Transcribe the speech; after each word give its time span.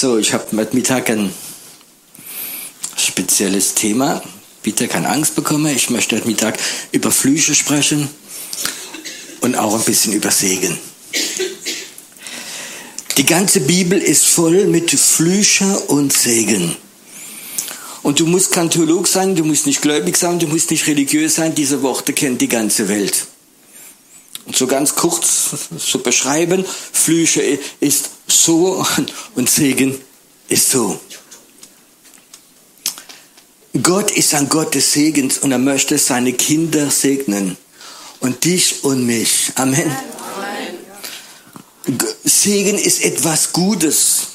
So, 0.00 0.16
ich 0.16 0.32
habe 0.32 0.56
heute 0.56 0.74
Mittag 0.74 1.10
ein 1.10 1.30
spezielles 2.96 3.74
Thema. 3.74 4.22
Bitte 4.62 4.88
keine 4.88 5.10
Angst 5.10 5.34
bekommen. 5.34 5.76
Ich 5.76 5.90
möchte 5.90 6.16
heute 6.16 6.26
Mittag 6.26 6.58
über 6.90 7.12
Flüche 7.12 7.54
sprechen 7.54 8.08
und 9.42 9.56
auch 9.56 9.74
ein 9.74 9.84
bisschen 9.84 10.14
über 10.14 10.30
Segen. 10.30 10.78
Die 13.18 13.26
ganze 13.26 13.60
Bibel 13.60 13.98
ist 13.98 14.26
voll 14.26 14.64
mit 14.68 14.90
Flüche 14.90 15.66
und 15.88 16.14
Segen. 16.14 16.74
Und 18.02 18.20
du 18.20 18.26
musst 18.26 18.52
kein 18.52 18.70
Theolog 18.70 19.06
sein, 19.06 19.36
du 19.36 19.44
musst 19.44 19.66
nicht 19.66 19.82
gläubig 19.82 20.16
sein, 20.16 20.38
du 20.38 20.46
musst 20.46 20.70
nicht 20.70 20.86
religiös 20.86 21.34
sein. 21.34 21.54
Diese 21.54 21.82
Worte 21.82 22.14
kennt 22.14 22.40
die 22.40 22.48
ganze 22.48 22.88
Welt. 22.88 23.26
Und 24.46 24.56
so 24.56 24.66
ganz 24.66 24.94
kurz 24.94 25.50
zu 25.78 25.98
beschreiben, 25.98 26.64
Flüche 26.90 27.42
ist 27.80 28.08
so 28.30 28.84
und 29.34 29.50
Segen 29.50 29.98
ist 30.48 30.70
so. 30.70 31.00
Gott 33.82 34.10
ist 34.10 34.34
ein 34.34 34.48
Gott 34.48 34.74
des 34.74 34.92
Segens 34.92 35.38
und 35.38 35.52
er 35.52 35.58
möchte 35.58 35.96
seine 35.98 36.32
Kinder 36.32 36.90
segnen. 36.90 37.56
Und 38.20 38.44
dich 38.44 38.84
und 38.84 39.06
mich. 39.06 39.52
Amen. 39.54 39.90
Segen 42.24 42.78
ist 42.78 43.02
etwas 43.02 43.52
Gutes 43.52 44.28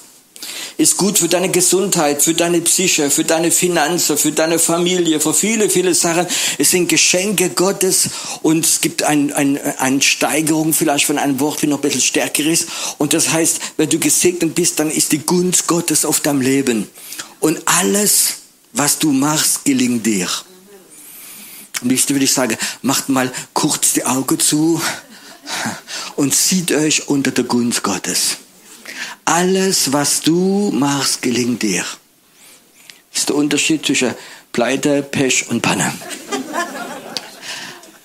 ist 0.78 0.98
gut 0.98 1.18
für 1.18 1.28
deine 1.28 1.50
Gesundheit, 1.50 2.22
für 2.22 2.34
deine 2.34 2.62
Psyche, 2.62 3.10
für 3.10 3.24
deine 3.24 3.52
Finanzen, 3.52 4.18
für 4.18 4.32
deine 4.32 4.60
Familie, 4.60 5.20
für 5.20 5.34
viele, 5.34 5.70
viele 5.70 5.94
Sachen. 5.94 6.28
Es 6.58 6.72
sind 6.72 6.90
Geschenke 6.90 7.50
Gottes 7.50 8.10
und 8.42 8.66
es 8.66 8.82
gibt 8.82 9.04
ein, 9.04 9.32
ein, 9.34 9.58
eine 9.80 10.02
Steigerung 10.02 10.74
vielleicht 10.74 11.06
von 11.06 11.18
einem 11.18 11.40
Wort, 11.40 11.62
wie 11.62 11.68
noch 11.68 11.78
ein 11.78 11.82
bisschen 11.82 12.02
stärker 12.02 12.44
ist. 12.44 12.68
Und 12.98 13.14
das 13.14 13.32
heißt, 13.32 13.60
wenn 13.78 13.90
du 13.90 14.00
gesegnet 14.00 14.56
bist, 14.56 14.80
dann 14.80 14.92
ist 14.92 15.12
die 15.12 15.20
Gunst 15.20 15.68
Gottes 15.68 16.04
auf 16.04 16.20
deinem 16.20 16.42
Leben. 16.42 16.88
Und 17.40 17.62
alles, 17.66 18.36
was 18.74 19.00
du 19.00 19.12
machst, 19.12 19.64
gelingt 19.66 20.06
dir. 20.06 20.28
Und 21.82 21.92
ich 21.92 22.08
würde 22.10 22.26
ich 22.26 22.34
sagen, 22.34 22.58
macht 22.82 23.10
mal 23.10 23.32
kurz 23.54 23.94
die 23.94 24.06
Augen 24.06 24.40
zu 24.40 24.82
und 26.16 26.34
sieht 26.34 26.72
euch 26.72 27.08
unter 27.08 27.32
der 27.32 27.44
Gunst 27.44 27.84
Gottes. 27.84 28.38
Alles, 29.26 29.92
was 29.92 30.22
du 30.22 30.72
machst, 30.72 31.22
gelingt 31.22 31.64
dir. 31.64 31.84
Das 33.12 33.22
ist 33.22 33.30
der 33.30 33.36
Unterschied 33.36 33.86
zwischen 33.86 34.14
Pleite, 34.52 35.02
Pech 35.02 35.50
und 35.50 35.62
Panne. 35.62 35.92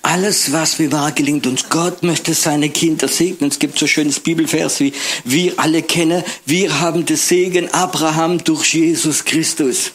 Alles, 0.01 0.51
was 0.51 0.79
wir 0.79 0.91
wahr 0.91 1.11
gelingt 1.11 1.45
uns. 1.45 1.69
Gott 1.69 2.01
möchte 2.01 2.33
seine 2.33 2.69
Kinder 2.69 3.07
segnen. 3.07 3.51
Es 3.51 3.59
gibt 3.59 3.77
so 3.77 3.85
schönes 3.85 4.19
Bibelvers 4.19 4.79
wie 4.79 4.93
wir 5.23 5.53
alle 5.57 5.83
kennen. 5.83 6.23
Wir 6.45 6.79
haben 6.79 7.05
den 7.05 7.17
Segen 7.17 7.71
Abraham 7.71 8.43
durch 8.43 8.73
Jesus 8.73 9.23
Christus. 9.23 9.91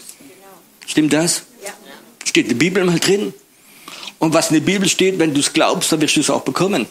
Stimmt 0.87 1.13
das? 1.13 1.43
Ja. 1.65 1.73
Steht 2.25 2.45
in 2.45 2.51
der 2.51 2.57
Bibel 2.57 2.85
mal 2.85 3.01
drin. 3.01 3.35
Und 4.19 4.33
was 4.33 4.51
in 4.51 4.55
der 4.55 4.61
Bibel 4.61 4.89
steht, 4.89 5.19
wenn 5.19 5.35
du 5.35 5.41
es 5.41 5.53
glaubst, 5.53 5.91
dann 5.91 6.01
wirst 6.01 6.17
du 6.17 6.21
es 6.21 6.31
auch 6.31 6.43
bekommen. 6.43 6.87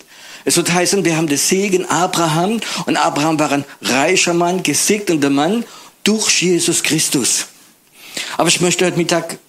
Es 0.45 0.57
wird 0.57 0.71
heißen, 0.71 1.03
wir 1.03 1.17
haben 1.17 1.27
den 1.27 1.39
Segen 1.39 1.85
Abraham 1.85 2.61
und 2.85 2.97
Abraham 2.97 3.39
war 3.39 3.51
ein 3.51 3.65
reicher 3.81 4.35
Mann, 4.35 4.61
gesegneter 4.61 5.31
Mann 5.31 5.65
durch 6.03 6.43
Jesus 6.43 6.83
Christus. 6.83 7.47
Aber 8.37 8.47
ich 8.47 8.61
möchte 8.61 8.85
heute 8.85 8.97
Mittag 8.97 9.39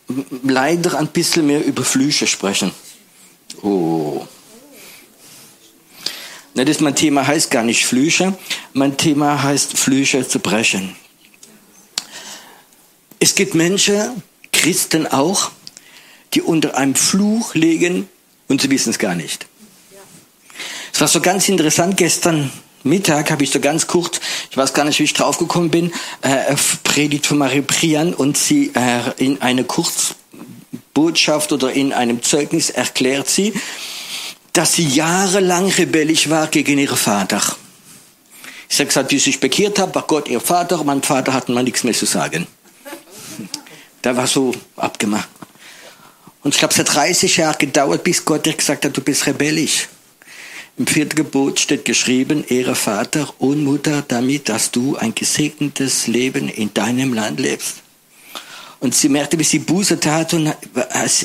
leider 0.43 0.99
ein 0.99 1.09
bisschen 1.09 1.47
mehr 1.47 1.65
über 1.65 1.85
Flüche 1.85 2.27
sprechen. 2.27 2.73
Oh. 3.63 4.27
Na, 6.55 6.65
das 6.65 6.81
mein 6.81 6.97
Thema 6.97 7.27
heißt 7.27 7.51
gar 7.51 7.63
nicht 7.63 7.85
Flüche. 7.85 8.37
Mein 8.73 8.97
Thema 8.97 9.43
heißt 9.43 9.77
Flüche 9.77 10.27
zu 10.27 10.39
brechen. 10.39 10.97
Es 13.19 13.35
gibt 13.35 13.55
Menschen, 13.55 14.23
Christen 14.53 15.07
auch, 15.07 15.51
die 16.33 16.41
unter 16.41 16.77
einem 16.77 16.95
Fluch 16.95 17.55
legen 17.55 18.09
und 18.49 18.63
sie 18.63 18.71
wissen 18.71 18.91
es 18.91 18.99
gar 18.99 19.15
nicht. 19.15 19.47
Es 20.97 21.01
war 21.03 21.09
so 21.09 21.21
ganz 21.21 21.47
interessant, 21.51 21.99
gestern 21.99 22.51
Mittag 22.83 23.31
habe 23.31 23.45
ich 23.45 23.51
so 23.51 23.61
ganz 23.61 23.87
kurz, 23.87 24.19
ich 24.51 24.57
weiß 24.57 24.73
gar 24.73 24.87
nicht, 24.87 24.99
wie 24.99 25.03
ich 25.03 25.13
draufgekommen 25.13 25.69
bin, 25.69 25.93
äh, 26.23 26.57
Predigt 26.85 27.27
von 27.27 27.37
Marie 27.37 27.61
Prian 27.61 28.15
und 28.15 28.39
sie 28.39 28.73
äh, 28.75 29.03
in 29.19 29.43
eine 29.43 29.65
Kurzbotschaft 29.65 31.53
oder 31.53 31.71
in 31.71 31.93
einem 31.93 32.23
Zeugnis 32.23 32.71
erklärt 32.71 33.29
sie, 33.29 33.53
dass 34.55 34.73
sie 34.73 34.89
jahrelang 34.89 35.69
rebellisch 35.69 36.31
war 36.31 36.47
gegen 36.47 36.79
ihren 36.79 36.97
Vater. 36.97 37.43
Ich 38.71 38.79
habe 38.79 38.87
gesagt, 38.87 39.11
wie 39.11 39.17
ich 39.17 39.25
sich 39.25 39.39
bekehrt 39.39 39.79
habe, 39.79 39.95
war 39.97 40.07
Gott 40.07 40.29
ihr 40.29 40.41
Vater, 40.41 40.83
mein 40.83 41.03
Vater 41.03 41.35
hat 41.35 41.51
mal 41.51 41.63
nichts 41.63 41.85
mehr 41.85 41.93
zu 41.93 42.07
sagen. 42.07 42.47
Da 44.01 44.17
war 44.17 44.27
so 44.27 44.51
abgemacht. 44.77 45.29
Und 46.43 46.55
ich 46.55 46.59
glaube, 46.59 46.73
es 46.73 46.81
hat 46.81 46.95
30 46.95 47.37
Jahre 47.37 47.59
gedauert, 47.59 48.03
bis 48.03 48.25
Gott 48.25 48.47
ihr 48.47 48.55
gesagt 48.55 48.87
hat, 48.87 48.97
du 48.97 49.03
bist 49.03 49.27
rebellisch. 49.27 49.89
Im 50.79 50.87
vierten 50.87 51.15
Gebot 51.15 51.59
steht 51.59 51.87
geschrieben, 51.87 52.45
Ehre 52.47 52.75
Vater 52.75 53.33
und 53.39 53.65
Mutter 53.65 54.05
damit, 54.07 54.51
dass 54.51 54.73
du 54.73 54.97
ein 54.97 55.15
gesegnetes 55.15 56.07
Leben 56.07 56.51
in 56.51 56.75
deinem 56.75 57.15
Land 57.15 57.41
lebst. 57.41 57.77
Und 58.79 58.95
sie 58.95 59.09
merkte, 59.09 59.39
wie 59.39 59.45
sie 59.45 59.61
Buße 59.61 59.99
tat 60.01 60.35
und 60.35 60.55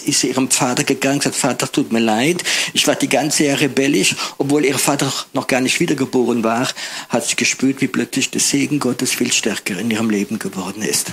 ist 0.06 0.24
ihrem 0.24 0.50
Vater 0.50 0.86
gegangen 0.86 1.20
gesagt, 1.20 1.36
Vater, 1.36 1.70
tut 1.70 1.92
mir 1.92 2.00
leid, 2.00 2.42
ich 2.72 2.88
war 2.88 2.96
die 2.96 3.10
ganze 3.10 3.44
Jahre 3.44 3.62
rebellisch, 3.62 4.16
obwohl 4.38 4.64
ihr 4.64 4.80
Vater 4.80 5.12
noch 5.34 5.48
gar 5.48 5.60
nicht 5.60 5.82
wiedergeboren 5.82 6.46
war, 6.46 6.70
hat 7.10 7.28
sie 7.28 7.36
gespürt, 7.36 7.82
wie 7.82 7.90
plötzlich 7.90 8.30
der 8.30 8.40
Segen 8.40 8.80
Gottes 8.80 9.12
viel 9.12 9.34
stärker 9.34 9.78
in 9.78 9.92
ihrem 9.92 10.10
Leben 10.10 10.40
geworden 10.40 10.82
ist. 10.82 11.12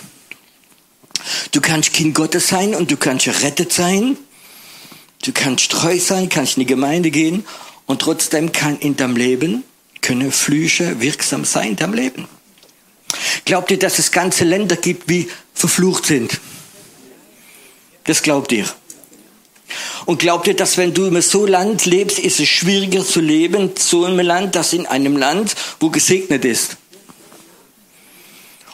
Du 1.51 1.61
kannst 1.61 1.93
Kind 1.93 2.15
Gottes 2.15 2.47
sein 2.47 2.77
und 2.77 2.93
du 2.93 2.97
kannst 2.97 3.27
errettet 3.27 3.73
sein, 3.73 4.17
du 5.25 5.33
kannst 5.33 5.73
treu 5.73 5.99
sein, 5.99 6.29
kannst 6.29 6.57
in 6.57 6.61
die 6.61 6.67
Gemeinde 6.67 7.11
gehen 7.11 7.45
und 7.89 8.03
trotzdem 8.03 8.53
kann 8.53 8.79
in 8.79 8.97
deinem 8.97 9.17
Leben, 9.17 9.65
können 10.01 10.31
Flüche 10.31 11.01
wirksam 11.01 11.45
sein 11.45 11.71
in 11.71 11.77
deinem 11.77 11.95
Leben. 11.95 12.29
Glaubt 13.45 13.71
ihr, 13.71 13.79
dass 13.79 13.99
es 13.99 14.13
ganze 14.13 14.45
Länder 14.45 14.77
gibt, 14.77 15.11
die 15.11 15.29
verflucht 15.55 16.07
sind? 16.07 16.39
Das 18.05 18.23
glaubt 18.23 18.53
ihr. 18.53 18.67
Und 20.05 20.19
glaubt 20.19 20.47
ihr, 20.47 20.55
dass 20.55 20.77
wenn 20.77 20.95
du 20.95 21.07
in 21.07 21.21
so 21.23 21.47
Land 21.47 21.87
lebst, 21.87 22.19
ist 22.19 22.41
es 22.41 22.49
schwieriger 22.49 23.05
zu 23.05 23.21
leben, 23.21 23.73
so 23.79 24.05
in 24.05 24.13
einem 24.13 24.27
Land, 24.27 24.55
das 24.55 24.73
in 24.73 24.87
einem 24.87 25.17
Land, 25.17 25.55
wo 25.81 25.91
gesegnet 25.91 26.45
ist? 26.45 26.77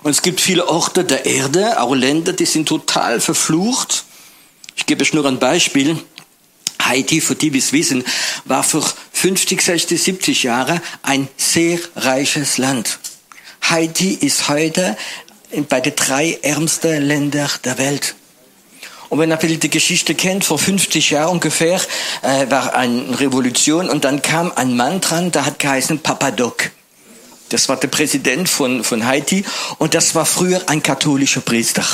Und 0.02 0.10
es 0.10 0.22
gibt 0.22 0.40
viele 0.40 0.68
Orte 0.68 1.04
der 1.04 1.24
Erde, 1.24 1.80
auch 1.80 1.94
Länder, 1.94 2.32
die 2.32 2.46
sind 2.46 2.68
total 2.68 3.20
verflucht. 3.20 4.04
Ich 4.76 4.86
gebe 4.86 5.02
euch 5.02 5.14
nur 5.14 5.24
ein 5.24 5.38
Beispiel. 5.38 5.98
Haiti, 6.86 7.20
für 7.20 7.34
die 7.34 7.52
wir 7.52 7.60
es 7.60 7.72
wissen, 7.72 8.04
war 8.44 8.62
für 8.62 8.82
50, 9.12 9.60
60, 9.60 10.02
70 10.02 10.42
Jahre 10.42 10.80
ein 11.02 11.28
sehr 11.36 11.78
reiches 11.96 12.58
Land. 12.58 12.98
Haiti 13.62 14.14
ist 14.14 14.48
heute 14.48 14.96
bei 15.68 15.80
den 15.80 15.96
drei 15.96 16.38
ärmsten 16.42 17.02
Ländern 17.02 17.50
der 17.64 17.78
Welt. 17.78 18.14
Und 19.08 19.20
wenn 19.20 19.30
ihr 19.30 19.58
die 19.58 19.70
Geschichte 19.70 20.14
kennt, 20.14 20.44
vor 20.44 20.58
50 20.58 21.10
Jahren 21.10 21.32
ungefähr 21.32 21.80
äh, 22.22 22.50
war 22.50 22.74
eine 22.74 23.20
Revolution 23.20 23.88
und 23.88 24.04
dann 24.04 24.22
kam 24.22 24.50
ein 24.56 24.76
Mann 24.76 25.00
dran, 25.00 25.30
der 25.30 25.46
hat 25.46 25.58
geheißen 25.58 26.00
Papadoc. 26.00 26.70
Das 27.50 27.68
war 27.68 27.76
der 27.76 27.88
Präsident 27.88 28.48
von, 28.48 28.82
von 28.82 29.06
Haiti 29.06 29.44
und 29.78 29.94
das 29.94 30.14
war 30.14 30.26
früher 30.26 30.62
ein 30.68 30.82
katholischer 30.82 31.42
Priester. 31.42 31.84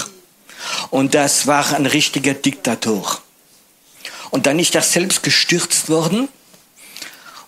Und 0.91 1.15
das 1.15 1.47
war 1.47 1.75
ein 1.75 1.87
richtiger 1.87 2.35
Diktator. 2.35 3.21
Und 4.31 4.47
dann 4.47 4.59
ist 4.59 4.75
er 4.75 4.83
selbst 4.83 5.23
gestürzt 5.23 5.89
worden 5.89 6.29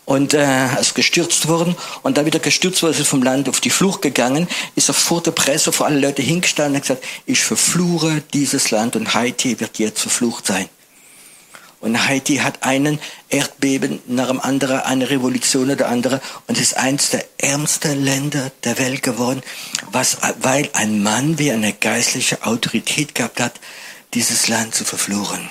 und 0.04 0.34
äh, 0.34 0.80
ist 0.80 0.94
gestürzt 0.94 1.48
worden 1.48 1.76
und 2.02 2.16
dann 2.16 2.26
wieder 2.26 2.40
gestürzt 2.40 2.82
worden, 2.82 2.98
ist 2.98 3.06
vom 3.06 3.22
Land 3.22 3.48
auf 3.48 3.60
die 3.60 3.70
Flucht 3.70 4.02
gegangen, 4.02 4.48
ist 4.74 4.88
er 4.88 4.94
vor 4.94 5.22
der 5.22 5.30
Presse, 5.30 5.72
vor 5.72 5.86
allen 5.86 6.00
Leuten 6.00 6.22
hingestanden 6.22 6.74
und 6.74 6.76
hat 6.76 6.82
gesagt, 6.82 7.04
ich 7.26 7.40
verfluche 7.40 8.22
dieses 8.32 8.70
Land 8.70 8.96
und 8.96 9.14
Haiti 9.14 9.60
wird 9.60 9.78
jetzt 9.78 10.00
verflucht 10.00 10.46
sein. 10.46 10.68
Und 11.80 12.06
Haiti 12.06 12.36
hat 12.36 12.62
einen 12.62 13.00
Erdbeben 13.28 14.00
nach 14.06 14.28
dem 14.28 14.38
anderen, 14.38 14.80
eine 14.80 15.10
Revolution 15.10 15.68
oder 15.68 15.88
andere 15.88 16.20
und 16.46 16.60
ist 16.60 16.76
eins 16.76 17.10
der 17.10 17.24
ärmsten 17.38 18.04
Länder 18.04 18.52
der 18.62 18.78
Welt 18.78 19.02
geworden, 19.02 19.42
was, 19.90 20.18
weil 20.40 20.70
ein 20.74 21.02
Mann 21.02 21.40
wie 21.40 21.50
eine 21.50 21.72
geistliche 21.72 22.46
Autorität 22.46 23.16
gehabt 23.16 23.40
hat, 23.40 23.54
dieses 24.14 24.46
Land 24.46 24.76
zu 24.76 24.84
verfluchen. 24.84 25.50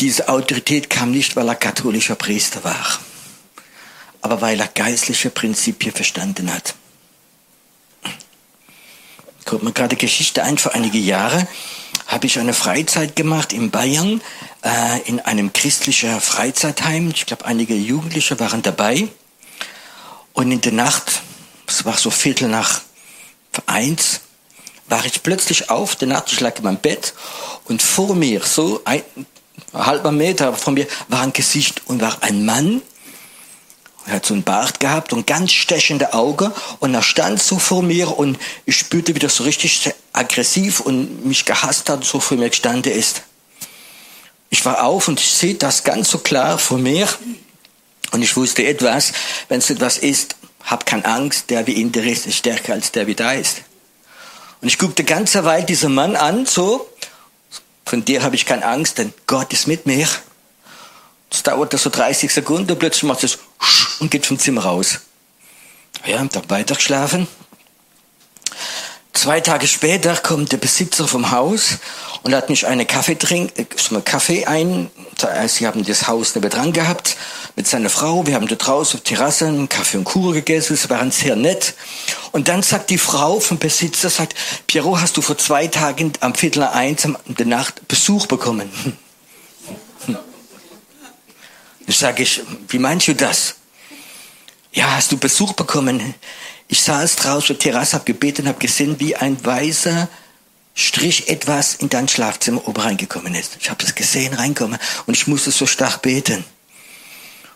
Diese 0.00 0.28
Autorität 0.28 0.90
kam 0.90 1.10
nicht, 1.10 1.36
weil 1.36 1.48
er 1.48 1.56
katholischer 1.56 2.14
Priester 2.14 2.62
war, 2.62 3.00
aber 4.20 4.40
weil 4.40 4.60
er 4.60 4.68
geistliche 4.68 5.30
Prinzipien 5.30 5.92
verstanden 5.92 6.52
hat. 6.52 6.74
Kommt 9.44 9.64
mir 9.64 9.72
gerade 9.72 9.96
Geschichte 9.96 10.42
ein, 10.42 10.58
vor 10.58 10.74
einige 10.74 10.98
Jahre 10.98 11.48
habe 12.08 12.26
ich 12.26 12.38
eine 12.38 12.54
Freizeit 12.54 13.16
gemacht 13.16 13.52
in 13.52 13.70
Bayern, 13.70 14.22
äh, 14.64 15.00
in 15.02 15.20
einem 15.20 15.52
christlichen 15.52 16.20
Freizeitheim. 16.20 17.10
Ich 17.10 17.26
glaube, 17.26 17.44
einige 17.44 17.74
Jugendliche 17.74 18.40
waren 18.40 18.62
dabei. 18.62 19.08
Und 20.32 20.50
in 20.50 20.62
der 20.62 20.72
Nacht, 20.72 21.20
es 21.66 21.84
war 21.84 21.98
so 21.98 22.10
Viertel 22.10 22.48
nach 22.48 22.80
eins, 23.66 24.22
war 24.88 25.04
ich 25.04 25.22
plötzlich 25.22 25.68
auf 25.68 25.96
der 25.96 26.08
Nacht, 26.08 26.32
ich 26.32 26.40
lag 26.40 26.56
in 26.56 26.64
meinem 26.64 26.78
Bett 26.78 27.12
und 27.64 27.82
vor 27.82 28.14
mir, 28.14 28.42
so 28.42 28.80
ein 28.86 29.02
halber 29.72 30.12
Meter 30.12 30.52
von 30.54 30.74
mir, 30.74 30.86
war 31.08 31.22
ein 31.22 31.32
Gesicht 31.32 31.82
und 31.86 32.00
war 32.00 32.22
ein 32.22 32.44
Mann, 32.44 32.82
er 34.08 34.14
hat 34.14 34.26
so 34.26 34.32
einen 34.32 34.42
Bart 34.42 34.80
gehabt 34.80 35.12
und 35.12 35.26
ganz 35.26 35.52
stechende 35.52 36.14
Augen. 36.14 36.50
Und 36.80 36.94
er 36.94 37.02
stand 37.02 37.42
so 37.42 37.58
vor 37.58 37.82
mir 37.82 38.18
und 38.18 38.38
ich 38.64 38.76
spürte, 38.78 39.14
wie 39.14 39.18
das 39.18 39.36
so 39.36 39.44
richtig 39.44 39.92
aggressiv 40.14 40.80
und 40.80 41.26
mich 41.26 41.44
gehasst 41.44 41.90
hat, 41.90 42.04
so 42.04 42.18
vor 42.18 42.38
mir 42.38 42.48
gestanden 42.48 42.90
ist. 42.90 43.22
Ich 44.48 44.64
war 44.64 44.82
auf 44.82 45.08
und 45.08 45.20
ich 45.20 45.30
sehe 45.30 45.54
das 45.54 45.84
ganz 45.84 46.08
so 46.08 46.18
klar 46.18 46.58
vor 46.58 46.78
mir. 46.78 47.06
Und 48.12 48.22
ich 48.22 48.34
wusste 48.34 48.64
etwas, 48.66 49.12
wenn 49.48 49.58
es 49.58 49.68
etwas 49.68 49.98
ist, 49.98 50.36
hab 50.64 50.86
keine 50.86 51.04
Angst, 51.04 51.50
der 51.50 51.66
wie 51.66 51.78
in 51.78 51.92
dir 51.92 52.04
ist, 52.04 52.26
ist 52.26 52.36
stärker 52.36 52.72
als 52.72 52.90
der 52.90 53.06
wie 53.06 53.14
da 53.14 53.32
ist. 53.32 53.58
Und 54.62 54.68
ich 54.68 54.78
guckte 54.78 55.04
ganze 55.04 55.44
Weile 55.44 55.66
diesen 55.66 55.94
Mann 55.94 56.16
an, 56.16 56.46
so, 56.46 56.88
von 57.88 58.04
dir 58.04 58.22
habe 58.22 58.36
ich 58.36 58.46
keine 58.46 58.64
Angst, 58.66 58.98
denn 58.98 59.12
Gott 59.26 59.52
ist 59.52 59.66
mit 59.66 59.86
mir. 59.86 60.06
Das 61.30 61.42
dauert 61.42 61.78
so 61.78 61.90
30 61.90 62.32
Sekunden, 62.32 62.78
plötzlich 62.78 63.04
macht 63.04 63.24
es 63.24 63.38
und 63.98 64.10
geht 64.10 64.26
vom 64.26 64.38
Zimmer 64.38 64.62
raus. 64.62 65.00
Ja, 66.06 66.18
am 66.18 66.30
Tag 66.30 66.48
weiter 66.48 66.74
geschlafen. 66.74 67.26
Zwei 69.18 69.40
Tage 69.40 69.66
später 69.66 70.14
kommt 70.14 70.52
der 70.52 70.58
Besitzer 70.58 71.08
vom 71.08 71.32
Haus 71.32 71.78
und 72.22 72.36
hat 72.36 72.50
mich 72.50 72.68
eine 72.68 72.86
Kaffee 72.86 73.16
trink, 73.16 73.50
äh, 73.58 73.64
Kaffee 74.04 74.46
ein. 74.46 74.90
Sie 75.48 75.66
haben 75.66 75.84
das 75.84 76.06
Haus 76.06 76.34
dran 76.34 76.72
gehabt 76.72 77.16
mit 77.56 77.66
seiner 77.66 77.90
Frau. 77.90 78.28
Wir 78.28 78.36
haben 78.36 78.46
da 78.46 78.54
draußen 78.54 79.00
auf 79.00 79.02
Terrasse 79.02 79.48
einen 79.48 79.68
Kaffee 79.68 79.96
und 79.96 80.04
Kuchen 80.04 80.34
gegessen. 80.34 80.74
Es 80.74 80.88
waren 80.88 81.10
sehr 81.10 81.34
nett. 81.34 81.74
Und 82.30 82.46
dann 82.46 82.62
sagt 82.62 82.90
die 82.90 82.96
Frau 82.98 83.40
vom 83.40 83.58
Besitzer, 83.58 84.08
sagt, 84.08 84.36
Pierrot, 84.68 85.00
hast 85.00 85.16
du 85.16 85.20
vor 85.20 85.36
zwei 85.36 85.66
Tagen 85.66 86.12
am 86.20 86.36
Viertel 86.36 86.62
eins 86.62 87.04
in 87.04 87.16
der 87.26 87.46
Nacht 87.46 87.88
Besuch 87.88 88.26
bekommen? 88.26 88.70
Ich 91.88 91.98
sage 91.98 92.22
ich, 92.22 92.40
wie 92.68 92.78
meinst 92.78 93.08
du 93.08 93.16
das? 93.16 93.56
Ja, 94.70 94.94
hast 94.94 95.10
du 95.10 95.16
Besuch 95.16 95.54
bekommen? 95.54 96.14
Ich 96.68 96.82
saß 96.82 97.16
draußen 97.16 97.38
auf 97.38 97.46
der 97.46 97.58
Terrasse, 97.58 97.96
hab 97.96 98.06
gebetet 98.06 98.44
und 98.44 98.48
hab 98.50 98.60
gesehen, 98.60 99.00
wie 99.00 99.16
ein 99.16 99.42
weißer 99.44 100.08
Strich 100.74 101.28
etwas 101.28 101.74
in 101.74 101.88
dein 101.88 102.06
Schlafzimmer 102.06 102.68
oben 102.68 102.80
reingekommen 102.80 103.34
ist. 103.34 103.56
Ich 103.60 103.70
habe 103.70 103.82
das 103.82 103.94
gesehen, 103.94 104.34
reinkommen 104.34 104.78
und 105.06 105.16
ich 105.16 105.26
musste 105.26 105.50
so 105.50 105.66
stark 105.66 106.02
beten. 106.02 106.44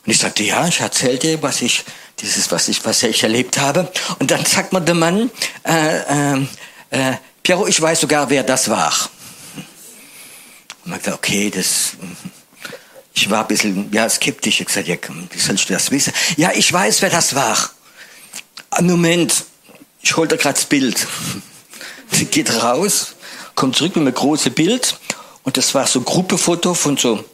Und 0.04 0.10
ich 0.10 0.18
sagte, 0.18 0.42
ja, 0.42 0.66
ich 0.66 0.80
erzählte, 0.80 1.40
was 1.42 1.62
ich, 1.62 1.84
dieses, 2.20 2.50
was 2.50 2.68
ich, 2.68 2.84
was 2.84 3.02
ich 3.04 3.22
erlebt 3.22 3.58
habe. 3.58 3.92
Und 4.18 4.30
dann 4.30 4.44
sagt 4.44 4.72
mir 4.72 4.80
der 4.80 4.96
Mann, 4.96 5.30
äh, 5.64 6.34
äh, 6.34 6.46
äh, 6.90 7.16
Piero, 7.42 7.66
ich 7.68 7.80
weiß 7.80 8.00
sogar, 8.00 8.30
wer 8.30 8.42
das 8.42 8.68
war. 8.68 8.92
Und 10.84 10.90
man 10.90 10.98
gesagt, 10.98 11.18
okay, 11.18 11.50
das, 11.50 11.92
ich 13.14 13.30
war 13.30 13.42
ein 13.42 13.48
bisschen, 13.48 13.92
ja, 13.92 14.08
skeptisch. 14.08 14.60
Ich 14.60 14.66
gesagt, 14.66 14.88
ja, 14.88 14.96
wie 15.30 15.38
sollst 15.38 15.68
du 15.68 15.74
das 15.74 15.90
wissen? 15.92 16.12
Ja, 16.36 16.50
ich 16.52 16.72
weiß, 16.72 17.02
wer 17.02 17.10
das 17.10 17.34
war. 17.36 17.71
Moment, 18.80 19.44
ich 20.02 20.16
hol 20.16 20.26
da 20.26 20.36
gerade 20.36 20.54
das 20.54 20.64
Bild. 20.64 21.06
Sie 22.10 22.24
geht 22.26 22.50
raus, 22.62 23.14
kommt 23.54 23.76
zurück 23.76 23.96
mit 23.96 24.06
einem 24.06 24.14
großen 24.14 24.52
Bild 24.52 24.98
und 25.42 25.56
das 25.56 25.74
war 25.74 25.86
so 25.86 26.00
ein 26.00 26.04
Gruppefoto 26.04 26.74
von 26.74 26.96
so 26.96 27.24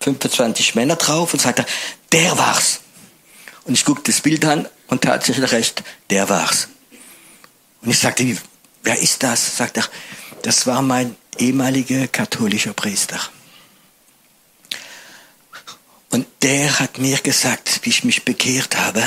25 0.00 0.74
Männern 0.74 0.98
drauf 0.98 1.32
und 1.32 1.40
sagte, 1.40 1.64
der 2.12 2.36
war's. 2.36 2.80
Und 3.64 3.74
ich 3.74 3.84
guckte 3.84 4.12
das 4.12 4.20
Bild 4.20 4.44
an 4.44 4.68
und 4.88 5.02
tatsächlich 5.02 5.50
recht, 5.52 5.82
der 6.10 6.28
war's. 6.28 6.68
Und 7.82 7.90
ich 7.90 7.98
sagte, 7.98 8.36
wer 8.82 8.98
ist 8.98 9.22
das? 9.22 9.56
Sagt 9.56 9.76
er, 9.78 9.84
das 10.42 10.66
war 10.66 10.82
mein 10.82 11.16
ehemaliger 11.38 12.06
katholischer 12.08 12.74
Priester. 12.74 13.18
Und 16.10 16.26
der 16.42 16.78
hat 16.78 16.98
mir 16.98 17.18
gesagt, 17.18 17.80
wie 17.82 17.90
ich 17.90 18.04
mich 18.04 18.24
bekehrt 18.24 18.76
habe, 18.76 19.02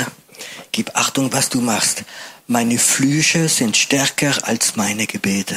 gib 0.78 0.94
Achtung, 0.94 1.32
was 1.32 1.48
du 1.48 1.60
machst. 1.60 2.04
Meine 2.46 2.78
Flüche 2.78 3.48
sind 3.48 3.76
stärker 3.76 4.46
als 4.46 4.76
meine 4.76 5.08
Gebete. 5.08 5.56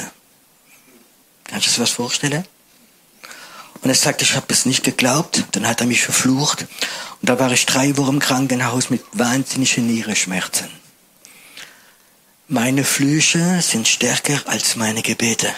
Kannst 1.44 1.68
du 1.68 1.72
dir 1.74 1.82
das 1.82 1.92
vorstellen? 1.92 2.44
Und 3.84 3.90
er 3.92 3.96
sagte, 3.96 4.24
ich 4.24 4.36
habe 4.36 4.48
es 4.50 4.66
nicht 4.66 4.84
geglaubt. 4.84 5.46
Dann 5.52 5.68
hat 5.68 5.80
er 5.80 5.86
mich 5.86 6.02
verflucht. 6.02 6.66
Und 7.22 7.30
da 7.30 7.38
war 7.38 7.52
ich 7.52 7.68
drei 7.68 7.96
Wochen 7.98 8.16
im 8.16 8.20
Krankenhaus 8.20 8.90
mit 8.90 9.04
wahnsinnigen 9.12 9.86
Nierenschmerzen. 9.86 10.70
Meine 12.48 12.84
Flüche 12.84 13.62
sind 13.62 13.88
stärker 13.88 14.42
als 14.48 14.76
meine 14.76 15.04
Gebete 15.04 15.54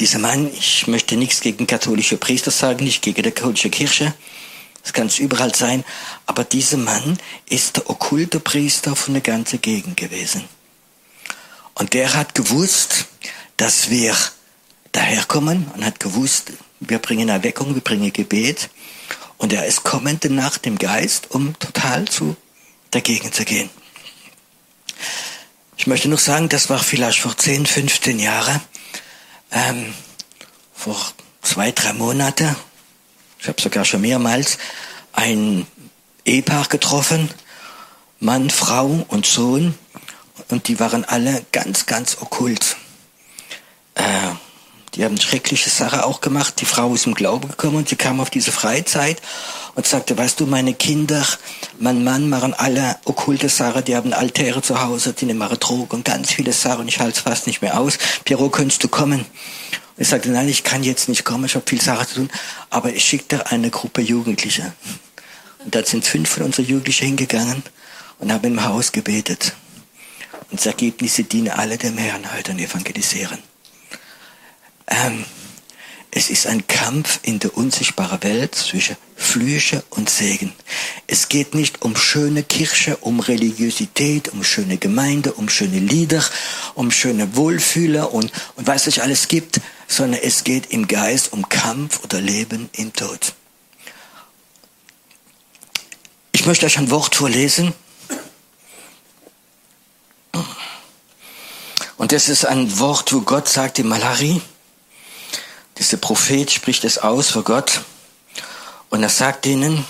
dieser 0.00 0.18
Mann, 0.18 0.50
ich 0.54 0.86
möchte 0.86 1.16
nichts 1.16 1.42
gegen 1.42 1.66
katholische 1.66 2.16
Priester 2.16 2.50
sagen, 2.50 2.84
nicht 2.84 3.02
gegen 3.02 3.22
die 3.22 3.30
katholische 3.30 3.68
Kirche, 3.68 4.14
das 4.82 4.92
kann 4.92 5.06
es 5.06 5.18
überall 5.18 5.54
sein, 5.54 5.84
aber 6.26 6.44
dieser 6.44 6.78
Mann 6.78 7.18
ist 7.48 7.76
der 7.76 7.90
okkulte 7.90 8.40
Priester 8.40 8.96
von 8.96 9.14
der 9.14 9.22
ganzen 9.22 9.60
Gegend 9.60 9.96
gewesen. 9.96 10.44
Und 11.74 11.94
der 11.94 12.14
hat 12.14 12.34
gewusst, 12.34 13.06
dass 13.56 13.90
wir 13.90 14.14
daherkommen 14.92 15.70
und 15.74 15.84
hat 15.84 16.00
gewusst, 16.00 16.52
wir 16.80 16.98
bringen 16.98 17.28
Erweckung, 17.28 17.74
wir 17.74 17.82
bringen 17.82 18.12
Gebet. 18.12 18.70
Und 19.38 19.52
er 19.52 19.66
ist 19.66 19.84
kommende 19.84 20.30
Nacht 20.30 20.66
im 20.66 20.78
Geist, 20.78 21.30
um 21.30 21.58
total 21.58 22.06
zu 22.06 22.36
dagegen 22.90 23.32
zu 23.32 23.44
gehen. 23.44 23.70
Ich 25.76 25.86
möchte 25.86 26.08
noch 26.08 26.18
sagen, 26.18 26.48
das 26.48 26.68
war 26.68 26.78
vielleicht 26.78 27.20
vor 27.20 27.36
10, 27.36 27.64
15 27.64 28.18
Jahren 28.18 28.60
ähm, 29.50 29.94
vor 30.74 30.98
zwei, 31.42 31.72
drei 31.72 31.92
Monate, 31.94 32.54
ich 33.40 33.48
habe 33.48 33.60
sogar 33.60 33.84
schon 33.84 34.02
mehrmals, 34.02 34.58
ein 35.12 35.66
Ehepaar 36.24 36.66
getroffen, 36.66 37.30
Mann, 38.18 38.50
Frau 38.50 39.04
und 39.08 39.24
Sohn, 39.26 39.74
und 40.48 40.68
die 40.68 40.80
waren 40.80 41.04
alle 41.04 41.44
ganz, 41.52 41.86
ganz 41.86 42.18
okkult. 42.20 42.76
Äh, 43.94 44.02
die 44.94 45.04
haben 45.04 45.20
schreckliche 45.20 45.70
Sache 45.70 46.04
auch 46.04 46.20
gemacht. 46.20 46.60
Die 46.60 46.64
Frau 46.64 46.92
ist 46.94 47.06
im 47.06 47.14
Glauben 47.14 47.48
gekommen 47.48 47.76
und 47.76 47.88
sie 47.88 47.96
kam 47.96 48.18
auf 48.18 48.28
diese 48.28 48.50
Freizeit 48.50 49.22
und 49.76 49.86
sagte, 49.86 50.18
weißt 50.18 50.40
du, 50.40 50.46
meine 50.46 50.74
Kinder, 50.74 51.24
mein 51.78 52.02
Mann 52.02 52.28
machen 52.28 52.54
alle 52.54 52.96
okkulte 53.04 53.48
Sachen, 53.48 53.84
die 53.84 53.94
haben 53.94 54.12
Altäre 54.12 54.62
zu 54.62 54.82
Hause, 54.82 55.12
die 55.12 55.26
nehmen 55.26 55.48
Drogen 55.60 55.96
und 55.96 56.04
ganz 56.04 56.32
viele 56.32 56.52
Sachen 56.52 56.80
und 56.80 56.88
ich 56.88 56.98
halte 56.98 57.18
es 57.18 57.20
fast 57.20 57.46
nicht 57.46 57.62
mehr 57.62 57.78
aus. 57.78 57.98
Piero, 58.24 58.48
könntest 58.48 58.82
du 58.82 58.88
kommen? 58.88 59.24
Ich 60.00 60.08
sagte, 60.08 60.30
nein, 60.30 60.48
ich 60.48 60.64
kann 60.64 60.82
jetzt 60.82 61.10
nicht 61.10 61.26
kommen, 61.26 61.44
ich 61.44 61.54
habe 61.56 61.68
viel 61.68 61.80
Sache 61.80 62.06
zu 62.06 62.14
tun, 62.14 62.30
aber 62.70 62.90
ich 62.90 63.04
schickte 63.04 63.50
eine 63.50 63.68
Gruppe 63.68 64.00
Jugendliche. 64.00 64.72
Und 65.62 65.74
da 65.74 65.84
sind 65.84 66.06
fünf 66.06 66.30
von 66.30 66.44
unseren 66.44 66.64
Jugendlichen 66.64 67.04
hingegangen 67.04 67.62
und 68.18 68.32
haben 68.32 68.46
im 68.46 68.64
Haus 68.64 68.92
gebetet. 68.92 69.52
Und 70.50 70.58
das 70.58 70.64
Ergebnis, 70.64 71.16
dienen 71.16 71.50
alle 71.50 71.76
dem 71.76 71.98
Herrn 71.98 72.32
heute 72.32 72.52
und 72.52 72.60
evangelisieren. 72.60 73.40
Ähm, 74.86 75.26
es 76.10 76.30
ist 76.30 76.46
ein 76.46 76.66
Kampf 76.66 77.20
in 77.20 77.38
der 77.38 77.54
unsichtbaren 77.54 78.22
Welt 78.22 78.54
zwischen 78.54 78.96
Flüche 79.16 79.84
und 79.90 80.08
Segen. 80.08 80.54
Es 81.08 81.28
geht 81.28 81.54
nicht 81.54 81.82
um 81.82 81.94
schöne 81.94 82.42
Kirche, 82.42 82.96
um 82.96 83.20
Religiosität, 83.20 84.30
um 84.30 84.44
schöne 84.44 84.78
Gemeinde, 84.78 85.34
um 85.34 85.50
schöne 85.50 85.78
Lieder, 85.78 86.24
um 86.74 86.90
schöne 86.90 87.36
Wohlfühler 87.36 88.14
und, 88.14 88.32
und 88.56 88.66
was 88.66 88.86
es 88.86 88.98
alles 88.98 89.28
gibt, 89.28 89.60
sondern 89.90 90.20
es 90.22 90.44
geht 90.44 90.70
im 90.70 90.86
Geist 90.86 91.32
um 91.32 91.48
Kampf 91.48 92.04
oder 92.04 92.20
Leben 92.20 92.70
im 92.74 92.92
Tod. 92.92 93.34
Ich 96.30 96.46
möchte 96.46 96.64
euch 96.64 96.78
ein 96.78 96.90
Wort 96.90 97.16
vorlesen. 97.16 97.74
Und 101.96 102.12
das 102.12 102.28
ist 102.28 102.46
ein 102.46 102.78
Wort, 102.78 103.12
wo 103.12 103.22
Gott 103.22 103.48
sagt 103.48 103.80
in 103.80 103.88
Malachi, 103.88 104.40
dieser 105.76 105.96
Prophet 105.96 106.50
spricht 106.50 106.84
es 106.84 106.98
aus 106.98 107.30
vor 107.30 107.42
Gott 107.42 107.82
und 108.90 109.02
er 109.02 109.08
sagt 109.08 109.44
ihnen, 109.44 109.84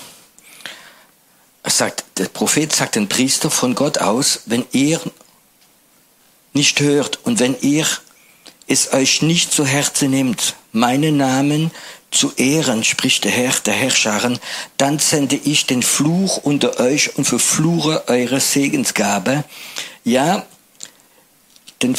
er 1.62 1.70
sagt, 1.70 2.04
der 2.16 2.28
Prophet 2.28 2.74
sagt 2.74 2.94
den 2.94 3.08
Priester 3.08 3.50
von 3.50 3.74
Gott 3.74 3.98
aus, 3.98 4.40
wenn 4.46 4.64
ihr 4.72 4.98
nicht 6.54 6.80
hört 6.80 7.18
und 7.24 7.38
wenn 7.38 7.60
ihr 7.60 7.86
es 8.70 8.92
euch 8.92 9.20
nicht 9.20 9.52
zu 9.52 9.66
Herzen 9.66 10.10
nimmt, 10.10 10.54
meinen 10.72 11.16
Namen 11.16 11.72
zu 12.10 12.32
ehren, 12.36 12.84
spricht 12.84 13.24
der 13.24 13.32
Herr, 13.32 13.52
der 13.64 13.74
Herrscharen, 13.74 14.38
dann 14.76 14.98
sende 14.98 15.36
ich 15.36 15.66
den 15.66 15.82
Fluch 15.82 16.38
unter 16.38 16.78
euch 16.78 17.16
und 17.16 17.24
verfluche 17.24 18.08
eure 18.08 18.40
Segensgabe. 18.40 19.44
Ja, 20.04 20.46
den 21.82 21.96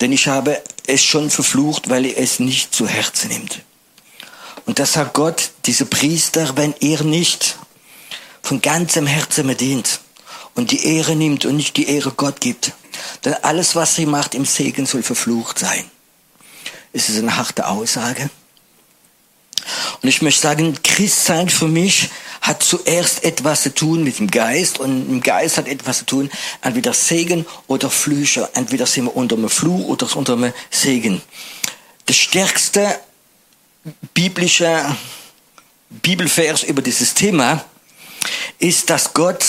denn 0.00 0.10
ich 0.10 0.26
habe 0.26 0.60
es 0.88 1.04
schon 1.04 1.30
verflucht, 1.30 1.88
weil 1.88 2.06
ihr 2.06 2.18
es 2.18 2.40
nicht 2.40 2.74
zu 2.74 2.88
Herzen 2.88 3.28
nimmt. 3.28 3.60
Und 4.66 4.80
das 4.80 4.94
sagt 4.94 5.14
Gott, 5.14 5.50
diese 5.66 5.86
Priester, 5.86 6.56
wenn 6.56 6.74
ihr 6.80 7.04
nicht 7.04 7.56
von 8.42 8.60
ganzem 8.60 9.06
Herzen 9.06 9.46
mir 9.46 9.54
dient 9.54 10.00
und 10.56 10.72
die 10.72 10.84
Ehre 10.96 11.14
nimmt 11.14 11.44
und 11.44 11.56
nicht 11.56 11.76
die 11.76 11.86
Ehre 11.86 12.10
Gott 12.10 12.40
gibt, 12.40 12.72
dann 13.22 13.34
alles, 13.42 13.74
was 13.74 13.94
sie 13.94 14.06
macht 14.06 14.34
im 14.34 14.44
Segen, 14.44 14.86
soll 14.86 15.02
verflucht 15.02 15.58
sein. 15.58 15.84
Ist 16.92 17.08
es 17.08 17.18
eine 17.18 17.36
harte 17.36 17.66
Aussage? 17.66 18.30
Und 20.02 20.08
ich 20.08 20.22
möchte 20.22 20.42
sagen, 20.42 20.76
Christsein 20.82 21.48
für 21.48 21.68
mich 21.68 22.10
hat 22.40 22.62
zuerst 22.62 23.22
etwas 23.24 23.62
zu 23.62 23.74
tun 23.74 24.02
mit 24.02 24.18
dem 24.18 24.30
Geist 24.30 24.80
und 24.80 25.08
im 25.08 25.22
Geist 25.22 25.58
hat 25.58 25.68
etwas 25.68 25.98
zu 25.98 26.06
tun, 26.06 26.30
entweder 26.60 26.92
Segen 26.92 27.46
oder 27.68 27.88
Flüche. 27.88 28.48
Entweder 28.54 28.86
sind 28.86 29.04
wir 29.04 29.16
unter 29.16 29.36
dem 29.36 29.48
Fluch 29.48 29.86
oder 29.86 30.14
unter 30.16 30.36
dem 30.36 30.52
Segen. 30.70 31.22
Das 32.06 32.16
stärkste 32.16 32.98
biblische 34.12 34.96
Bibelvers 35.88 36.64
über 36.64 36.82
dieses 36.82 37.14
Thema 37.14 37.64
ist, 38.58 38.90
dass 38.90 39.14
Gott 39.14 39.44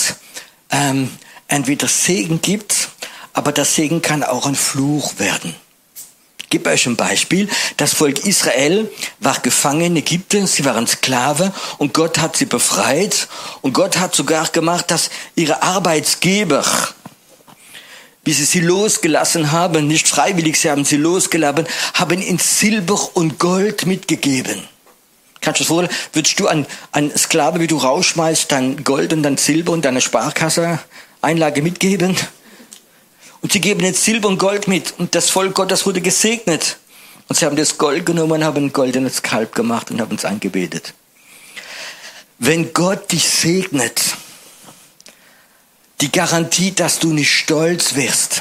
ähm, 0.70 1.10
entweder 1.48 1.88
Segen 1.88 2.40
gibt, 2.40 2.90
aber 3.34 3.52
das 3.52 3.74
Segen 3.74 4.00
kann 4.00 4.22
auch 4.22 4.46
ein 4.46 4.54
Fluch 4.54 5.18
werden. 5.18 5.54
Ich 6.38 6.50
gebe 6.50 6.70
euch 6.70 6.86
ein 6.86 6.96
Beispiel. 6.96 7.48
Das 7.76 7.94
Volk 7.94 8.24
Israel 8.24 8.88
war 9.18 9.40
gefangen 9.40 9.82
in 9.82 9.96
Ägypten, 9.96 10.46
sie 10.46 10.64
waren 10.64 10.86
Sklave 10.86 11.52
und 11.78 11.92
Gott 11.92 12.18
hat 12.18 12.36
sie 12.36 12.46
befreit 12.46 13.28
und 13.60 13.72
Gott 13.72 13.98
hat 13.98 14.14
sogar 14.14 14.48
gemacht, 14.48 14.90
dass 14.90 15.10
ihre 15.34 15.62
Arbeitsgeber, 15.62 16.64
wie 18.24 18.32
sie 18.32 18.44
sie 18.44 18.60
losgelassen 18.60 19.50
haben, 19.50 19.88
nicht 19.88 20.06
freiwillig, 20.06 20.60
sie 20.60 20.70
haben 20.70 20.84
sie 20.84 20.96
losgelassen, 20.96 21.66
haben 21.94 22.22
ihnen 22.22 22.38
Silber 22.38 23.16
und 23.16 23.40
Gold 23.40 23.84
mitgegeben. 23.86 24.62
Kannst 25.40 25.60
du 25.60 25.64
dir 25.64 25.68
vorstellen, 25.68 26.00
würdest 26.12 26.38
du 26.38 26.46
an, 26.46 26.66
an 26.92 27.10
Sklave, 27.18 27.58
wie 27.58 27.66
du 27.66 27.78
rausschmeißt, 27.78 28.50
dein 28.52 28.84
Gold 28.84 29.12
und 29.12 29.24
dein 29.24 29.36
Silber 29.36 29.72
und 29.72 29.84
deine 29.84 30.00
Sparkasse 30.00 30.78
Einlage 31.20 31.62
mitgeben? 31.62 32.16
Und 33.44 33.52
sie 33.52 33.60
geben 33.60 33.80
jetzt 33.80 34.02
Silber 34.02 34.28
und 34.28 34.38
Gold 34.38 34.68
mit 34.68 34.94
und 34.96 35.14
das 35.14 35.28
Volk 35.28 35.54
Gottes 35.54 35.84
wurde 35.84 36.00
gesegnet. 36.00 36.78
Und 37.28 37.36
sie 37.36 37.44
haben 37.44 37.56
das 37.56 37.76
Gold 37.76 38.06
genommen 38.06 38.42
haben 38.42 38.64
ein 38.64 38.72
goldenes 38.72 39.20
Kalb 39.20 39.54
gemacht 39.54 39.90
und 39.90 40.00
haben 40.00 40.16
es 40.16 40.24
angebetet. 40.24 40.94
Wenn 42.38 42.72
Gott 42.72 43.12
dich 43.12 43.28
segnet, 43.28 44.02
die 46.00 46.10
Garantie, 46.10 46.72
dass 46.72 47.00
du 47.00 47.12
nicht 47.12 47.30
stolz 47.30 47.96
wirst, 47.96 48.40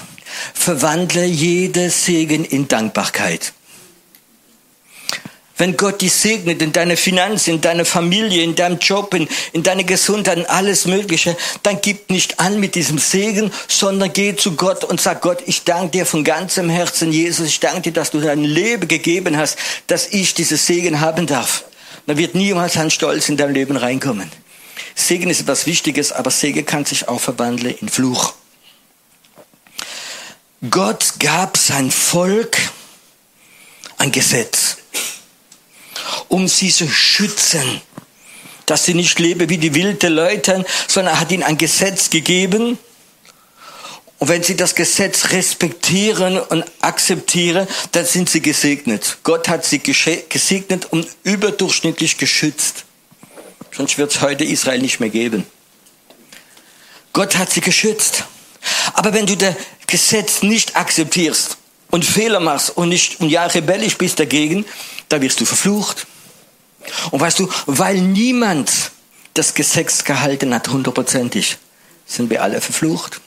verwandle 0.54 1.26
jede 1.26 1.90
Segen 1.90 2.46
in 2.46 2.70
Dankbarkeit. 2.70 3.52
Wenn 5.56 5.78
Gott 5.78 6.02
dich 6.02 6.14
segnet 6.14 6.62
in 6.64 6.72
deine 6.72 6.98
Finanzen, 6.98 7.52
in 7.52 7.62
deine 7.62 7.86
Familie, 7.86 8.44
in 8.44 8.56
deinem 8.56 8.80
Job, 8.80 9.14
in, 9.14 9.28
in 9.52 9.62
deine 9.62 9.84
Gesundheit, 9.84 10.40
in 10.40 10.46
alles 10.48 10.86
Mögliche, 10.86 11.38
dann 11.62 11.80
gib 11.80 12.10
nicht 12.10 12.40
an 12.40 12.60
mit 12.60 12.74
diesem 12.74 12.98
Segen, 12.98 13.52
sondern 13.68 14.12
geh 14.12 14.36
zu 14.36 14.56
Gott 14.56 14.84
und 14.84 15.00
sag 15.00 15.22
Gott, 15.22 15.44
ich 15.46 15.64
danke 15.64 15.92
dir 15.92 16.06
von 16.08 16.24
ganzem 16.24 16.70
Herzen, 16.70 17.12
Jesus, 17.12 17.48
ich 17.48 17.60
danke 17.60 17.82
dir, 17.82 17.94
dass 17.94 18.12
du 18.12 18.20
dein 18.20 18.44
Leben 18.44 18.88
gegeben 18.88 19.38
hast, 19.38 19.58
dass 19.86 20.08
ich 20.08 20.34
dieses 20.34 20.66
Segen 20.66 21.02
haben 21.02 21.28
darf. 21.28 21.66
Da 22.08 22.18
wird 22.18 22.34
niemals 22.34 22.76
ein 22.78 22.90
Stolz 22.90 23.30
in 23.30 23.38
dein 23.38 23.54
Leben 23.54 23.78
reinkommen. 23.78 24.32
Segen 24.96 25.30
ist 25.30 25.42
etwas 25.42 25.68
Wichtiges, 25.68 26.12
aber 26.12 26.32
Segen 26.32 26.66
kann 26.66 26.86
sich 26.86 27.08
auch 27.08 27.22
verwandeln 27.22 27.76
in 27.80 27.90
Fluch. 27.90 28.34
Gott 30.70 31.14
gab 31.20 31.58
sein 31.58 31.92
Volk 31.92 32.58
ein 33.98 34.12
Gesetz 34.12 34.63
um 36.34 36.48
sie 36.48 36.72
zu 36.72 36.90
schützen, 36.90 37.80
dass 38.66 38.86
sie 38.86 38.96
nicht 38.96 39.20
leben 39.20 39.50
wie 39.50 39.60
die 39.60 39.76
wilden 39.76 40.14
Leute, 40.14 40.66
sondern 40.88 41.14
er 41.14 41.20
hat 41.20 41.32
ihnen 41.32 41.44
ein 41.44 41.60
Gesetz 41.60 42.10
gegeben. 42.10 42.80
Und 44.18 44.30
wenn 44.30 44.42
sie 44.42 44.56
das 44.56 44.74
Gesetz 44.74 45.30
respektieren 45.30 46.40
und 46.40 46.66
akzeptieren, 46.82 47.68
dann 47.92 48.08
sind 48.08 48.32
sie 48.32 48.42
gesegnet. 48.42 49.18
Gott 49.22 49.48
hat 49.48 49.64
sie 49.64 49.78
gesegnet 49.78 50.88
und 50.92 51.08
überdurchschnittlich 51.22 52.18
geschützt. 52.18 52.86
Sonst 53.72 54.00
wird 54.00 54.10
es 54.10 54.22
heute 54.22 54.44
Israel 54.44 54.82
nicht 54.82 55.00
mehr 55.00 55.10
geben. 55.10 55.46
Gott 57.12 57.38
hat 57.38 57.52
sie 57.52 57.62
geschützt. 57.62 58.24
Aber 58.94 59.14
wenn 59.14 59.28
du 59.28 59.38
das 59.38 59.54
Gesetz 59.86 60.42
nicht 60.42 60.76
akzeptierst 60.78 61.58
und 61.92 62.04
Fehler 62.04 62.40
machst 62.40 62.76
und 62.76 62.90
nicht 62.90 63.20
und 63.20 63.30
ja 63.30 63.46
rebellisch 63.46 64.00
bist 64.00 64.20
dagegen, 64.20 64.66
dann 65.10 65.22
wirst 65.22 65.40
du 65.40 65.46
verflucht. 65.46 66.08
Und 67.12 67.20
weißt 67.20 67.40
du, 67.40 67.50
weil 67.66 68.00
niemand 68.00 68.72
das 69.34 69.54
Gesetz 69.54 70.04
gehalten 70.04 70.54
hat, 70.54 70.68
hundertprozentig, 70.68 71.58
sind 72.06 72.30
wir 72.30 72.44
alle 72.44 72.62
verflucht. 72.62 73.22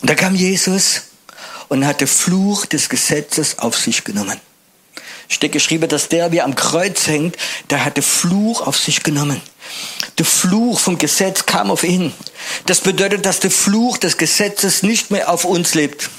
Und 0.00 0.10
da 0.10 0.14
kam 0.14 0.34
Jesus 0.34 1.02
und 1.68 1.86
hat 1.86 2.00
den 2.00 2.08
Fluch 2.08 2.66
des 2.66 2.88
Gesetzes 2.88 3.58
auf 3.58 3.76
sich 3.76 4.04
genommen. 4.04 4.40
Steht 5.28 5.52
geschrieben, 5.52 5.88
dass 5.88 6.08
der, 6.08 6.32
wie 6.32 6.42
am 6.42 6.54
Kreuz 6.54 7.06
hängt, 7.06 7.36
der 7.70 7.84
hat 7.84 7.96
den 7.96 8.04
Fluch 8.04 8.60
auf 8.60 8.78
sich 8.78 9.02
genommen. 9.02 9.40
Der 10.18 10.26
Fluch 10.26 10.78
vom 10.78 10.98
Gesetz 10.98 11.46
kam 11.46 11.70
auf 11.70 11.82
ihn. 11.82 12.12
Das 12.66 12.80
bedeutet, 12.80 13.26
dass 13.26 13.40
der 13.40 13.50
Fluch 13.50 13.98
des 13.98 14.18
Gesetzes 14.18 14.82
nicht 14.82 15.10
mehr 15.10 15.30
auf 15.30 15.44
uns 15.44 15.74
lebt. 15.74 16.10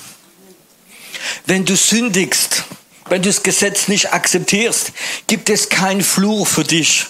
Wenn 1.45 1.65
du 1.65 1.75
sündigst, 1.75 2.63
wenn 3.09 3.21
du 3.21 3.29
das 3.29 3.43
Gesetz 3.43 3.88
nicht 3.88 4.13
akzeptierst, 4.13 4.91
gibt 5.27 5.50
es 5.50 5.69
keinen 5.69 6.03
Fluch 6.03 6.47
für 6.47 6.63
dich. 6.63 7.05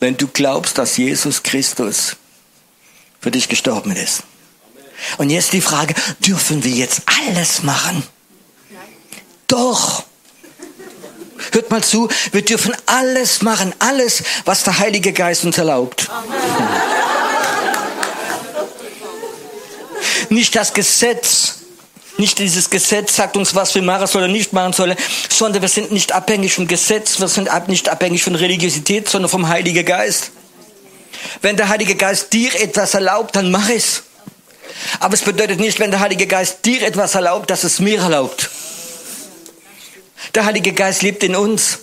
Wenn 0.00 0.16
du 0.16 0.26
glaubst, 0.26 0.78
dass 0.78 0.96
Jesus 0.96 1.42
Christus 1.42 2.16
für 3.20 3.30
dich 3.30 3.48
gestorben 3.48 3.94
ist. 3.96 4.22
Und 5.18 5.30
jetzt 5.30 5.52
die 5.52 5.60
Frage, 5.60 5.94
dürfen 6.20 6.64
wir 6.64 6.72
jetzt 6.72 7.02
alles 7.06 7.62
machen? 7.62 8.02
Doch. 9.46 10.04
Hört 11.52 11.70
mal 11.70 11.84
zu, 11.84 12.08
wir 12.32 12.42
dürfen 12.42 12.74
alles 12.86 13.42
machen, 13.42 13.74
alles, 13.78 14.22
was 14.44 14.64
der 14.64 14.78
Heilige 14.78 15.12
Geist 15.12 15.44
uns 15.44 15.58
erlaubt. 15.58 16.08
Nicht 20.30 20.56
das 20.56 20.72
Gesetz, 20.72 21.55
nicht 22.18 22.38
dieses 22.38 22.70
Gesetz 22.70 23.16
sagt 23.16 23.36
uns, 23.36 23.54
was 23.54 23.74
wir 23.74 23.82
machen 23.82 24.06
sollen 24.06 24.24
oder 24.24 24.32
nicht 24.32 24.52
machen 24.52 24.72
sollen, 24.72 24.96
sondern 25.28 25.62
wir 25.62 25.68
sind 25.68 25.92
nicht 25.92 26.12
abhängig 26.12 26.54
vom 26.54 26.66
Gesetz, 26.66 27.20
wir 27.20 27.28
sind 27.28 27.50
nicht 27.68 27.88
abhängig 27.88 28.22
von 28.22 28.34
Religiosität, 28.34 29.08
sondern 29.08 29.30
vom 29.30 29.48
Heiligen 29.48 29.84
Geist. 29.84 30.30
Wenn 31.42 31.56
der 31.56 31.68
Heilige 31.68 31.94
Geist 31.94 32.32
dir 32.32 32.54
etwas 32.60 32.94
erlaubt, 32.94 33.36
dann 33.36 33.50
mach 33.50 33.68
es. 33.68 34.02
Aber 35.00 35.14
es 35.14 35.22
bedeutet 35.22 35.60
nicht, 35.60 35.78
wenn 35.78 35.90
der 35.90 36.00
Heilige 36.00 36.26
Geist 36.26 36.64
dir 36.64 36.82
etwas 36.82 37.14
erlaubt, 37.14 37.50
dass 37.50 37.64
es 37.64 37.78
mir 37.78 38.00
erlaubt. 38.00 38.50
Der 40.34 40.44
Heilige 40.44 40.72
Geist 40.72 41.02
lebt 41.02 41.22
in 41.22 41.36
uns. 41.36 41.80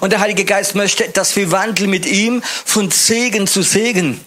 Und 0.00 0.12
der 0.12 0.20
Heilige 0.20 0.44
Geist 0.44 0.74
möchte, 0.74 1.08
dass 1.08 1.34
wir 1.34 1.50
wandeln 1.50 1.90
mit 1.90 2.06
ihm 2.06 2.42
von 2.64 2.90
Segen 2.90 3.46
zu 3.46 3.62
Segen. 3.62 4.20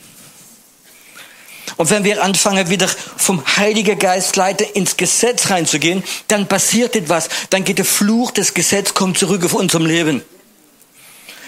Und 1.75 1.89
wenn 1.89 2.03
wir 2.03 2.24
anfangen, 2.24 2.69
wieder 2.69 2.88
vom 3.17 3.43
Heiligen 3.57 4.00
Geist 4.00 4.36
leiten, 4.36 4.65
ins 4.74 4.95
Gesetz 4.95 5.50
reinzugehen, 5.50 6.03
dann 6.27 6.47
passiert 6.47 6.95
etwas. 6.95 7.27
Dann 7.50 7.63
geht 7.63 7.77
der 7.77 7.86
Fluch 7.86 8.31
des 8.31 8.53
Gesetzes, 8.53 8.93
kommt 8.93 9.17
zurück 9.17 9.43
auf 9.43 9.53
unserem 9.53 9.86
Leben. 9.86 10.24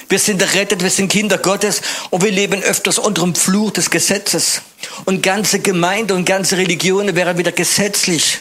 Wir 0.10 0.20
sind 0.20 0.42
errettet, 0.42 0.82
wir 0.82 0.90
sind 0.90 1.10
Kinder 1.10 1.38
Gottes 1.38 1.82
und 2.10 2.24
wir 2.24 2.32
leben 2.32 2.64
öfters 2.64 2.98
unter 2.98 3.22
dem 3.22 3.36
Fluch 3.36 3.72
des 3.72 3.92
Gesetzes. 3.92 4.62
Und 5.06 5.22
ganze 5.22 5.60
Gemeinde 5.60 6.16
und 6.16 6.26
ganze 6.26 6.58
Religionen 6.58 7.16
wären 7.16 7.38
wieder 7.38 7.52
gesetzlich. 7.52 8.40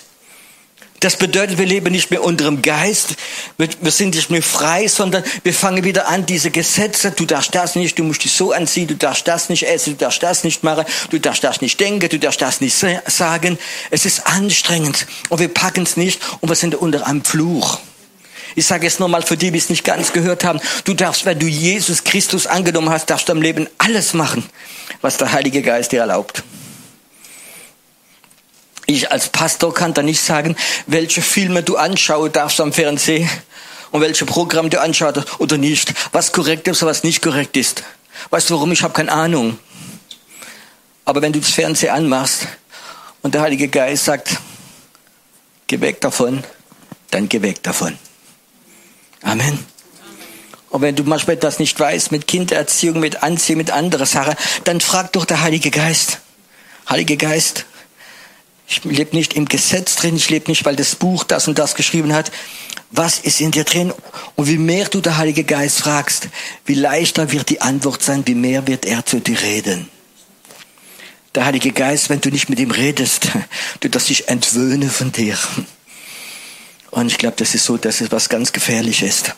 Das 1.00 1.16
bedeutet, 1.16 1.58
wir 1.58 1.66
leben 1.66 1.92
nicht 1.92 2.10
mehr 2.10 2.24
unter 2.24 2.46
dem 2.46 2.60
Geist, 2.60 3.14
wir, 3.56 3.92
sind 3.92 4.16
nicht 4.16 4.30
mehr 4.30 4.42
frei, 4.42 4.88
sondern 4.88 5.22
wir 5.44 5.54
fangen 5.54 5.84
wieder 5.84 6.08
an, 6.08 6.26
diese 6.26 6.50
Gesetze, 6.50 7.12
du 7.12 7.24
darfst 7.24 7.54
das 7.54 7.76
nicht, 7.76 7.96
du 7.98 8.04
musst 8.04 8.24
dich 8.24 8.32
so 8.32 8.52
anziehen, 8.52 8.88
du 8.88 8.96
darfst 8.96 9.28
das 9.28 9.48
nicht 9.48 9.62
essen, 9.62 9.92
du 9.92 10.04
darfst 10.04 10.22
das 10.24 10.42
nicht 10.42 10.64
machen, 10.64 10.84
du 11.10 11.20
darfst 11.20 11.44
das 11.44 11.60
nicht 11.60 11.78
denken, 11.78 12.08
du 12.08 12.18
darfst 12.18 12.42
das 12.42 12.60
nicht 12.60 12.76
sagen. 12.76 13.58
Es 13.90 14.06
ist 14.06 14.26
anstrengend 14.26 15.06
und 15.28 15.38
wir 15.38 15.48
packen 15.48 15.84
es 15.84 15.96
nicht 15.96 16.20
und 16.40 16.48
wir 16.48 16.56
sind 16.56 16.74
unter 16.74 17.06
einem 17.06 17.24
Fluch. 17.24 17.78
Ich 18.56 18.66
sage 18.66 18.88
es 18.88 18.98
nochmal 18.98 19.22
für 19.22 19.36
die, 19.36 19.52
die 19.52 19.58
es 19.58 19.70
nicht 19.70 19.84
ganz 19.84 20.12
gehört 20.12 20.42
haben. 20.42 20.60
Du 20.82 20.94
darfst, 20.94 21.24
wenn 21.24 21.38
du 21.38 21.46
Jesus 21.46 22.02
Christus 22.02 22.48
angenommen 22.48 22.90
hast, 22.90 23.08
darfst 23.08 23.28
du 23.28 23.32
im 23.32 23.42
Leben 23.42 23.68
alles 23.78 24.14
machen, 24.14 24.44
was 25.00 25.16
der 25.16 25.30
Heilige 25.30 25.62
Geist 25.62 25.92
dir 25.92 26.00
erlaubt. 26.00 26.42
Ich 28.90 29.12
als 29.12 29.28
Pastor 29.28 29.74
kann 29.74 29.92
da 29.92 30.02
nicht 30.02 30.22
sagen, 30.22 30.56
welche 30.86 31.20
Filme 31.20 31.62
du 31.62 31.76
anschauen 31.76 32.32
darfst 32.32 32.58
am 32.58 32.72
Fernsehen 32.72 33.28
und 33.90 34.00
welche 34.00 34.24
Programme 34.24 34.70
du 34.70 34.80
anschaust 34.80 35.38
oder 35.38 35.58
nicht. 35.58 35.92
Was 36.12 36.32
korrekt 36.32 36.66
ist 36.68 36.80
und 36.82 36.88
was 36.88 37.04
nicht 37.04 37.20
korrekt 37.20 37.58
ist. 37.58 37.82
Weißt 38.30 38.48
du 38.48 38.54
warum? 38.54 38.72
Ich 38.72 38.82
habe 38.82 38.94
keine 38.94 39.12
Ahnung. 39.12 39.58
Aber 41.04 41.20
wenn 41.20 41.34
du 41.34 41.38
das 41.38 41.50
Fernsehen 41.50 41.92
anmachst 41.92 42.48
und 43.20 43.34
der 43.34 43.42
Heilige 43.42 43.68
Geist 43.68 44.06
sagt, 44.06 44.38
geh 45.66 45.82
weg 45.82 46.00
davon, 46.00 46.42
dann 47.10 47.28
geh 47.28 47.42
weg 47.42 47.62
davon. 47.62 47.98
Amen. 49.20 49.66
Und 50.70 50.80
wenn 50.80 50.96
du 50.96 51.02
manchmal 51.02 51.36
das 51.36 51.58
nicht 51.58 51.78
weißt, 51.78 52.10
mit 52.10 52.26
Kindererziehung, 52.26 53.00
mit 53.00 53.22
Anziehung, 53.22 53.58
mit 53.58 53.70
anderen 53.70 54.06
Sachen, 54.06 54.34
dann 54.64 54.80
frag 54.80 55.12
doch 55.12 55.26
der 55.26 55.42
Heilige 55.42 55.70
Geist. 55.70 56.20
Heilige 56.88 57.18
Geist, 57.18 57.66
ich 58.68 58.84
lebe 58.84 59.16
nicht 59.16 59.34
im 59.34 59.46
Gesetz 59.46 59.96
drin, 59.96 60.16
ich 60.16 60.28
lebe 60.28 60.50
nicht, 60.50 60.64
weil 60.64 60.76
das 60.76 60.94
Buch 60.94 61.24
das 61.24 61.48
und 61.48 61.58
das 61.58 61.74
geschrieben 61.74 62.12
hat. 62.12 62.30
Was 62.90 63.18
ist 63.18 63.40
in 63.40 63.50
dir 63.50 63.64
drin? 63.64 63.92
Und 64.36 64.46
wie 64.46 64.58
mehr 64.58 64.88
du 64.88 65.00
der 65.00 65.16
Heilige 65.16 65.44
Geist 65.44 65.78
fragst, 65.78 66.28
wie 66.66 66.74
leichter 66.74 67.32
wird 67.32 67.48
die 67.48 67.60
Antwort 67.60 68.02
sein, 68.02 68.26
wie 68.26 68.34
mehr 68.34 68.66
wird 68.66 68.84
er 68.84 69.04
zu 69.04 69.20
dir 69.20 69.40
reden. 69.40 69.88
Der 71.34 71.44
Heilige 71.44 71.72
Geist, 71.72 72.10
wenn 72.10 72.20
du 72.20 72.30
nicht 72.30 72.48
mit 72.48 72.58
ihm 72.58 72.70
redest, 72.70 73.28
du 73.80 73.88
das 73.88 74.06
dich 74.06 74.28
entwöhne 74.28 74.88
von 74.88 75.12
dir. 75.12 75.38
Und 76.90 77.06
ich 77.08 77.18
glaube, 77.18 77.36
das 77.36 77.54
ist 77.54 77.64
so, 77.64 77.76
dass 77.76 78.00
es 78.00 78.10
was 78.10 78.28
ganz 78.28 78.52
gefährlich 78.52 79.02
ist. 79.02 79.34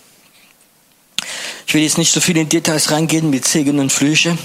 Ich 1.67 1.75
will 1.75 1.83
jetzt 1.83 1.99
nicht 1.99 2.13
so 2.13 2.21
viel 2.21 2.37
in 2.37 2.49
Details 2.49 2.91
reingehen 2.91 3.31
mit 3.31 3.47
Segen 3.47 3.79
und 3.79 3.93
Flüche. 3.93 4.37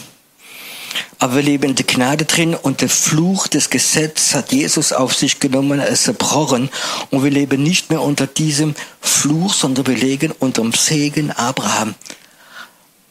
Aber 1.20 1.36
wir 1.36 1.44
leben 1.44 1.70
in 1.70 1.76
der 1.76 1.86
Gnade 1.86 2.26
drin 2.26 2.56
und 2.56 2.82
der 2.82 2.90
Fluch 2.90 3.48
des 3.48 3.70
Gesetzes 3.70 4.36
hat 4.36 4.52
Jesus 4.52 4.94
auf 4.94 5.14
sich 5.14 5.40
genommen, 5.40 5.80
er 5.80 5.88
ist 5.88 6.04
zerbrochen. 6.04 6.70
Und 7.10 7.24
wir 7.24 7.32
leben 7.32 7.64
nicht 7.64 7.90
mehr 7.90 8.02
unter 8.02 8.28
diesem 8.28 8.76
Fluch, 9.02 9.54
sondern 9.54 9.88
wir 9.88 9.96
leben 9.96 10.34
unter 10.40 10.62
dem 10.62 10.74
Segen 10.74 11.32
Abraham. 11.32 11.96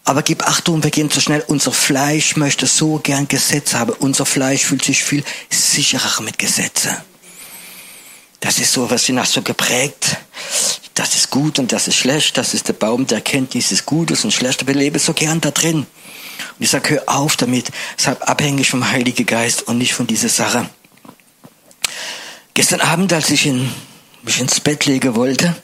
Aber 0.04 0.22
gib 0.22 0.46
Achtung, 0.46 0.82
wir 0.82 0.90
gehen 0.90 1.10
zu 1.10 1.20
schnell. 1.20 1.42
Unser 1.46 1.72
Fleisch 1.72 2.36
möchte 2.36 2.66
so 2.66 2.98
gern 2.98 3.26
Gesetze 3.26 3.78
haben. 3.78 3.92
Unser 3.98 4.26
Fleisch 4.26 4.64
fühlt 4.64 4.84
sich 4.84 5.02
viel 5.02 5.24
sicherer 5.50 6.22
mit 6.22 6.38
Gesetzen. 6.38 6.94
Das 8.40 8.58
ist 8.58 8.74
so, 8.74 8.90
was 8.90 9.08
ihn 9.08 9.18
hat 9.18 9.28
so 9.28 9.40
geprägt. 9.40 10.18
Das 10.92 11.16
ist 11.16 11.30
gut 11.30 11.58
und 11.58 11.72
das 11.72 11.88
ist 11.88 11.96
schlecht. 11.96 12.36
Das 12.36 12.52
ist 12.52 12.68
der 12.68 12.74
Baum 12.74 13.06
der 13.06 13.18
Erkenntnis 13.18 13.70
des 13.70 13.86
Gutes 13.86 14.24
und 14.24 14.32
Schlechtes. 14.32 14.66
Wir 14.66 14.74
leben 14.74 14.98
so 14.98 15.14
gern 15.14 15.40
da 15.40 15.50
drin. 15.50 15.86
Und 16.58 16.64
ich 16.64 16.70
sage, 16.70 16.90
hör 16.90 17.02
auf 17.06 17.36
damit. 17.36 17.70
Sei 17.96 18.12
abhängig 18.20 18.70
vom 18.70 18.90
Heiligen 18.90 19.26
Geist 19.26 19.62
und 19.62 19.78
nicht 19.78 19.94
von 19.94 20.06
dieser 20.06 20.28
Sache. 20.28 20.68
Gestern 22.54 22.80
Abend, 22.80 23.12
als 23.12 23.30
ich 23.30 23.46
in, 23.46 23.68
mich 24.22 24.40
ins 24.40 24.60
Bett 24.60 24.86
legen 24.86 25.16
wollte, 25.16 25.56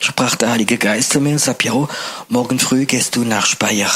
sprach 0.00 0.36
der 0.36 0.50
Heilige 0.50 0.76
Geist 0.76 1.12
zu 1.12 1.20
mir 1.20 1.30
und 1.30 1.38
sagte, 1.38 1.68
Jo, 1.68 1.88
morgen 2.28 2.58
früh 2.58 2.84
gehst 2.84 3.16
du 3.16 3.24
nach 3.24 3.46
Speyer. 3.46 3.90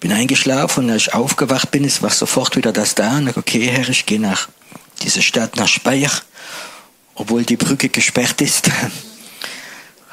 Bin 0.00 0.12
eingeschlafen 0.12 0.84
und 0.84 0.90
als 0.90 1.02
ich 1.02 1.14
aufgewacht 1.14 1.70
bin, 1.70 1.90
war 2.02 2.10
sofort 2.10 2.56
wieder 2.56 2.72
das 2.72 2.94
da. 2.94 3.16
Und 3.16 3.28
ich, 3.28 3.36
okay, 3.36 3.66
Herr, 3.66 3.88
ich 3.88 4.04
gehe 4.04 4.20
nach 4.20 4.48
dieser 5.02 5.22
Stadt, 5.22 5.56
nach 5.56 5.68
Speyer, 5.68 6.10
obwohl 7.14 7.44
die 7.44 7.56
Brücke 7.56 7.88
gesperrt 7.88 8.40
ist. 8.42 8.70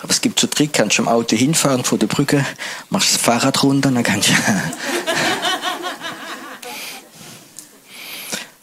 Aber 0.03 0.11
es 0.11 0.21
gibt 0.21 0.39
so 0.39 0.47
Trick, 0.47 0.73
kannst 0.73 0.97
du 0.97 1.03
im 1.03 1.07
Auto 1.07 1.35
hinfahren 1.35 1.85
vor 1.85 1.97
der 1.97 2.07
Brücke, 2.07 2.45
machst 2.89 3.13
das 3.13 3.21
Fahrrad 3.21 3.63
runter, 3.63 3.89
dann 3.89 4.03
kannst 4.03 4.29
du 4.29 4.33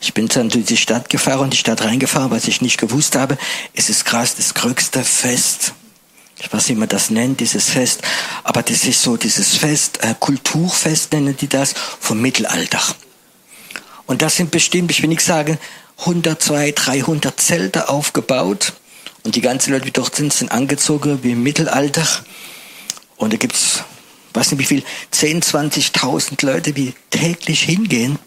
Ich 0.02 0.14
bin 0.14 0.28
dann 0.28 0.48
durch 0.48 0.66
die 0.66 0.76
Stadt 0.76 1.08
gefahren 1.08 1.40
und 1.40 1.52
die 1.52 1.58
Stadt 1.58 1.82
reingefahren, 1.82 2.30
was 2.30 2.46
ich 2.46 2.60
nicht 2.60 2.78
gewusst 2.78 3.16
habe. 3.16 3.38
Es 3.74 3.88
ist 3.88 4.04
krass, 4.04 4.34
das 4.36 4.54
größte 4.54 5.02
Fest. 5.02 5.72
Ich 6.38 6.52
weiß 6.52 6.68
nicht, 6.68 6.76
wie 6.76 6.80
man 6.80 6.88
das 6.88 7.10
nennt, 7.10 7.40
dieses 7.40 7.70
Fest. 7.70 8.02
Aber 8.44 8.62
das 8.62 8.84
ist 8.84 9.02
so 9.02 9.16
dieses 9.16 9.56
Fest, 9.56 10.02
äh, 10.02 10.14
Kulturfest 10.18 11.12
nennen 11.12 11.36
die 11.36 11.48
das, 11.48 11.74
vom 12.00 12.20
Mittelalter. 12.20 12.80
Und 14.06 14.22
das 14.22 14.36
sind 14.36 14.50
bestimmt, 14.50 14.90
ich 14.90 15.02
will 15.02 15.08
nicht 15.08 15.22
sagen, 15.22 15.58
100, 16.00 16.42
200, 16.42 16.86
300 16.86 17.40
Zelte 17.40 17.88
aufgebaut. 17.88 18.72
Und 19.22 19.34
die 19.34 19.40
ganzen 19.40 19.72
Leute, 19.72 19.86
die 19.86 19.92
dort 19.92 20.16
sind, 20.16 20.32
sind 20.32 20.50
angezogen 20.50 21.22
wie 21.22 21.32
im 21.32 21.42
Mittelalter. 21.42 22.06
Und 23.16 23.32
da 23.32 23.36
gibt's, 23.36 23.84
weiß 24.32 24.52
nicht 24.52 24.60
wie 24.60 24.64
viel, 24.64 24.84
10, 25.10 25.42
20.000 25.42 26.44
Leute, 26.44 26.72
die 26.72 26.94
täglich 27.10 27.62
hingehen. 27.62 28.18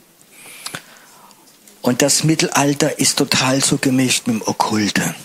Und 1.82 2.02
das 2.02 2.24
Mittelalter 2.24 3.00
ist 3.00 3.18
total 3.18 3.64
so 3.64 3.78
gemischt 3.78 4.28
mit 4.28 4.38
dem 4.38 4.48
Okkulte. 4.48 5.16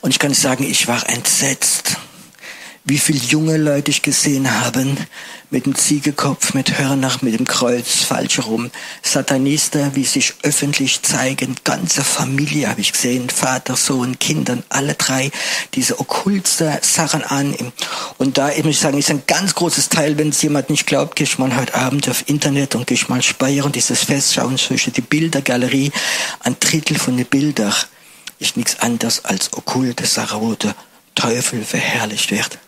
Und 0.00 0.10
ich 0.10 0.18
kann 0.18 0.34
sagen, 0.34 0.64
ich 0.64 0.88
war 0.88 1.08
entsetzt, 1.08 1.96
wie 2.88 2.98
viele 2.98 3.18
junge 3.18 3.58
Leute 3.58 3.90
ich 3.90 4.02
gesehen 4.02 4.50
habe, 4.62 4.96
mit 5.50 5.66
dem 5.66 5.74
Ziegekopf, 5.74 6.54
mit 6.54 6.78
Hörner, 6.78 7.12
mit 7.20 7.38
dem 7.38 7.46
Kreuz, 7.46 8.02
falsch 8.02 8.38
rum. 8.40 8.70
Satanisten, 9.02 9.94
wie 9.94 10.04
sich 10.04 10.34
öffentlich 10.42 11.02
zeigen, 11.02 11.56
ganze 11.64 12.02
Familie 12.02 12.68
habe 12.68 12.80
ich 12.80 12.92
gesehen, 12.92 13.28
Vater, 13.28 13.76
Sohn, 13.76 14.18
Kindern, 14.18 14.62
alle 14.70 14.94
drei, 14.94 15.30
diese 15.74 16.00
okkulte 16.00 16.78
Sachen 16.82 17.22
an. 17.22 17.54
Und 18.16 18.38
da 18.38 18.48
muss 18.48 18.66
ich 18.66 18.80
sagen, 18.80 18.98
ist 18.98 19.10
ein 19.10 19.22
ganz 19.26 19.54
großes 19.54 19.90
Teil, 19.90 20.16
wenn 20.16 20.30
es 20.30 20.40
jemand 20.40 20.70
nicht 20.70 20.86
glaubt, 20.86 21.16
gehe 21.16 21.26
ich 21.26 21.38
mal 21.38 21.56
heute 21.56 21.74
Abend 21.74 22.08
auf 22.08 22.28
Internet 22.28 22.74
und 22.74 22.86
gehe 22.86 22.96
ich 22.96 23.08
mal 23.08 23.22
speichern, 23.22 23.72
dieses 23.72 24.04
Fest 24.04 24.34
schauen, 24.34 24.56
zwischen 24.56 24.92
die 24.92 25.02
Bildergalerie, 25.02 25.92
ein 26.40 26.56
Drittel 26.58 26.98
von 26.98 27.16
den 27.16 27.26
Bildern 27.26 27.74
ist 28.38 28.56
nichts 28.56 28.78
anderes 28.80 29.24
als 29.24 29.52
okkulte 29.52 30.06
Sachen, 30.06 30.40
wo 30.40 30.54
der 30.54 30.74
Teufel 31.14 31.64
verherrlicht 31.64 32.30
wird. 32.30 32.58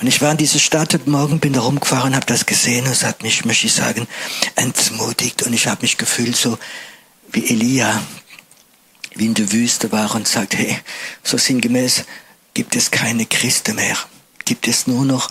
Und 0.00 0.06
ich 0.06 0.20
war 0.20 0.30
in 0.30 0.36
dieser 0.36 0.60
Stadt 0.60 0.94
heute 0.94 1.10
Morgen, 1.10 1.40
bin 1.40 1.52
da 1.52 1.60
rumgefahren, 1.60 2.14
habe 2.14 2.26
das 2.26 2.46
gesehen 2.46 2.86
und 2.86 2.92
es 2.92 3.02
hat 3.02 3.22
mich, 3.22 3.44
möchte 3.44 3.66
ich 3.66 3.72
sagen, 3.72 4.06
entmutigt. 4.54 5.42
Und 5.42 5.52
ich 5.52 5.66
habe 5.66 5.82
mich 5.82 5.96
gefühlt 5.96 6.36
so 6.36 6.56
wie 7.32 7.50
Elia, 7.50 8.00
wie 9.14 9.26
in 9.26 9.34
der 9.34 9.50
Wüste 9.50 9.90
war 9.90 10.14
und 10.14 10.28
sagt, 10.28 10.56
hey, 10.56 10.78
so 11.24 11.36
sinngemäß 11.36 12.04
gibt 12.54 12.76
es 12.76 12.92
keine 12.92 13.26
Christen 13.26 13.74
mehr. 13.74 13.96
Gibt 14.44 14.68
es 14.68 14.86
nur 14.86 15.04
noch 15.04 15.30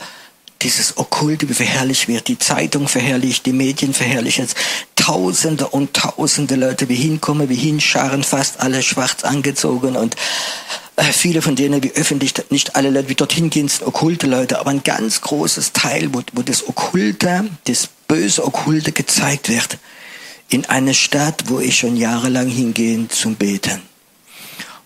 dieses 0.62 0.97
Okkulte, 0.97 1.47
wie 1.47 1.53
verherrlicht 1.53 2.08
wird. 2.08 2.27
Die 2.27 2.39
Zeitung 2.39 2.88
verherrlicht, 2.88 3.45
die 3.45 3.53
Medien 3.53 3.93
verherrlichen. 3.93 4.47
Tausende 4.95 5.67
und 5.69 5.93
tausende 5.93 6.56
Leute, 6.56 6.89
wie 6.89 6.95
hinkommen, 6.95 7.47
wie 7.47 7.56
hinscharen, 7.56 8.23
fast 8.23 8.60
alle 8.60 8.84
schwarz 8.84 9.23
angezogen 9.23 9.95
und 9.95 10.17
viele 11.03 11.41
von 11.41 11.55
denen, 11.55 11.83
wie 11.83 11.91
öffentlich, 11.91 12.33
nicht 12.49 12.75
alle 12.75 12.89
Leute, 12.89 13.10
wie 13.10 13.15
dorthin 13.15 13.49
gehen, 13.49 13.67
sind 13.67 13.86
okkulte 13.86 14.27
Leute, 14.27 14.60
aber 14.60 14.71
ein 14.71 14.83
ganz 14.83 15.21
großes 15.21 15.73
Teil, 15.73 16.13
wo, 16.13 16.21
wo 16.33 16.41
das 16.41 16.67
Okkulte, 16.67 17.49
das 17.65 17.89
böse 18.07 18.43
Okkulte 18.45 18.91
gezeigt 18.91 19.49
wird, 19.49 19.77
in 20.49 20.65
eine 20.65 20.93
Stadt, 20.93 21.43
wo 21.47 21.60
ich 21.60 21.77
schon 21.77 21.97
jahrelang 21.97 22.47
hingehe 22.47 23.07
zum 23.10 23.36
Beten. 23.36 23.81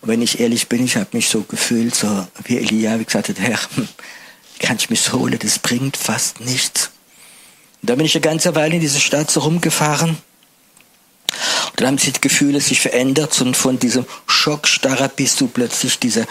Und 0.02 0.10
wenn 0.10 0.21
ich 0.21 0.39
ehrlich 0.39 0.67
bin, 0.67 0.84
ich 0.84 0.95
habe 0.95 1.10
mich 1.13 1.30
so 1.30 1.41
gefühlt, 1.43 1.95
so 1.95 2.28
wie 2.43 2.58
Elia, 2.58 3.00
wie 3.00 3.06
gesagt 3.06 3.30
hat, 3.30 3.39
Herr, 3.39 3.60
kann 4.60 4.78
ich 4.78 4.89
mich 4.89 5.13
holen, 5.13 5.38
das 5.39 5.60
bringt 5.60 5.95
fast 5.95 6.41
nichts. 6.41 6.91
Und 7.82 7.89
da 7.89 7.95
bin 7.95 8.06
ich 8.06 8.15
eine 8.15 8.21
ganze 8.21 8.54
Weile 8.56 8.76
in 8.76 8.82
dieser 8.82 9.00
Stadt 9.00 9.32
so 9.32 9.41
rumgefahren 9.41 10.17
dann 11.82 11.94
haben 11.94 11.98
sich 11.98 12.13
die 12.13 12.22
Gefühle 12.22 12.62
sich 12.62 12.80
verändert 12.80 13.39
und 13.41 13.58
von 13.58 13.80
diesem 13.80 14.06
Schockstarre 14.28 15.10
bist 15.10 15.41
du 15.41 15.48
plötzlich 15.48 16.00
dieser, 16.00 16.26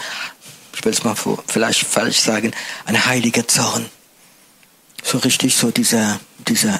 ich 0.73 0.85
will 0.85 0.93
es 0.93 1.03
mal 1.03 1.15
vielleicht 1.47 1.85
falsch 1.85 2.19
sagen, 2.19 2.51
ein 2.85 3.05
heiliger 3.05 3.47
Zorn. 3.47 3.85
So 5.03 5.17
richtig 5.17 5.55
so 5.55 5.71
dieser, 5.71 6.19
dieser 6.47 6.79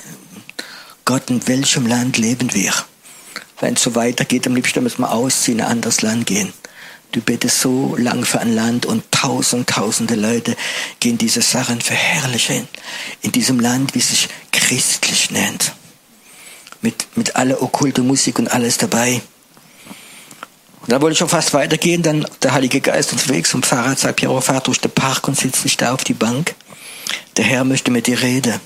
Gott, 1.06 1.30
in 1.30 1.46
welchem 1.48 1.88
Land 1.88 2.18
leben 2.18 2.54
wir? 2.54 2.74
Wenn 3.60 3.74
es 3.74 3.84
so 3.84 3.96
weitergeht, 3.96 4.48
am 4.48 4.56
liebsten 4.56 4.84
müssen 4.84 5.02
wir 5.02 5.12
ausziehen, 5.12 5.60
in 5.60 5.66
ein 5.66 5.72
anderes 5.72 6.02
Land 6.02 6.28
gehen. 6.28 6.54
Du 7.12 7.20
betest 7.20 7.60
so 7.60 7.96
lang 7.98 8.24
für 8.24 8.40
ein 8.40 8.54
Land 8.54 8.86
und 8.86 9.04
tausend, 9.12 9.70
tausende 9.70 10.16
Leute 10.16 10.56
gehen 11.00 11.18
diese 11.18 11.42
Sachen 11.42 11.82
verherrlichen. 11.82 12.68
In 13.22 13.34
diesem 13.34 13.60
Land, 13.60 13.96
wie 13.96 14.00
sich 14.00 14.30
christlich 14.52 15.30
nennt 15.32 15.74
mit, 16.82 17.16
mit 17.16 17.36
aller 17.36 17.62
okkulte 17.62 18.02
Musik 18.02 18.40
und 18.40 18.52
alles 18.52 18.78
dabei. 18.78 19.22
Und 20.82 20.92
da 20.92 21.00
wollte 21.00 21.14
ich 21.14 21.20
schon 21.20 21.30
fast 21.30 21.54
weitergehen, 21.54 22.02
dann 22.02 22.26
der 22.42 22.54
Heilige 22.54 22.82
Geist 22.82 23.14
unterwegs 23.14 23.52
vom 23.52 23.62
Fahrrad 23.62 24.00
sagt, 24.00 24.18
Piero, 24.18 24.42
fahr 24.42 24.62
durch 24.62 24.80
den 24.80 24.92
Park 24.92 25.28
und 25.28 25.38
sitz 25.38 25.64
nicht 25.64 25.82
da 25.82 25.94
auf 25.94 26.04
die 26.04 26.16
Bank. 26.16 26.56
Der 27.38 27.46
Herr 27.46 27.64
möchte 27.64 27.92
mit 27.92 28.08
dir 28.08 28.22
reden. 28.22 28.60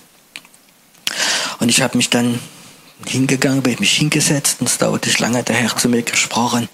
Und 1.59 1.69
ich 1.69 1.81
habe 1.81 1.97
mich 1.97 2.09
dann 2.09 2.39
hingegangen, 3.05 3.61
bin 3.61 3.75
mich 3.79 3.97
hingesetzt 3.97 4.57
und 4.59 4.67
es 4.67 4.77
dauerte 4.77 5.11
lange, 5.19 5.43
der 5.43 5.55
Herr 5.55 5.75
zu 5.75 5.89
mir 5.89 6.03
gesprochen. 6.03 6.69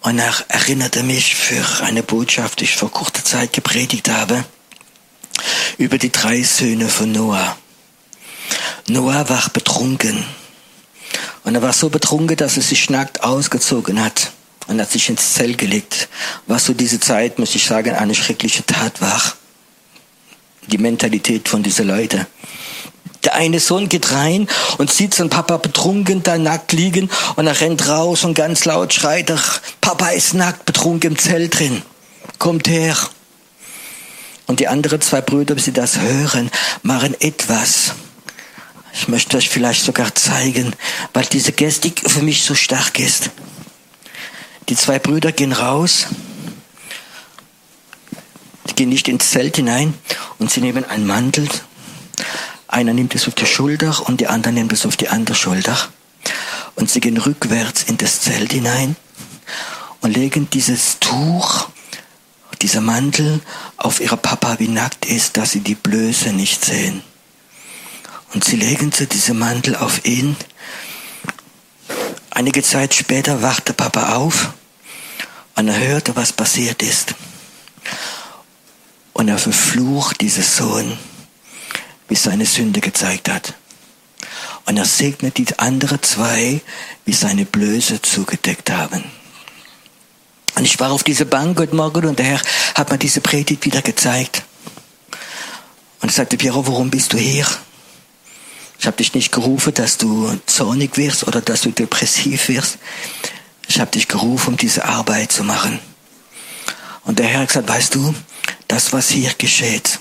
Und 0.00 0.18
er 0.18 0.34
erinnerte 0.48 1.02
mich 1.02 1.34
für 1.34 1.64
eine 1.84 2.02
Botschaft, 2.02 2.60
die 2.60 2.64
ich 2.64 2.76
vor 2.76 2.90
kurzer 2.90 3.24
Zeit 3.24 3.52
gepredigt 3.52 4.10
habe, 4.10 4.44
über 5.78 5.96
die 5.96 6.12
drei 6.12 6.42
Söhne 6.42 6.88
von 6.88 7.12
Noah. 7.12 7.56
Noah 8.88 9.28
war 9.28 9.48
betrunken. 9.52 10.24
Und 11.44 11.54
er 11.54 11.62
war 11.62 11.72
so 11.72 11.90
betrunken, 11.90 12.36
dass 12.36 12.56
er 12.56 12.62
sich 12.62 12.90
nackt 12.90 13.22
ausgezogen 13.22 14.02
hat 14.02 14.32
und 14.66 14.80
hat 14.80 14.90
sich 14.90 15.08
ins 15.08 15.34
Zelt 15.34 15.58
gelegt. 15.58 16.08
Was 16.46 16.64
so 16.64 16.74
diese 16.74 17.00
Zeit, 17.00 17.38
muss 17.38 17.54
ich 17.54 17.64
sagen, 17.64 17.94
eine 17.94 18.14
schreckliche 18.14 18.64
Tat 18.64 19.00
war. 19.00 19.20
Die 20.66 20.78
Mentalität 20.78 21.48
von 21.48 21.62
diesen 21.62 21.88
Leuten. 21.88 22.26
Der 23.24 23.34
eine 23.34 23.58
Sohn 23.58 23.88
geht 23.88 24.12
rein 24.12 24.48
und 24.76 24.90
sieht 24.90 25.14
seinen 25.14 25.30
Papa 25.30 25.56
betrunken 25.56 26.22
da 26.22 26.36
nackt 26.36 26.72
liegen 26.72 27.10
und 27.36 27.46
er 27.46 27.58
rennt 27.58 27.88
raus 27.88 28.24
und 28.24 28.34
ganz 28.34 28.66
laut 28.66 28.92
schreit 28.92 29.30
er, 29.30 29.40
Papa 29.80 30.08
ist 30.08 30.34
nackt 30.34 30.66
betrunken 30.66 31.12
im 31.12 31.18
Zelt 31.18 31.58
drin. 31.58 31.82
Kommt 32.38 32.68
her. 32.68 32.96
Und 34.46 34.60
die 34.60 34.68
anderen 34.68 35.00
zwei 35.00 35.22
Brüder, 35.22 35.54
bis 35.54 35.64
sie 35.64 35.72
das 35.72 35.98
hören, 36.00 36.50
machen 36.82 37.18
etwas. 37.20 37.94
Ich 38.94 39.08
möchte 39.08 39.36
euch 39.36 39.50
vielleicht 39.50 39.84
sogar 39.84 40.14
zeigen, 40.14 40.74
weil 41.12 41.24
diese 41.26 41.50
Gestik 41.50 42.02
für 42.06 42.22
mich 42.22 42.44
so 42.44 42.54
stark 42.54 43.00
ist. 43.00 43.30
Die 44.68 44.76
zwei 44.76 44.98
Brüder 45.00 45.32
gehen 45.32 45.52
raus, 45.52 46.06
die 48.70 48.74
gehen 48.74 48.88
nicht 48.88 49.08
ins 49.08 49.30
Zelt 49.30 49.56
hinein 49.56 49.94
und 50.38 50.50
sie 50.50 50.60
nehmen 50.60 50.84
einen 50.84 51.06
Mantel. 51.06 51.48
Einer 52.68 52.94
nimmt 52.94 53.14
es 53.14 53.26
auf 53.26 53.34
die 53.34 53.46
Schulter 53.46 54.08
und 54.08 54.20
die 54.20 54.28
andere 54.28 54.52
nimmt 54.52 54.72
es 54.72 54.86
auf 54.86 54.96
die 54.96 55.08
andere 55.08 55.34
Schulter. 55.34 55.76
Und 56.76 56.88
sie 56.88 57.00
gehen 57.00 57.18
rückwärts 57.18 57.82
in 57.82 57.98
das 57.98 58.20
Zelt 58.20 58.52
hinein 58.52 58.96
und 60.00 60.16
legen 60.16 60.48
dieses 60.50 60.98
Tuch, 61.00 61.68
dieser 62.62 62.80
Mantel 62.80 63.40
auf 63.76 64.00
ihre 64.00 64.16
Papa, 64.16 64.58
wie 64.58 64.68
nackt 64.68 65.04
ist, 65.04 65.36
dass 65.36 65.50
sie 65.50 65.60
die 65.60 65.74
Blöße 65.74 66.32
nicht 66.32 66.64
sehen. 66.64 67.02
Und 68.34 68.42
sie 68.42 68.56
legen 68.56 68.90
so 68.92 69.06
diesen 69.06 69.38
Mantel 69.38 69.76
auf 69.76 70.04
ihn. 70.04 70.36
Einige 72.30 72.64
Zeit 72.64 72.92
später 72.92 73.42
wachte 73.42 73.72
Papa 73.72 74.16
auf 74.16 74.52
und 75.54 75.68
er 75.68 75.78
hörte, 75.78 76.16
was 76.16 76.32
passiert 76.32 76.82
ist. 76.82 77.14
Und 79.12 79.28
er 79.28 79.38
verflucht 79.38 80.20
dieses 80.20 80.56
Sohn, 80.56 80.98
wie 82.08 82.16
seine 82.16 82.44
Sünde 82.44 82.80
gezeigt 82.80 83.28
hat. 83.28 83.54
Und 84.66 84.78
er 84.78 84.84
segnet 84.84 85.38
die 85.38 85.58
anderen 85.60 86.02
zwei, 86.02 86.60
wie 87.04 87.12
seine 87.12 87.44
Blöße 87.44 88.02
zugedeckt 88.02 88.70
haben. 88.70 89.04
Und 90.56 90.64
ich 90.64 90.80
war 90.80 90.90
auf 90.90 91.04
dieser 91.04 91.24
Bank 91.24 91.58
heute 91.60 91.76
Morgen 91.76 92.06
und 92.06 92.18
der 92.18 92.26
Herr 92.26 92.40
hat 92.74 92.90
mir 92.90 92.98
diese 92.98 93.20
Predigt 93.20 93.64
wieder 93.64 93.82
gezeigt. 93.82 94.42
Und 96.00 96.08
er 96.08 96.12
sagte, 96.12 96.36
Piero, 96.36 96.66
warum 96.66 96.90
bist 96.90 97.12
du 97.12 97.18
hier? 97.18 97.46
Ich 98.78 98.86
habe 98.86 98.96
dich 98.96 99.14
nicht 99.14 99.32
gerufen, 99.32 99.72
dass 99.74 99.96
du 99.96 100.38
zornig 100.46 100.96
wirst 100.96 101.26
oder 101.26 101.40
dass 101.40 101.62
du 101.62 101.70
depressiv 101.70 102.48
wirst. 102.48 102.78
Ich 103.66 103.80
habe 103.80 103.90
dich 103.90 104.08
gerufen, 104.08 104.50
um 104.50 104.56
diese 104.56 104.84
Arbeit 104.84 105.32
zu 105.32 105.44
machen. 105.44 105.78
Und 107.04 107.18
der 107.18 107.26
Herr 107.26 107.40
hat 107.40 107.48
gesagt, 107.48 107.68
weißt 107.68 107.94
du, 107.94 108.14
das, 108.68 108.92
was 108.92 109.08
hier 109.08 109.32
geschieht, 109.36 109.98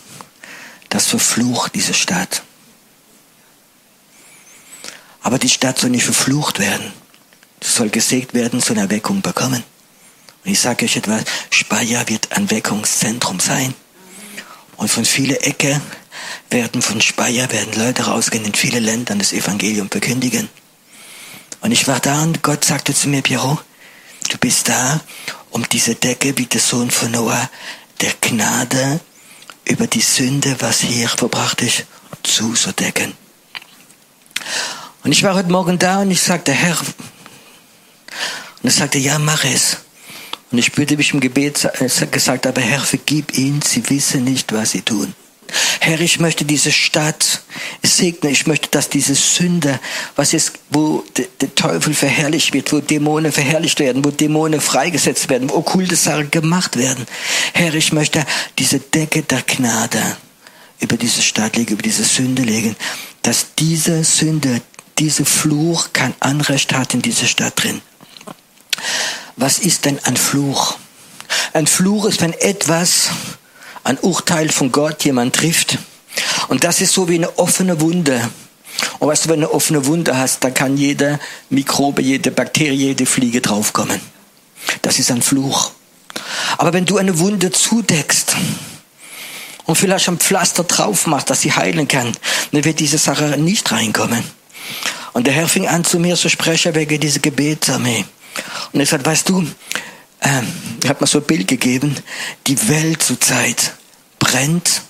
das 0.90 1.08
verflucht 1.08 1.76
diese 1.76 1.94
Stadt. 1.94 2.44
Aber 5.22 5.40
die 5.40 5.50
Stadt 5.50 5.80
soll 5.80 5.90
nicht 5.90 6.04
verflucht 6.04 6.60
werden. 6.60 6.92
Sie 7.62 7.72
soll 7.72 7.90
gesägt 7.90 8.34
werden, 8.34 8.60
soll 8.60 8.78
Erweckung 8.78 9.22
bekommen. 9.22 9.64
Und 10.44 10.52
ich 10.52 10.60
sage 10.60 10.86
euch 10.86 10.98
etwas, 10.98 11.24
Speyer 11.50 12.08
wird 12.10 12.32
ein 12.34 12.52
Weckungszentrum 12.52 13.40
sein. 13.40 13.74
Und 14.76 14.90
von 14.90 15.06
vielen 15.06 15.38
Ecken 15.38 15.82
werden 16.50 16.82
von 16.82 17.02
Speyer 17.02 17.52
werden 17.52 17.74
Leute 17.74 18.04
rausgehen 18.04 18.46
in 18.46 18.54
viele 18.54 18.80
Länder 18.80 19.16
das 19.16 19.34
Evangelium 19.34 19.90
verkündigen. 19.90 20.50
Und 21.62 21.72
ich 21.72 21.88
war 21.88 22.00
da 22.00 22.24
und 22.24 22.44
Gott 22.44 22.66
sagte 22.66 22.94
zu 22.94 23.10
mir, 23.10 23.22
Piero, 23.22 23.60
du 24.30 24.38
bist 24.38 24.70
da, 24.70 25.02
um 25.52 25.68
diese 25.70 25.96
Decke 25.96 26.38
wie 26.38 26.46
der 26.46 26.62
Sohn 26.62 26.92
von 26.92 27.12
Noah 27.12 27.50
der 28.02 28.14
Gnade 28.20 29.00
über 29.66 29.88
die 29.88 30.02
Sünde, 30.02 30.56
was 30.60 30.82
hier 30.82 31.08
verbracht 31.08 31.62
ist, 31.62 31.86
zuzudecken. 32.24 33.14
Und 35.04 35.12
ich 35.12 35.24
war 35.24 35.36
heute 35.36 35.52
Morgen 35.52 35.80
da 35.80 36.02
und 36.02 36.12
ich 36.12 36.22
sagte, 36.22 36.52
Herr, 36.52 36.78
und 36.80 38.70
er 38.70 38.72
sagte, 38.72 38.98
ja, 38.98 39.20
mach 39.20 39.44
es. 39.44 39.78
Und 40.52 40.58
ich 40.58 40.66
spürte 40.66 40.98
mich 40.98 41.14
im 41.14 41.20
Gebet 41.20 41.68
gesagt, 42.12 42.46
aber 42.46 42.62
Herr, 42.62 42.80
vergib 42.80 43.38
ihnen, 43.38 43.62
sie 43.62 43.90
wissen 43.90 44.24
nicht, 44.24 44.54
was 44.54 44.72
sie 44.72 44.82
tun. 44.82 45.16
Herr, 45.80 46.00
ich 46.00 46.20
möchte 46.20 46.46
diese 46.46 46.72
Stadt 46.72 47.42
segnen. 47.82 48.32
Ich 48.32 48.48
möchte, 48.48 48.70
dass 48.70 48.90
diese 48.90 49.16
Sünde, 49.16 49.80
was 50.16 50.34
ist, 50.34 50.54
wo 50.70 51.04
der 51.18 51.56
Teufel 51.56 51.94
verherrlicht 51.94 52.54
wird, 52.54 52.72
wo 52.72 52.80
Dämonen 52.80 53.32
verherrlicht 53.32 53.80
werden, 53.80 54.04
wo 54.04 54.12
Dämonen 54.12 54.62
freigesetzt 54.62 55.30
werden, 55.30 55.50
wo 55.50 55.56
okkulte 55.56 55.96
Sachen 55.96 56.32
gemacht 56.32 56.78
werden. 56.78 57.06
Herr, 57.54 57.74
ich 57.74 57.92
möchte 57.92 58.26
diese 58.58 58.80
Decke 58.80 59.24
der 59.24 59.42
Gnade 59.42 60.18
über 60.80 60.98
diese 60.98 61.22
Stadt 61.22 61.56
legen, 61.56 61.74
über 61.74 61.84
diese 61.84 62.04
Sünde 62.04 62.44
legen, 62.44 62.76
dass 63.22 63.48
diese 63.58 64.04
Sünde, 64.04 64.62
diese 65.00 65.26
Fluch 65.26 65.90
kein 65.94 66.14
Anrecht 66.20 66.74
hat 66.74 66.94
in 66.94 67.02
dieser 67.02 67.28
Stadt 67.28 67.62
drin. 67.62 67.82
Was 69.36 69.60
ist 69.60 69.86
denn 69.86 70.00
ein 70.04 70.18
Fluch? 70.18 70.78
Ein 71.54 71.68
Fluch 71.68 72.06
ist, 72.06 72.22
wenn 72.22 72.34
etwas 72.34 73.10
ein 73.84 73.98
Urteil 74.00 74.50
von 74.50 74.72
Gott 74.72 75.04
jemand 75.04 75.36
trifft. 75.36 75.78
Und 76.48 76.64
das 76.64 76.82
ist 76.82 76.94
so 76.94 77.10
wie 77.10 77.16
eine 77.16 77.38
offene 77.38 77.82
Wunde. 77.82 78.30
Und 79.00 79.08
weißt 79.08 79.26
du, 79.26 79.30
wenn 79.30 79.42
du 79.42 79.48
eine 79.48 79.56
offene 79.56 79.86
Wunde 79.86 80.18
hast, 80.18 80.44
dann 80.44 80.54
kann 80.54 80.78
jede 80.78 81.20
Mikrobe, 81.50 82.02
jede 82.02 82.32
Bakterie, 82.32 82.74
jede 82.74 83.06
Fliege 83.06 83.42
draufkommen. 83.42 84.00
Das 84.82 85.00
ist 85.00 85.12
ein 85.12 85.22
Fluch. 85.22 85.72
Aber 86.58 86.74
wenn 86.74 86.86
du 86.86 86.98
eine 86.98 87.20
Wunde 87.20 87.52
zudeckst 87.52 88.36
und 89.66 89.76
vielleicht 89.76 90.08
ein 90.08 90.20
Pflaster 90.20 90.64
drauf 90.64 91.08
machst, 91.08 91.30
dass 91.30 91.42
sie 91.42 91.54
heilen 91.54 91.88
kann, 91.88 92.16
dann 92.52 92.66
wird 92.66 92.80
diese 92.80 92.98
Sache 92.98 93.38
nicht 93.38 93.72
reinkommen. 93.72 94.24
Und 95.14 95.28
der 95.28 95.34
Herr 95.34 95.48
fing 95.48 95.68
an 95.68 95.84
zu 95.84 96.00
mir 96.00 96.16
zu 96.16 96.30
sprechen 96.30 96.76
wegen 96.76 97.00
dieser 97.00 97.20
Gebetsarmee. 97.20 98.06
Und 98.72 98.80
er 98.80 98.86
sagt, 98.86 99.06
weißt 99.06 99.30
du, 99.30 99.46
ähm, 100.24 100.48
hat 100.88 101.02
mir 101.02 101.08
so 101.08 101.20
ein 101.20 101.26
Bild 101.26 101.48
gegeben, 101.48 101.96
die 102.48 102.70
Welt 102.70 103.04
zurzeit 103.04 103.74
brennt. 104.20 104.82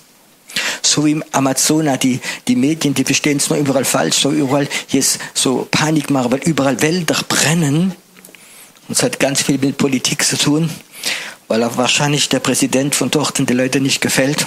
So 0.82 1.04
wie 1.04 1.12
im 1.12 1.24
Amazonas, 1.32 1.98
die, 1.98 2.20
die 2.46 2.54
Medien, 2.54 2.94
die 2.94 3.04
verstehen 3.04 3.38
es 3.38 3.50
nur 3.50 3.58
überall 3.58 3.84
falsch, 3.84 4.18
so 4.18 4.30
überall 4.30 4.68
jetzt 4.88 5.18
so 5.34 5.66
Panik 5.70 6.10
machen, 6.10 6.30
weil 6.30 6.42
überall 6.44 6.80
Wälder 6.80 7.20
brennen. 7.28 7.94
Und 8.86 8.96
es 8.96 9.02
hat 9.02 9.18
ganz 9.18 9.42
viel 9.42 9.58
mit 9.58 9.78
Politik 9.78 10.24
zu 10.24 10.36
tun, 10.36 10.70
weil 11.48 11.64
auch 11.64 11.76
wahrscheinlich 11.76 12.28
der 12.28 12.40
Präsident 12.40 12.94
von 12.94 13.10
dort 13.10 13.38
den 13.38 13.56
Leuten 13.56 13.82
nicht 13.82 14.00
gefällt. 14.00 14.46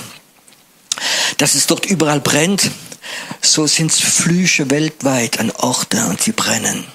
Dass 1.38 1.56
es 1.56 1.68
dort 1.68 1.86
überall 1.86 2.22
brennt, 2.22 2.72
so 3.42 3.68
sind 3.68 3.92
es 3.92 4.00
Flüche 4.00 4.70
weltweit 4.70 5.40
an 5.40 5.52
Orte 5.52 6.06
und 6.06 6.22
sie 6.22 6.32
brennen. 6.32 6.86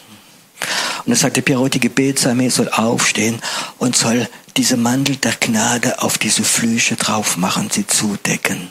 Und 0.99 1.09
dann 1.09 1.17
sagte 1.17 1.43
Piero, 1.43 1.69
die 1.69 1.81
Gebetsarmee 1.81 2.49
soll 2.49 2.69
aufstehen 2.69 3.41
und 3.79 3.97
soll 3.97 4.29
diese 4.57 4.77
Mantel 4.77 5.17
der 5.17 5.33
Gnade 5.33 6.03
auf 6.03 6.19
diese 6.19 6.45
Flüche 6.45 6.97
drauf 6.97 7.37
machen, 7.37 7.71
sie 7.71 7.87
zudecken. 7.87 8.71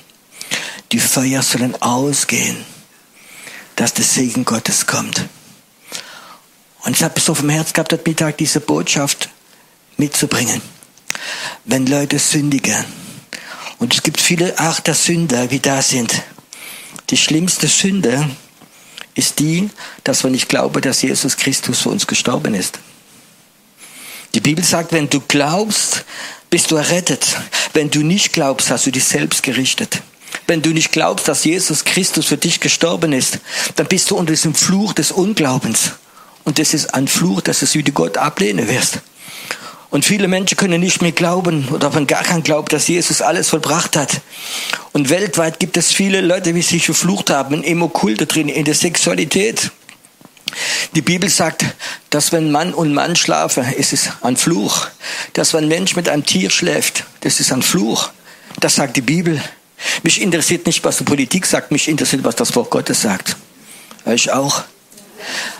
Die 0.91 0.99
Feuer 0.99 1.41
sollen 1.41 1.81
ausgehen, 1.81 2.57
dass 3.75 3.93
der 3.93 4.05
Segen 4.05 4.45
Gottes 4.45 4.85
kommt. 4.85 5.25
Und 6.83 6.95
ich 6.95 7.03
habe 7.03 7.19
so 7.19 7.33
vom 7.33 7.49
Herz 7.49 7.73
gehabt, 7.73 7.93
heute 7.93 8.09
Mittag 8.09 8.37
diese 8.37 8.59
Botschaft 8.59 9.29
mitzubringen. 9.97 10.61
Wenn 11.65 11.85
Leute 11.85 12.19
sündigen, 12.19 12.85
und 13.79 13.93
es 13.95 14.03
gibt 14.03 14.21
viele 14.21 14.59
Art 14.59 14.85
der 14.85 14.93
Sünder, 14.93 15.49
wie 15.49 15.59
da 15.59 15.81
sind, 15.81 16.21
die 17.09 17.17
schlimmste 17.17 17.67
Sünde 17.67 18.29
ist 19.21 19.39
die, 19.39 19.69
dass 20.03 20.23
wir 20.23 20.31
nicht 20.31 20.49
glauben, 20.49 20.81
dass 20.81 21.03
Jesus 21.03 21.37
Christus 21.37 21.81
für 21.81 21.89
uns 21.89 22.07
gestorben 22.07 22.55
ist. 22.55 22.79
Die 24.33 24.39
Bibel 24.39 24.63
sagt, 24.63 24.93
wenn 24.93 25.09
du 25.09 25.21
glaubst, 25.21 26.05
bist 26.49 26.71
du 26.71 26.75
errettet. 26.75 27.37
Wenn 27.73 27.91
du 27.91 27.99
nicht 28.01 28.33
glaubst, 28.33 28.71
hast 28.71 28.87
du 28.87 28.91
dich 28.91 29.03
selbst 29.03 29.43
gerichtet. 29.43 30.01
Wenn 30.47 30.63
du 30.63 30.71
nicht 30.71 30.91
glaubst, 30.91 31.27
dass 31.27 31.43
Jesus 31.43 31.85
Christus 31.85 32.25
für 32.25 32.37
dich 32.37 32.59
gestorben 32.59 33.13
ist, 33.13 33.39
dann 33.75 33.87
bist 33.87 34.09
du 34.09 34.17
unter 34.17 34.31
diesem 34.31 34.55
Fluch 34.55 34.93
des 34.93 35.11
Unglaubens. 35.11 35.91
Und 36.43 36.57
das 36.57 36.73
ist 36.73 36.95
ein 36.95 37.07
Fluch, 37.07 37.41
dass 37.41 37.59
du 37.59 37.71
wieder 37.73 37.91
Gott 37.91 38.17
ablehnen 38.17 38.67
wirst. 38.67 39.01
Und 39.91 40.05
viele 40.05 40.29
Menschen 40.29 40.57
können 40.57 40.79
nicht 40.79 41.01
mehr 41.01 41.11
glauben 41.11 41.67
oder 41.69 41.93
haben 41.93 42.07
gar 42.07 42.23
keinen 42.23 42.43
Glauben, 42.43 42.69
dass 42.69 42.87
Jesus 42.87 43.21
alles 43.21 43.49
vollbracht 43.49 43.97
hat. 43.97 44.21
Und 44.93 45.09
weltweit 45.09 45.59
gibt 45.59 45.75
es 45.75 45.91
viele 45.91 46.21
Leute, 46.21 46.53
die 46.53 46.61
sich 46.61 46.85
verflucht 46.85 47.29
haben, 47.29 47.61
im 47.61 47.83
Okkulte 47.83 48.25
drin, 48.25 48.47
in 48.47 48.63
der 48.63 48.73
Sexualität. 48.73 49.69
Die 50.95 51.01
Bibel 51.01 51.29
sagt, 51.29 51.65
dass 52.09 52.31
wenn 52.31 52.51
Mann 52.51 52.73
und 52.73 52.93
Mann 52.93 53.17
schlafen, 53.17 53.65
ist 53.73 53.91
es 53.91 54.09
ein 54.21 54.37
Fluch. 54.37 54.87
Dass 55.33 55.53
wenn 55.53 55.65
ein 55.65 55.69
Mensch 55.69 55.95
mit 55.97 56.07
einem 56.07 56.25
Tier 56.25 56.49
schläft, 56.49 57.03
das 57.21 57.41
ist 57.41 57.51
ein 57.51 57.61
Fluch. 57.61 58.11
Das 58.61 58.75
sagt 58.75 58.95
die 58.95 59.01
Bibel. 59.01 59.41
Mich 60.03 60.21
interessiert 60.21 60.65
nicht, 60.67 60.83
was 60.85 60.97
die 60.97 61.03
Politik 61.03 61.45
sagt, 61.45 61.71
mich 61.71 61.89
interessiert, 61.89 62.23
was 62.23 62.35
das 62.35 62.55
Wort 62.55 62.69
Gottes 62.69 63.01
sagt. 63.01 63.35
Ich 64.05 64.31
auch. 64.31 64.63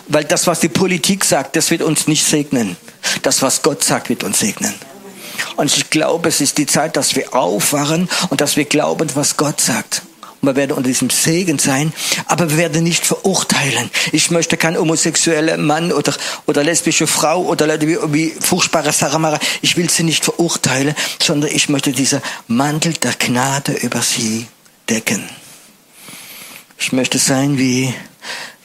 Weil 0.08 0.24
das, 0.24 0.46
was 0.46 0.60
die 0.60 0.68
Politik 0.68 1.24
sagt, 1.24 1.56
das 1.56 1.70
wird 1.70 1.82
uns 1.82 2.06
nicht 2.06 2.24
segnen. 2.24 2.76
Das, 3.22 3.42
was 3.42 3.62
Gott 3.62 3.82
sagt, 3.82 4.08
wird 4.08 4.24
uns 4.24 4.40
segnen. 4.40 4.74
Und 5.56 5.76
ich 5.76 5.90
glaube, 5.90 6.28
es 6.28 6.40
ist 6.40 6.58
die 6.58 6.66
Zeit, 6.66 6.96
dass 6.96 7.14
wir 7.16 7.34
aufwachen 7.34 8.08
und 8.30 8.40
dass 8.40 8.56
wir 8.56 8.64
glauben, 8.64 9.08
was 9.14 9.36
Gott 9.36 9.60
sagt. 9.60 10.02
und 10.40 10.48
wir 10.48 10.56
werden 10.56 10.72
unter 10.72 10.88
diesem 10.88 11.08
Segen 11.08 11.58
sein, 11.58 11.92
aber 12.26 12.50
wir 12.50 12.56
werden 12.58 12.82
nicht 12.82 13.06
verurteilen. 13.06 13.90
Ich 14.10 14.30
möchte 14.30 14.56
kein 14.56 14.76
homosexueller 14.76 15.56
Mann 15.56 15.92
oder, 15.92 16.12
oder 16.46 16.64
lesbische 16.64 17.06
Frau 17.06 17.44
oder 17.44 17.68
Leute 17.68 17.86
wie, 17.86 17.96
wie 18.12 18.34
furchtbare 18.40 18.92
Saramara. 18.92 19.38
Ich 19.60 19.76
will 19.76 19.88
sie 19.88 20.02
nicht 20.02 20.24
verurteilen, 20.24 20.96
sondern 21.22 21.50
ich 21.52 21.68
möchte 21.68 21.92
dieser 21.92 22.20
Mantel 22.48 22.92
der 22.94 23.12
Gnade 23.12 23.72
über 23.72 24.02
sie 24.02 24.46
decken. 24.88 25.22
Ich 26.76 26.92
möchte 26.92 27.18
sein 27.18 27.58
wie 27.58 27.94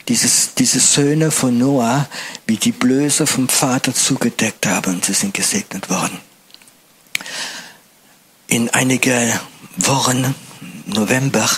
dieses, 0.07 0.53
diese 0.53 0.79
Söhne 0.79 1.31
von 1.31 1.57
Noah, 1.57 2.07
wie 2.45 2.57
die 2.57 2.71
Blöße 2.71 3.27
vom 3.27 3.49
Vater 3.49 3.93
zugedeckt 3.93 4.65
haben 4.65 4.95
und 4.95 5.05
sie 5.05 5.13
sind 5.13 5.33
gesegnet 5.33 5.89
worden. 5.89 6.19
In 8.47 8.69
einige 8.69 9.39
Wochen, 9.77 10.33
November, 10.85 11.49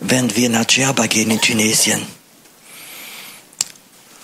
werden 0.00 0.34
wir 0.34 0.48
nach 0.48 0.64
Djerba 0.64 1.06
gehen 1.06 1.30
in 1.30 1.40
Tunesien. 1.40 2.00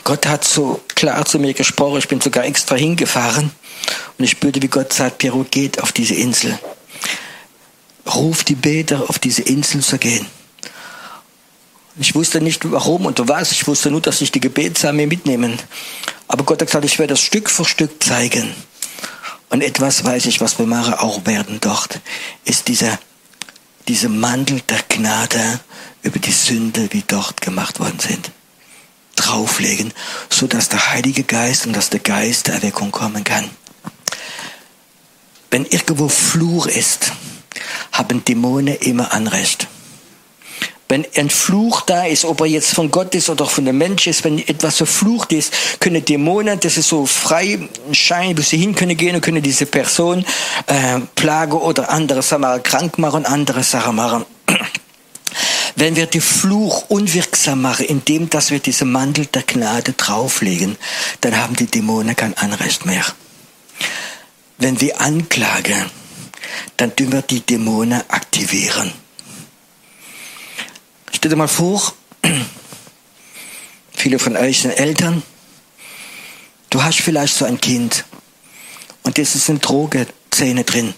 Gott 0.04 0.26
hat 0.26 0.44
so 0.44 0.80
klar 0.94 1.26
zu 1.26 1.38
mir 1.38 1.52
gesprochen, 1.52 1.98
ich 1.98 2.08
bin 2.08 2.20
sogar 2.20 2.44
extra 2.44 2.76
hingefahren 2.76 3.50
und 4.16 4.24
ich 4.24 4.30
spürte, 4.30 4.62
wie 4.62 4.68
Gott 4.68 4.92
sagt, 4.92 5.18
Piero, 5.18 5.44
geht 5.50 5.82
auf 5.82 5.92
diese 5.92 6.14
Insel. 6.14 6.58
Ruf 8.14 8.44
die 8.44 8.54
Beter, 8.54 9.10
auf 9.10 9.18
diese 9.18 9.42
Insel 9.42 9.82
zu 9.82 9.98
gehen. 9.98 10.26
Ich 11.98 12.14
wusste 12.14 12.40
nicht 12.40 12.70
warum 12.70 13.06
und 13.06 13.26
was. 13.28 13.52
Ich 13.52 13.66
wusste 13.66 13.90
nur, 13.90 14.02
dass 14.02 14.20
ich 14.20 14.30
die 14.30 14.40
Gebetsarmee 14.40 15.06
mitnehmen. 15.06 15.58
Aber 16.28 16.44
Gott 16.44 16.60
hat 16.60 16.68
gesagt, 16.68 16.84
ich 16.84 16.98
werde 16.98 17.14
das 17.14 17.20
Stück 17.20 17.48
für 17.48 17.64
Stück 17.64 18.02
zeigen. 18.02 18.54
Und 19.48 19.62
etwas 19.62 20.04
weiß 20.04 20.26
ich, 20.26 20.40
was 20.40 20.58
wir 20.58 20.66
machen 20.66 20.94
auch 20.94 21.24
werden 21.24 21.58
dort, 21.60 22.00
ist 22.44 22.68
dieser, 22.68 22.98
dieser 23.88 24.08
Mantel 24.08 24.60
der 24.68 24.80
Gnade 24.88 25.60
über 26.02 26.18
die 26.18 26.32
Sünde, 26.32 26.88
die 26.88 27.04
dort 27.06 27.40
gemacht 27.40 27.80
worden 27.80 27.98
sind, 28.00 28.30
drauflegen, 29.14 29.92
so 30.28 30.46
dass 30.46 30.68
der 30.68 30.90
Heilige 30.90 31.22
Geist 31.22 31.66
und 31.66 31.74
dass 31.74 31.90
der 31.90 32.00
Geist 32.00 32.48
der 32.48 32.56
Erweckung 32.56 32.90
kommen 32.90 33.24
kann. 33.24 33.48
Wenn 35.50 35.64
irgendwo 35.64 36.08
Fluch 36.08 36.66
ist, 36.66 37.12
haben 37.92 38.24
Dämonen 38.24 38.76
immer 38.76 39.12
Anrecht. 39.12 39.68
Wenn 40.88 41.04
ein 41.16 41.30
Fluch 41.30 41.80
da 41.80 42.04
ist, 42.04 42.24
ob 42.24 42.40
er 42.40 42.46
jetzt 42.46 42.72
von 42.72 42.92
Gott 42.92 43.14
ist 43.16 43.28
oder 43.28 43.46
von 43.46 43.64
dem 43.64 43.76
Mensch 43.78 44.06
ist, 44.06 44.22
wenn 44.22 44.38
etwas 44.38 44.76
verflucht 44.76 45.32
ist, 45.32 45.80
können 45.80 46.04
Dämonen, 46.04 46.60
das 46.60 46.76
ist 46.76 46.88
so 46.88 47.06
frei 47.06 47.68
Schein, 47.90 48.38
wo 48.38 48.42
sie 48.42 48.56
hin 48.56 48.74
können 48.76 48.96
gehen 48.96 49.16
und 49.16 49.20
können 49.20 49.42
diese 49.42 49.66
Person 49.66 50.24
äh, 50.66 51.00
plagen 51.16 51.54
oder 51.54 51.90
andere 51.90 52.22
Sachen 52.22 52.62
krank 52.62 52.98
machen, 52.98 53.26
andere 53.26 53.64
Sachen 53.64 53.96
machen. 53.96 54.24
Wenn 55.74 55.96
wir 55.96 56.06
die 56.06 56.20
Fluch 56.20 56.84
unwirksam 56.88 57.62
machen, 57.62 57.86
indem 57.86 58.30
dass 58.30 58.52
wir 58.52 58.60
diese 58.60 58.84
Mantel 58.84 59.26
der 59.26 59.42
Gnade 59.42 59.92
drauflegen, 59.92 60.76
dann 61.20 61.36
haben 61.36 61.56
die 61.56 61.66
Dämonen 61.66 62.14
kein 62.14 62.36
Anrecht 62.38 62.86
mehr. 62.86 63.04
Wenn 64.58 64.80
wir 64.80 65.00
anklagen, 65.00 65.90
dann 66.76 66.94
tun 66.94 67.12
wir 67.12 67.22
die 67.22 67.40
Dämonen 67.40 68.02
aktivieren. 68.08 68.92
Stell 71.16 71.30
dir 71.30 71.36
mal 71.36 71.48
vor, 71.48 71.94
viele 73.94 74.18
von 74.18 74.36
euch 74.36 74.60
sind 74.60 74.72
Eltern, 74.72 75.22
du 76.68 76.82
hast 76.82 76.98
vielleicht 76.98 77.34
so 77.34 77.46
ein 77.46 77.58
Kind 77.58 78.04
und 79.02 79.16
das 79.16 79.32
sind 79.32 79.66
Drogezähne 79.66 80.64
drin. 80.64 80.92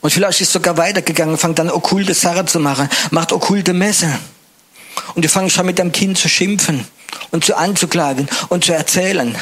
Und 0.00 0.10
vielleicht 0.10 0.40
ist 0.40 0.52
sogar 0.52 0.78
weitergegangen, 0.78 1.36
fängt 1.36 1.58
dann 1.58 1.70
okkulte 1.70 2.14
Sachen 2.14 2.46
zu 2.46 2.60
machen, 2.60 2.88
macht 3.10 3.34
okkulte 3.34 3.74
Messe. 3.74 4.18
Und 5.14 5.22
du 5.22 5.28
fängst 5.28 5.54
schon 5.54 5.66
mit 5.66 5.78
deinem 5.78 5.92
Kind 5.92 6.16
zu 6.16 6.30
schimpfen 6.30 6.86
und 7.30 7.44
zu 7.44 7.54
anzuklagen 7.58 8.26
und 8.48 8.64
zu 8.64 8.72
erzählen. 8.72 9.36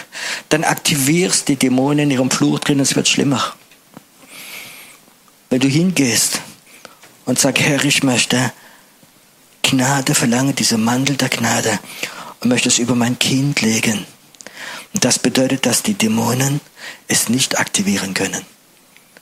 Dann 0.49 0.64
aktivierst 0.64 1.47
die 1.47 1.55
Dämonen 1.55 2.01
in 2.01 2.11
ihrem 2.11 2.33
Fluch 2.33 2.59
drin, 2.59 2.81
es 2.81 2.97
wird 2.97 3.07
schlimmer. 3.07 3.55
Wenn 5.51 5.61
du 5.61 5.69
hingehst 5.69 6.41
und 7.27 7.38
sagst, 7.38 7.62
Herr, 7.62 7.85
ich 7.85 8.03
möchte 8.03 8.53
Gnade 9.71 10.15
verlange, 10.15 10.55
diese 10.55 10.79
Mantel 10.79 11.17
der 11.17 11.29
Gnade 11.29 11.79
und 12.41 12.49
möchte 12.49 12.69
es 12.69 12.79
über 12.79 12.95
mein 12.95 13.19
Kind 13.19 13.61
legen. 13.61 14.07
Und 14.95 15.05
das 15.05 15.19
bedeutet, 15.19 15.67
dass 15.67 15.83
die 15.83 15.93
Dämonen 15.93 16.61
es 17.07 17.29
nicht 17.29 17.59
aktivieren 17.59 18.15
können. 18.15 18.43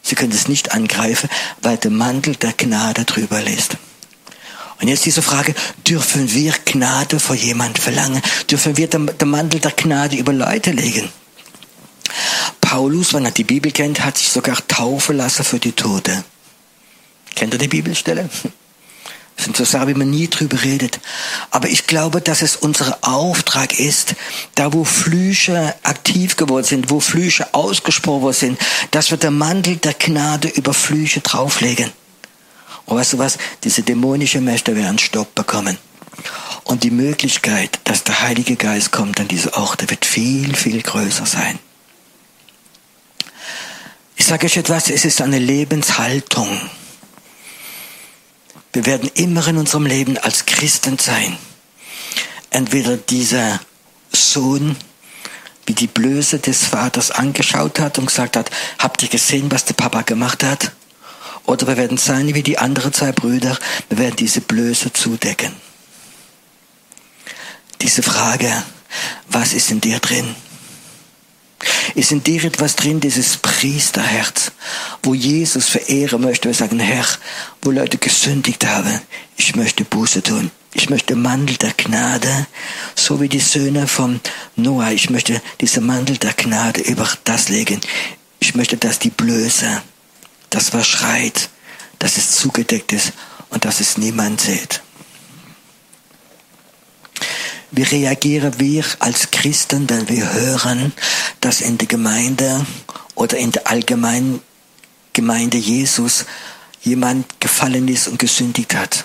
Sie 0.02 0.14
können 0.14 0.30
es 0.30 0.46
nicht 0.46 0.72
angreifen, 0.72 1.28
weil 1.62 1.78
der 1.78 1.90
Mantel 1.90 2.36
der 2.36 2.52
Gnade 2.52 3.04
drüber 3.04 3.42
lässt. 3.42 3.76
Und 4.80 4.86
jetzt 4.86 5.04
diese 5.04 5.22
Frage, 5.22 5.52
dürfen 5.88 6.32
wir 6.32 6.54
Gnade 6.64 7.18
vor 7.18 7.34
jemand 7.34 7.78
verlangen? 7.78 8.22
Dürfen 8.48 8.76
wir 8.76 8.88
den 8.88 9.10
Mantel 9.24 9.58
der 9.58 9.72
Gnade 9.72 10.16
über 10.16 10.32
Leute 10.32 10.70
legen? 10.70 11.08
Paulus, 12.60 13.14
wenn 13.14 13.24
er 13.24 13.32
die 13.32 13.44
Bibel 13.44 13.72
kennt, 13.72 14.04
hat 14.04 14.18
sich 14.18 14.28
sogar 14.28 14.64
taufen 14.68 15.16
lassen 15.16 15.44
für 15.44 15.58
die 15.58 15.72
Tote. 15.72 16.22
Kennt 17.34 17.54
ihr 17.54 17.58
die 17.58 17.68
Bibelstelle? 17.68 18.28
Das 19.36 19.44
sind 19.44 19.56
so 19.56 19.64
Sachen, 19.64 19.88
wie 19.88 19.94
man 19.94 20.10
nie 20.10 20.28
drüber 20.28 20.62
redet. 20.62 20.98
Aber 21.50 21.68
ich 21.68 21.86
glaube, 21.86 22.22
dass 22.22 22.40
es 22.40 22.56
unser 22.56 22.98
Auftrag 23.02 23.78
ist, 23.78 24.14
da 24.54 24.72
wo 24.72 24.84
Flüche 24.84 25.74
aktiv 25.82 26.36
geworden 26.36 26.64
sind, 26.64 26.90
wo 26.90 27.00
Flüche 27.00 27.52
ausgesprochen 27.52 28.22
worden 28.22 28.34
sind, 28.34 28.58
dass 28.92 29.10
wir 29.10 29.18
den 29.18 29.36
Mantel 29.36 29.76
der 29.76 29.92
Gnade 29.94 30.48
über 30.48 30.72
Flüche 30.72 31.20
drauflegen. 31.20 31.92
Und 32.86 32.96
weißt 32.96 33.14
du 33.14 33.18
was? 33.18 33.36
Diese 33.64 33.82
dämonische 33.82 34.40
Mächte 34.40 34.74
werden 34.74 34.98
Stopp 34.98 35.34
bekommen. 35.34 35.76
Und 36.64 36.82
die 36.82 36.90
Möglichkeit, 36.90 37.78
dass 37.84 38.04
der 38.04 38.22
Heilige 38.22 38.56
Geist 38.56 38.90
kommt 38.90 39.20
an 39.20 39.28
diese 39.28 39.54
Orte, 39.54 39.90
wird 39.90 40.04
viel, 40.04 40.56
viel 40.56 40.82
größer 40.82 41.26
sein. 41.26 41.58
Ich 44.16 44.24
sage 44.24 44.46
euch 44.46 44.56
etwas, 44.56 44.88
es 44.88 45.04
ist 45.04 45.20
eine 45.20 45.38
Lebenshaltung. 45.38 46.48
Wir 48.76 48.84
werden 48.84 49.10
immer 49.14 49.48
in 49.48 49.56
unserem 49.56 49.86
Leben 49.86 50.18
als 50.18 50.44
Christen 50.44 50.98
sein. 50.98 51.38
Entweder 52.50 52.98
dieser 52.98 53.58
Sohn, 54.12 54.76
wie 55.64 55.72
die 55.72 55.86
Blöße 55.86 56.40
des 56.40 56.66
Vaters 56.66 57.10
angeschaut 57.10 57.80
hat 57.80 57.98
und 57.98 58.08
gesagt 58.08 58.36
hat, 58.36 58.50
habt 58.78 59.02
ihr 59.02 59.08
gesehen, 59.08 59.50
was 59.50 59.64
der 59.64 59.72
Papa 59.72 60.02
gemacht 60.02 60.44
hat? 60.44 60.72
Oder 61.46 61.68
wir 61.68 61.78
werden 61.78 61.96
sein 61.96 62.34
wie 62.34 62.42
die 62.42 62.58
anderen 62.58 62.92
zwei 62.92 63.12
Brüder, 63.12 63.56
wir 63.88 63.96
werden 63.96 64.16
diese 64.16 64.42
Blöße 64.42 64.92
zudecken. 64.92 65.54
Diese 67.80 68.02
Frage, 68.02 68.62
was 69.26 69.54
ist 69.54 69.70
in 69.70 69.80
dir 69.80 70.00
drin? 70.00 70.34
Ist 71.94 72.12
in 72.12 72.22
dir 72.22 72.44
etwas 72.44 72.76
drin, 72.76 73.00
dieses 73.00 73.38
Priesterherz, 73.38 74.52
wo 75.02 75.14
Jesus 75.14 75.66
verehren 75.68 76.20
möchte. 76.22 76.48
Wir 76.48 76.54
sagen, 76.54 76.78
Herr, 76.78 77.06
wo 77.62 77.70
Leute 77.70 77.96
gesündigt 77.98 78.66
haben, 78.66 79.00
ich 79.36 79.56
möchte 79.56 79.84
Buße 79.84 80.22
tun. 80.22 80.50
Ich 80.74 80.90
möchte 80.90 81.16
Mandel 81.16 81.56
der 81.56 81.72
Gnade, 81.72 82.46
so 82.94 83.18
wie 83.18 83.30
die 83.30 83.40
Söhne 83.40 83.86
von 83.88 84.20
Noah. 84.56 84.90
Ich 84.90 85.08
möchte 85.08 85.40
diese 85.62 85.80
Mandel 85.80 86.18
der 86.18 86.34
Gnade 86.34 86.82
über 86.82 87.08
das 87.24 87.48
legen. 87.48 87.80
Ich 88.40 88.54
möchte, 88.54 88.76
dass 88.76 88.98
die 88.98 89.08
Blöße, 89.08 89.82
das 90.50 90.74
was 90.74 90.86
schreit, 90.86 91.48
dass 91.98 92.18
es 92.18 92.32
zugedeckt 92.32 92.92
ist 92.92 93.12
und 93.48 93.64
dass 93.64 93.80
es 93.80 93.96
niemand 93.96 94.42
sieht. 94.42 94.82
Wie 97.76 97.82
reagieren 97.82 98.58
wir 98.58 98.84
als 99.00 99.30
Christen, 99.30 99.86
wenn 99.90 100.08
wir 100.08 100.32
hören, 100.32 100.94
dass 101.42 101.60
in 101.60 101.76
der 101.76 101.86
Gemeinde 101.86 102.64
oder 103.14 103.36
in 103.36 103.52
der 103.52 103.66
allgemeinen 103.66 104.40
Gemeinde 105.12 105.58
Jesus 105.58 106.24
jemand 106.80 107.38
gefallen 107.38 107.86
ist 107.88 108.08
und 108.08 108.18
gesündigt 108.18 108.74
hat? 108.74 109.04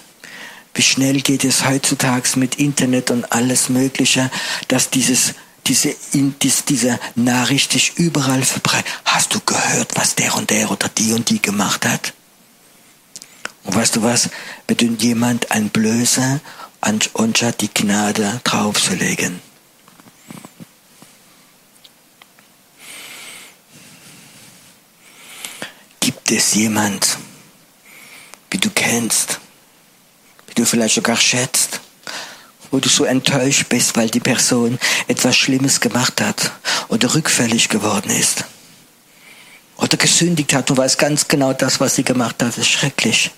Wie 0.73 0.83
schnell 0.83 1.19
geht 1.19 1.43
es 1.43 1.65
heutzutage 1.65 2.39
mit 2.39 2.55
Internet 2.55 3.11
und 3.11 3.29
alles 3.33 3.67
Mögliche, 3.67 4.31
dass 4.69 4.89
dieses 4.89 5.33
diese, 5.67 5.93
diese 6.13 6.99
Nachricht 7.15 7.73
sich 7.73 7.97
überall 7.97 8.41
verbreitet. 8.41 8.91
Hast 9.05 9.35
du 9.35 9.41
gehört, 9.41 9.95
was 9.95 10.15
der 10.15 10.33
und 10.35 10.49
der 10.49 10.71
oder 10.71 10.89
die 10.89 11.11
und 11.11 11.29
die 11.29 11.41
gemacht 11.41 11.85
hat? 11.85 12.13
Und 13.63 13.75
weißt 13.75 13.97
du 13.97 14.03
was? 14.03 14.29
Wenn 14.67 14.97
jemand 14.97 15.51
ein 15.51 15.69
Blößer 15.69 16.39
anstatt 16.81 17.61
die 17.61 17.73
Gnade 17.73 18.41
draufzulegen. 18.43 19.39
Gibt 25.99 26.31
es 26.31 26.55
jemand, 26.55 27.17
wie 28.49 28.57
du 28.57 28.69
kennst, 28.71 29.39
wie 30.47 30.55
du 30.55 30.65
vielleicht 30.65 30.95
sogar 30.95 31.17
schätzt, 31.17 31.79
wo 32.71 32.79
du 32.79 32.89
so 32.89 33.05
enttäuscht 33.05 33.69
bist, 33.69 33.95
weil 33.95 34.09
die 34.09 34.19
Person 34.19 34.79
etwas 35.07 35.37
Schlimmes 35.37 35.79
gemacht 35.79 36.19
hat 36.19 36.51
oder 36.87 37.13
rückfällig 37.13 37.69
geworden 37.69 38.09
ist 38.09 38.45
oder 39.81 39.97
gesündigt 39.97 40.53
hat, 40.53 40.69
du 40.69 40.77
weißt 40.77 40.97
ganz 40.97 41.27
genau, 41.27 41.53
das, 41.53 41.79
was 41.79 41.95
sie 41.95 42.03
gemacht 42.03 42.41
hat, 42.41 42.57
ist 42.57 42.69
schrecklich. 42.69 43.31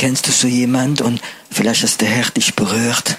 Kennst 0.00 0.26
du 0.26 0.32
so 0.32 0.48
jemand 0.48 1.02
und 1.02 1.20
vielleicht 1.50 1.82
hast 1.82 2.00
der 2.00 2.08
Herr 2.08 2.30
dich 2.30 2.54
berührt 2.54 3.18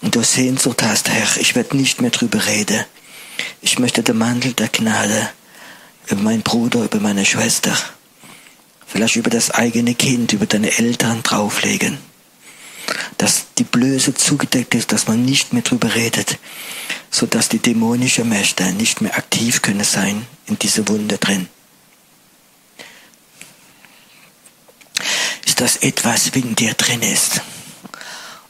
und 0.00 0.14
du 0.16 0.22
Sehnsucht 0.22 0.82
hast, 0.82 1.10
Herr, 1.10 1.36
ich 1.38 1.54
werde 1.54 1.76
nicht 1.76 2.00
mehr 2.00 2.10
drüber 2.10 2.46
reden. 2.46 2.82
Ich 3.60 3.78
möchte 3.78 4.02
den 4.02 4.16
Mantel 4.16 4.54
der 4.54 4.68
Gnade 4.68 5.28
über 6.06 6.22
meinen 6.22 6.40
Bruder, 6.40 6.84
über 6.84 6.98
meine 6.98 7.26
Schwester, 7.26 7.76
vielleicht 8.86 9.16
über 9.16 9.28
das 9.28 9.50
eigene 9.50 9.94
Kind, 9.94 10.32
über 10.32 10.46
deine 10.46 10.78
Eltern 10.78 11.22
drauflegen. 11.22 11.98
Dass 13.18 13.44
die 13.58 13.64
Blöße 13.64 14.14
zugedeckt 14.14 14.74
ist, 14.74 14.92
dass 14.92 15.08
man 15.08 15.22
nicht 15.26 15.52
mehr 15.52 15.62
drüber 15.62 15.94
redet, 15.94 16.38
so 17.10 17.26
dass 17.26 17.50
die 17.50 17.58
dämonischen 17.58 18.30
Mächte 18.30 18.64
nicht 18.72 19.02
mehr 19.02 19.14
aktiv 19.14 19.60
können 19.60 19.84
sein 19.84 20.24
in 20.46 20.58
diese 20.58 20.88
Wunde 20.88 21.18
drin. 21.18 21.48
Ist 25.62 25.76
das 25.76 25.88
etwas, 25.88 26.26
in 26.26 26.56
dir 26.56 26.74
drin 26.74 27.02
ist? 27.02 27.40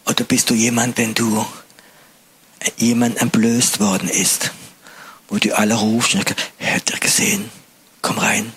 Oder 0.06 0.24
bist 0.24 0.48
du 0.48 0.54
jemand, 0.54 0.96
wenn 0.96 1.12
du 1.12 1.44
jemand 2.78 3.20
entblößt 3.20 3.80
worden 3.80 4.08
ist, 4.08 4.50
wo 5.28 5.36
du 5.36 5.54
alle 5.54 5.74
rufst, 5.74 6.14
hätte 6.56 6.92
er 6.94 6.98
gesehen, 7.00 7.50
komm 8.00 8.16
rein, 8.16 8.54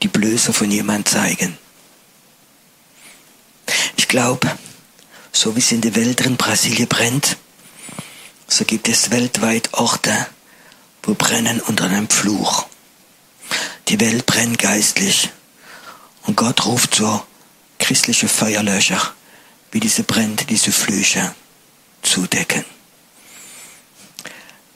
die 0.00 0.06
Blöße 0.06 0.52
von 0.52 0.70
jemand 0.70 1.08
zeigen. 1.08 1.58
Ich 3.96 4.06
glaube, 4.06 4.56
so 5.32 5.56
wie 5.56 5.60
es 5.60 5.72
in 5.72 5.80
der 5.80 5.96
Welt 5.96 6.20
in 6.20 6.36
Brasilien 6.36 6.86
brennt, 6.86 7.36
so 8.46 8.64
gibt 8.64 8.88
es 8.88 9.10
weltweit 9.10 9.70
Orte, 9.72 10.28
wo 11.02 11.14
brennen 11.14 11.60
unter 11.62 11.86
einem 11.86 12.08
Fluch. 12.08 12.66
Die 13.88 13.98
Welt 13.98 14.24
brennt 14.24 14.60
geistlich 14.60 15.30
und 16.22 16.36
Gott 16.36 16.64
ruft 16.66 16.94
so 16.94 17.22
christliche 17.78 18.28
Feuerlöscher, 18.28 19.12
wie 19.72 19.80
diese 19.80 20.04
Brände, 20.04 20.44
diese 20.44 20.72
Flüche 20.72 21.34
zudecken. 22.02 22.64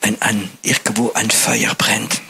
Wenn 0.00 0.20
an, 0.22 0.50
irgendwo 0.62 1.12
ein 1.12 1.30
Feuer 1.30 1.74
brennt, 1.74 2.20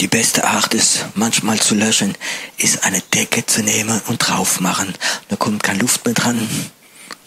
die 0.00 0.08
beste 0.08 0.44
Art 0.44 0.74
ist, 0.74 1.06
manchmal 1.14 1.58
zu 1.60 1.74
löschen, 1.74 2.14
ist 2.58 2.84
eine 2.84 3.00
Decke 3.00 3.46
zu 3.46 3.62
nehmen 3.62 4.00
und 4.08 4.18
drauf 4.18 4.60
machen. 4.60 4.94
Da 5.28 5.36
kommt 5.36 5.62
keine 5.62 5.78
Luft 5.78 6.04
mehr 6.04 6.14
dran. 6.14 6.48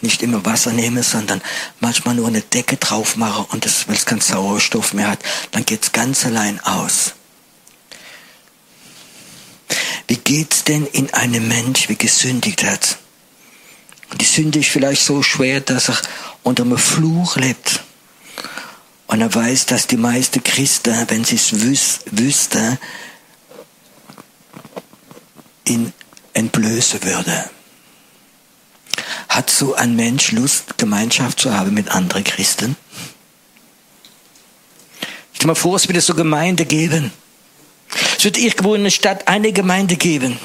Nicht 0.02 0.22
immer 0.22 0.46
Wasser 0.46 0.72
nehmen, 0.74 1.02
sondern 1.02 1.42
manchmal 1.80 2.14
nur 2.16 2.28
eine 2.28 2.42
Decke 2.42 2.78
drauf 2.78 3.16
machen 3.16 3.46
und 3.50 3.66
das, 3.66 3.88
weil 3.88 3.96
es 3.96 4.06
keinen 4.06 4.22
Sauerstoff 4.22 4.94
mehr 4.94 5.08
hat, 5.08 5.20
dann 5.52 5.66
geht's 5.66 5.92
ganz 5.92 6.26
allein 6.26 6.60
aus. 6.60 7.14
Wie 10.08 10.18
geht's 10.18 10.64
denn 10.64 10.86
in 10.86 11.14
einem 11.14 11.48
Mensch, 11.48 11.90
wie 11.90 11.98
gesündigt 11.98 12.64
hat? 12.64 12.98
Und 14.10 14.22
die 14.22 14.26
Sünde 14.26 14.60
ist 14.60 14.70
vielleicht 14.70 15.04
so 15.04 15.22
schwer, 15.22 15.60
dass 15.62 15.90
er 15.90 15.98
unter 16.44 16.64
einem 16.64 16.78
Fluch 16.78 17.36
lebt. 17.36 17.84
Und 19.08 19.22
er 19.22 19.34
weiß, 19.34 19.66
dass 19.66 19.88
die 19.88 19.98
meisten 19.98 20.44
Christen, 20.44 21.06
wenn 21.10 21.24
sie 21.24 21.36
es 21.36 21.62
wüs 21.62 22.00
wüssten, 22.12 22.78
ihn 25.66 25.94
entblößen 26.34 27.04
würde. 27.04 27.50
Hat 29.30 29.50
so 29.50 29.76
ein 29.76 29.96
Mensch 29.96 30.32
Lust, 30.32 30.78
Gemeinschaft 30.78 31.40
zu 31.40 31.54
haben 31.54 31.74
mit 31.74 31.90
anderen 31.90 32.24
Christen? 32.24 32.76
Stell 35.34 35.42
dir 35.42 35.48
mal 35.48 35.56
vor, 35.56 35.76
es 35.76 35.88
würde 35.88 36.02
so 36.02 36.16
Gemeinde 36.16 36.66
geben. 36.66 37.12
Es 38.18 38.24
wird 38.24 38.38
irgendwo 38.38 38.74
in 38.74 38.84
der 38.84 38.90
Stadt 38.90 39.28
eine 39.28 39.52
Gemeinde 39.52 39.96
geben. 39.96 40.40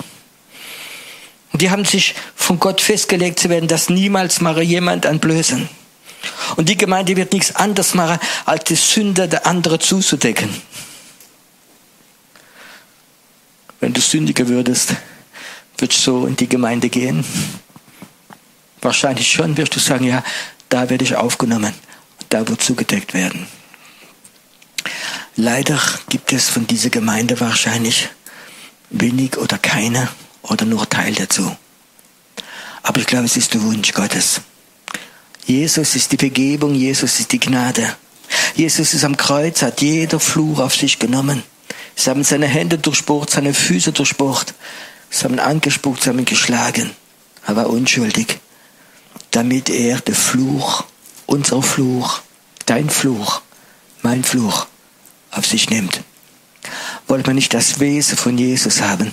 Und 1.53 1.63
die 1.63 1.71
haben 1.71 1.85
sich 1.85 2.15
von 2.35 2.59
Gott 2.59 2.81
festgelegt 2.81 3.39
zu 3.39 3.49
werden, 3.49 3.69
dass 3.69 3.89
niemals 3.89 4.41
mal 4.41 4.61
jemand 4.63 5.05
entblößen. 5.05 5.69
Und 6.57 6.69
die 6.69 6.77
Gemeinde 6.77 7.17
wird 7.17 7.33
nichts 7.33 7.57
anderes 7.57 7.95
machen, 7.95 8.19
als 8.45 8.65
die 8.65 8.75
Sünder 8.75 9.27
der 9.27 9.47
anderen 9.47 9.81
zuzudecken. 9.81 10.51
Wenn 13.81 13.93
du 13.93 14.01
sündiger 14.01 14.47
würdest, 14.49 14.95
würdest 15.79 16.07
du 16.07 16.21
so 16.21 16.27
in 16.27 16.37
die 16.37 16.49
Gemeinde 16.49 16.89
gehen? 16.89 17.25
Wahrscheinlich 18.81 19.33
schon 19.33 19.57
wirst 19.57 19.75
du 19.75 19.81
sagen, 19.81 20.05
ja, 20.05 20.23
da 20.69 20.89
werde 20.89 21.05
ich 21.05 21.17
aufgenommen, 21.17 21.75
da 22.29 22.47
wird 22.47 22.63
zugedeckt 22.63 23.15
werden. 23.15 23.47
Leider 25.37 25.81
gibt 26.11 26.33
es 26.35 26.51
von 26.51 26.67
dieser 26.67 26.91
Gemeinde 26.91 27.41
wahrscheinlich 27.41 28.11
wenig 28.91 29.39
oder 29.39 29.57
keine 29.57 30.09
oder 30.43 30.67
nur 30.67 30.87
Teil 30.89 31.15
dazu. 31.15 31.57
Aber 32.83 33.01
ich 33.01 33.07
glaube, 33.07 33.25
es 33.25 33.39
ist 33.39 33.55
der 33.55 33.63
Wunsch 33.63 33.95
Gottes. 33.95 34.43
Jesus 35.47 35.95
ist 35.95 36.13
die 36.13 36.19
Vergebung, 36.19 36.75
Jesus 36.75 37.19
ist 37.19 37.33
die 37.33 37.41
Gnade. 37.41 37.97
Jesus 38.55 38.93
ist 38.93 39.05
am 39.05 39.17
Kreuz, 39.17 39.63
hat 39.63 39.81
jeder 39.81 40.21
Fluch 40.21 40.59
auf 40.59 40.75
sich 40.75 40.99
genommen. 40.99 41.43
Sie 41.95 42.11
haben 42.11 42.25
seine 42.25 42.47
Hände 42.47 42.77
durchbohrt, 42.77 43.31
seine 43.31 43.55
Füße 43.55 43.93
durchbohrt. 43.93 44.53
Sie 45.09 45.25
haben 45.25 45.39
angespuckt, 45.39 46.03
sie 46.03 46.11
haben 46.11 46.27
geschlagen. 46.27 46.91
Er 47.47 47.57
war 47.57 47.71
unschuldig. 47.71 48.39
Damit 49.31 49.71
er 49.71 50.01
den 50.01 50.15
Fluch, 50.15 50.85
unser 51.25 51.63
Fluch, 51.63 52.21
dein 52.67 52.91
Fluch, 52.91 53.41
mein 54.03 54.25
Fluch 54.25 54.67
auf 55.33 55.47
sich 55.47 55.69
nimmt. 55.71 56.03
Wollte 57.09 57.29
man 57.29 57.35
nicht 57.35 57.53
das 57.53 57.81
Wesen 57.81 58.17
von 58.17 58.39
Jesus 58.39 58.81
haben 58.81 59.13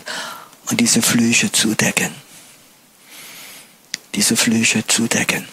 und 0.70 0.80
diese 0.80 1.02
Flüche 1.02 1.52
zudecken. 1.52 2.14
Diese 4.16 4.38
Flüche 4.38 4.86
zudecken. 4.86 5.48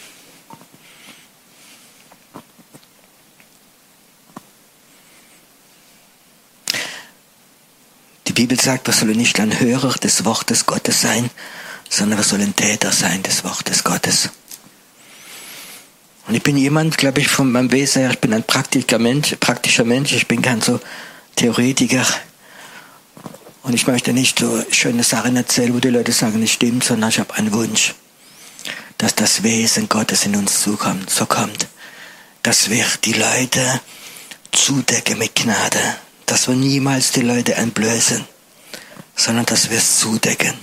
Die 8.27 8.33
Bibel 8.33 8.61
sagt, 8.61 8.87
wir 8.87 8.93
sollen 8.93 9.17
nicht 9.17 9.41
ein 9.41 9.59
Hörer 9.59 9.95
des 9.95 10.25
Wortes 10.25 10.67
Gottes 10.67 11.01
sein, 11.01 11.31
sondern 11.89 12.19
wir 12.19 12.25
sollen 12.25 12.55
Täter 12.55 12.93
sein 12.93 13.23
des 13.23 13.45
Wortes 13.45 13.85
Gottes. 13.85 14.31
Und 16.27 16.35
ich 16.35 16.43
bin 16.43 16.57
jemand, 16.57 16.99
glaube 16.99 17.21
ich, 17.21 17.29
von 17.29 17.53
meinem 17.53 17.71
Wesen 17.71 18.03
her, 18.03 18.11
ich 18.11 18.19
bin 18.19 18.33
ein 18.33 18.43
praktischer 18.43 18.99
Mensch, 18.99 19.37
praktischer 19.39 19.85
Mensch, 19.85 20.13
ich 20.13 20.27
bin 20.27 20.43
kein 20.43 20.61
so 20.61 20.81
Theoretiker. 21.37 22.05
Und 23.63 23.75
ich 23.75 23.87
möchte 23.87 24.13
nicht 24.13 24.39
so 24.39 24.65
schöne 24.71 25.05
Sachen 25.05 25.37
erzählen, 25.37 25.75
wo 25.75 25.79
die 25.79 25.91
Leute 25.91 26.13
sagen, 26.13 26.43
es 26.43 26.53
stimmt, 26.53 26.85
sondern 26.85 27.11
ich 27.11 27.19
habe 27.19 27.35
einen 27.35 27.53
Wunsch, 27.53 27.95
dass 28.99 29.15
das 29.15 29.43
Wesen 29.43 29.89
Gottes 29.89 30.25
in 30.25 30.35
uns 30.35 30.63
zukommt, 30.63 31.11
so 31.11 31.27
kommt, 31.27 31.69
dass 32.43 32.71
wir 32.71 32.87
die 33.05 33.13
Leute 33.13 33.81
zudecken 34.53 35.19
mit 35.19 35.35
Gnade, 35.35 35.81
dass 36.27 36.49
wir 36.49 36.55
niemals 36.57 37.13
die 37.13 37.23
Leute 37.23 37.55
entblößen, 37.55 38.25
sondern 39.15 39.47
dass 39.47 39.71
wir 39.71 39.79
es 39.79 39.99
zudecken. 39.99 40.55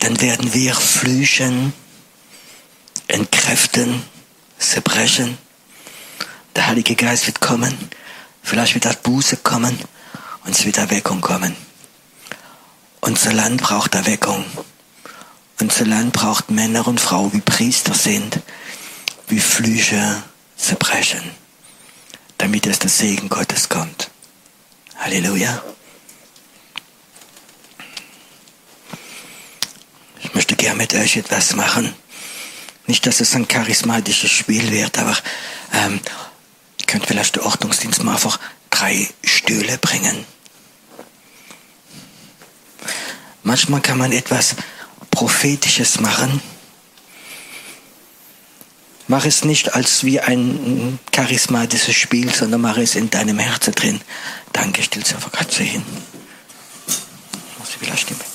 Dann 0.00 0.20
werden 0.20 0.52
wir 0.52 0.74
flüchen, 0.74 1.72
entkräften, 3.14 4.02
zerbrechen. 4.58 5.38
Der 6.56 6.66
Heilige 6.66 6.96
Geist 6.96 7.28
wird 7.28 7.40
kommen. 7.40 7.72
Vielleicht 8.42 8.74
wird 8.74 8.86
das 8.86 8.96
Buße 8.96 9.36
kommen 9.38 9.78
und 10.44 10.50
es 10.50 10.64
wird 10.64 10.78
Erweckung 10.78 11.20
kommen. 11.20 11.54
Unser 13.00 13.32
Land 13.32 13.62
braucht 13.62 13.94
Erweckung. 13.94 14.44
Unser 15.60 15.86
Land 15.86 16.12
braucht 16.12 16.50
Männer 16.50 16.88
und 16.88 17.00
Frauen, 17.00 17.32
wie 17.32 17.40
Priester 17.40 17.94
sind, 17.94 18.40
wie 19.28 19.38
Flüche 19.38 20.22
zerbrechen, 20.56 21.22
damit 22.38 22.66
es 22.66 22.80
der 22.80 22.90
Segen 22.90 23.28
Gottes 23.28 23.68
kommt. 23.68 24.10
Halleluja. 24.96 25.62
Ich 30.20 30.34
möchte 30.34 30.56
gerne 30.56 30.78
mit 30.78 30.94
euch 30.94 31.16
etwas 31.16 31.54
machen. 31.54 31.94
Nicht, 32.86 33.06
dass 33.06 33.20
es 33.20 33.34
ein 33.34 33.48
charismatisches 33.48 34.30
Spiel 34.30 34.70
wird, 34.70 34.98
aber 34.98 35.16
ähm, 35.72 36.00
könnt 36.94 37.06
vielleicht 37.06 37.34
der 37.34 37.44
Ordnungsdienst 37.44 38.04
mal 38.04 38.12
einfach 38.14 38.38
drei 38.70 39.08
Stühle 39.24 39.78
bringen. 39.78 40.24
Manchmal 43.42 43.80
kann 43.80 43.98
man 43.98 44.12
etwas 44.12 44.54
Prophetisches 45.10 45.98
machen. 45.98 46.40
Mach 49.08 49.24
es 49.24 49.44
nicht 49.44 49.74
als 49.74 50.04
wie 50.04 50.20
ein 50.20 51.00
charismatisches 51.10 51.96
Spiel, 51.96 52.32
sondern 52.32 52.60
mach 52.60 52.76
es 52.76 52.94
in 52.94 53.10
deinem 53.10 53.40
Herzen 53.40 53.74
drin. 53.74 54.00
Danke, 54.52 54.84
stell 54.84 55.04
sie 55.04 55.16
einfach 55.16 55.32
gerade 55.32 55.52
hin. 55.52 55.84
Muss 57.58 57.70
ich 57.70 57.80
wieder 57.80 57.96
stimmen. 57.96 58.33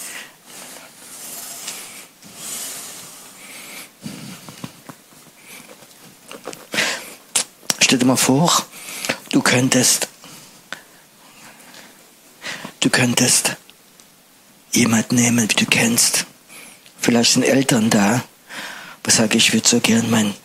Stell 7.89 7.97
dir 7.97 8.05
mal 8.05 8.17
vor, 8.17 8.67
du 9.31 9.41
könntest, 9.41 10.09
du 12.81 12.91
könntest 12.91 13.55
jemand 14.71 15.11
nehmen, 15.11 15.49
wie 15.49 15.55
du 15.55 15.65
kennst. 15.65 16.27
Vielleicht 17.01 17.33
sind 17.33 17.41
Eltern 17.41 17.89
da, 17.89 18.23
wo 19.03 19.09
sage 19.09 19.39
ich, 19.39 19.53
würde 19.53 19.67
so 19.67 19.79
gern 19.79 20.07
mein, 20.11 20.35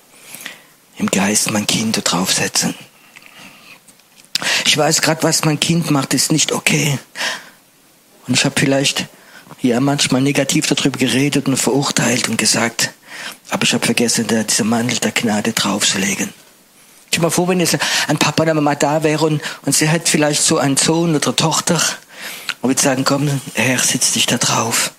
im 0.97 1.11
Geist 1.11 1.51
mein 1.51 1.67
Kind 1.67 2.01
draufsetzen. 2.03 2.75
Ich 4.65 4.79
weiß 4.79 5.03
gerade, 5.03 5.23
was 5.23 5.45
mein 5.45 5.61
Kind 5.61 5.91
macht, 5.91 6.15
ist 6.15 6.33
nicht 6.33 6.51
okay. 6.51 6.99
Und 8.27 8.39
ich 8.39 8.47
habe 8.47 8.59
vielleicht 8.59 9.07
ja 9.61 9.81
manchmal 9.81 10.23
negativ 10.23 10.67
darüber 10.67 10.99
geredet 10.99 11.47
und 11.47 11.59
verurteilt 11.59 12.27
und 12.27 12.39
gesagt, 12.39 12.95
aber 13.51 13.65
ich 13.65 13.75
habe 13.75 13.85
vergessen, 13.85 14.27
da 14.29 14.45
diese 14.45 14.65
Mantel 14.65 14.99
der 14.99 15.13
Gnade 15.13 15.53
draufzulegen. 15.53 16.33
Ich 17.15 17.21
mal 17.21 17.31
vor, 17.31 17.47
wenn 17.47 17.61
jetzt 17.61 17.79
ein 18.09 18.19
Papa 18.19 18.43
oder 18.43 18.55
Mama 18.55 18.75
da 18.75 19.05
wäre 19.05 19.25
und, 19.25 19.41
sie 19.69 19.89
hat 19.89 20.09
vielleicht 20.09 20.43
so 20.43 20.59
einen 20.59 20.77
Sohn 20.77 21.15
oder 21.15 21.37
Tochter 21.37 21.81
und 22.61 22.71
würde 22.71 22.83
sagen, 22.83 23.05
komm, 23.05 23.31
Herr, 23.55 23.79
sitz 23.79 24.11
dich 24.11 24.27
da 24.27 24.37
drauf. 24.37 24.91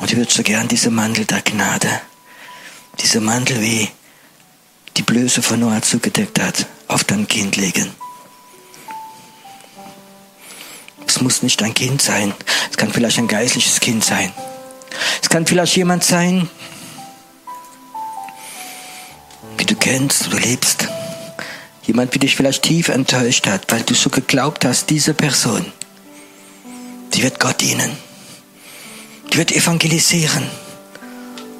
Und 0.00 0.10
ich 0.10 0.16
würde 0.16 0.32
so 0.32 0.42
gern 0.42 0.66
diese 0.66 0.90
Mantel 0.90 1.26
der 1.26 1.42
Gnade, 1.42 1.88
diese 2.98 3.20
Mantel 3.20 3.60
wie 3.60 3.88
die 4.96 5.02
Blöße 5.02 5.42
von 5.42 5.60
Noah 5.60 5.80
zugedeckt 5.80 6.40
hat, 6.40 6.66
auf 6.88 7.04
dein 7.04 7.28
Kind 7.28 7.54
legen. 7.54 7.94
Es 11.06 11.20
muss 11.20 11.44
nicht 11.44 11.62
ein 11.62 11.74
Kind 11.74 12.02
sein. 12.02 12.34
Es 12.68 12.76
kann 12.76 12.92
vielleicht 12.92 13.18
ein 13.18 13.28
geistliches 13.28 13.78
Kind 13.78 14.04
sein. 14.04 14.32
Es 15.22 15.28
kann 15.28 15.46
vielleicht 15.46 15.76
jemand 15.76 16.02
sein, 16.02 16.50
wie 19.58 19.64
du 19.64 19.74
kennst, 19.74 20.32
du 20.32 20.36
liebst. 20.36 20.88
Jemand, 21.86 22.14
wie 22.14 22.18
dich 22.18 22.36
vielleicht 22.36 22.62
tief 22.62 22.88
enttäuscht 22.88 23.46
hat, 23.46 23.70
weil 23.70 23.82
du 23.82 23.94
so 23.94 24.10
geglaubt 24.10 24.64
hast, 24.64 24.88
diese 24.90 25.14
Person, 25.14 25.66
die 27.12 27.22
wird 27.22 27.38
Gott 27.40 27.60
dienen. 27.60 27.90
Die 29.32 29.36
wird 29.36 29.52
evangelisieren. 29.52 30.44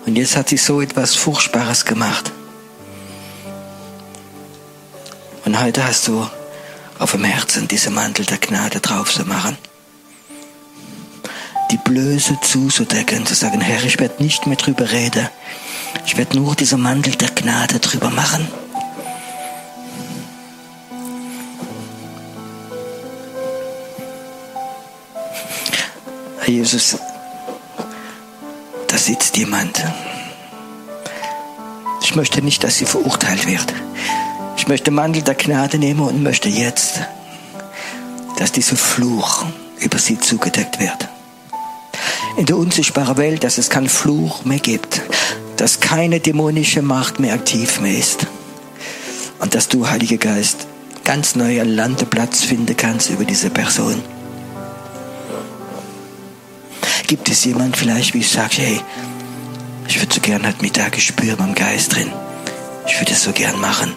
Und 0.07 0.17
jetzt 0.17 0.37
hat 0.37 0.49
sie 0.49 0.57
so 0.57 0.81
etwas 0.81 1.15
Furchtbares 1.15 1.85
gemacht. 1.85 2.31
Und 5.45 5.61
heute 5.61 5.85
hast 5.85 6.09
du 6.09 6.27
auf 6.99 7.13
dem 7.13 7.25
Herzen 7.25 7.69
diese 7.69 7.91
Mantel 7.91 8.25
der 8.25 8.39
Gnade 8.39 8.81
drauf 8.81 9.13
zu 9.13 9.25
machen. 9.25 9.59
Die 11.71 11.77
Blöße 11.79 12.39
zuzudecken, 12.41 13.27
zu 13.27 13.35
sagen, 13.35 13.61
Herr, 13.61 13.83
ich 13.85 13.99
werde 13.99 14.23
nicht 14.23 14.47
mehr 14.47 14.57
drüber 14.57 14.91
reden. 14.91 15.29
Ich 16.07 16.17
werde 16.17 16.37
nur 16.37 16.55
diese 16.55 16.77
Mantel 16.77 17.15
der 17.17 17.31
Gnade 17.31 17.81
drüber 17.81 18.11
machen. 18.11 18.47
Herr 26.41 26.49
Jesus, 26.49 26.99
da 28.87 28.99
sitzt 28.99 29.37
jemand. 29.37 29.83
Ich 32.03 32.15
möchte 32.15 32.43
nicht, 32.43 32.63
dass 32.63 32.77
sie 32.77 32.85
verurteilt 32.85 33.47
wird. 33.47 33.73
Ich 34.57 34.69
möchte 34.69 34.91
Mantel 34.91 35.23
der 35.23 35.35
Gnade 35.35 35.79
nehmen 35.79 36.01
und 36.01 36.23
möchte 36.23 36.49
jetzt, 36.49 37.01
dass 38.37 38.53
dieser 38.53 38.77
Fluch 38.77 39.45
über 39.79 39.99
sie 39.99 40.19
zugedeckt 40.19 40.79
wird. 40.79 41.09
In 42.37 42.47
der 42.47 42.57
unsichtbaren 42.57 43.17
Welt, 43.17 43.45
dass 43.45 43.59
es 43.59 43.71
keinen 43.71 43.89
Fluch 43.89 44.45
mehr 44.45 44.59
gibt, 44.59 45.03
dass 45.57 45.81
keine 45.81 46.21
dämonische 46.21 46.83
Macht 46.83 47.21
mehr 47.21 47.35
aktiv 47.35 47.81
mehr 47.81 47.97
ist 47.97 48.27
und 49.41 49.55
dass 49.55 49.69
du, 49.69 49.89
Heiliger 49.89 50.17
Geist, 50.17 50.67
ganz 51.05 51.35
neuer 51.35 51.65
Landeplatz 51.65 52.43
finden 52.43 52.77
kannst 52.77 53.11
über 53.11 53.25
diese 53.25 53.51
Person. 53.51 54.03
Gibt 57.07 57.29
es 57.29 57.45
jemand 57.45 57.77
vielleicht, 57.77 58.15
wie 58.15 58.21
ich 58.21 58.31
sage, 58.31 58.57
hey, 58.57 58.81
ich 59.87 60.01
würde 60.01 60.15
so 60.15 60.21
gern 60.21 60.47
heute 60.47 60.63
Mittag 60.63 60.99
spüren 61.01 61.37
beim 61.37 61.55
Geist 61.55 61.95
drin. 61.95 62.11
Ich 62.87 62.99
würde 62.99 63.13
es 63.13 63.23
so 63.23 63.33
gern 63.33 63.61
machen. 63.61 63.93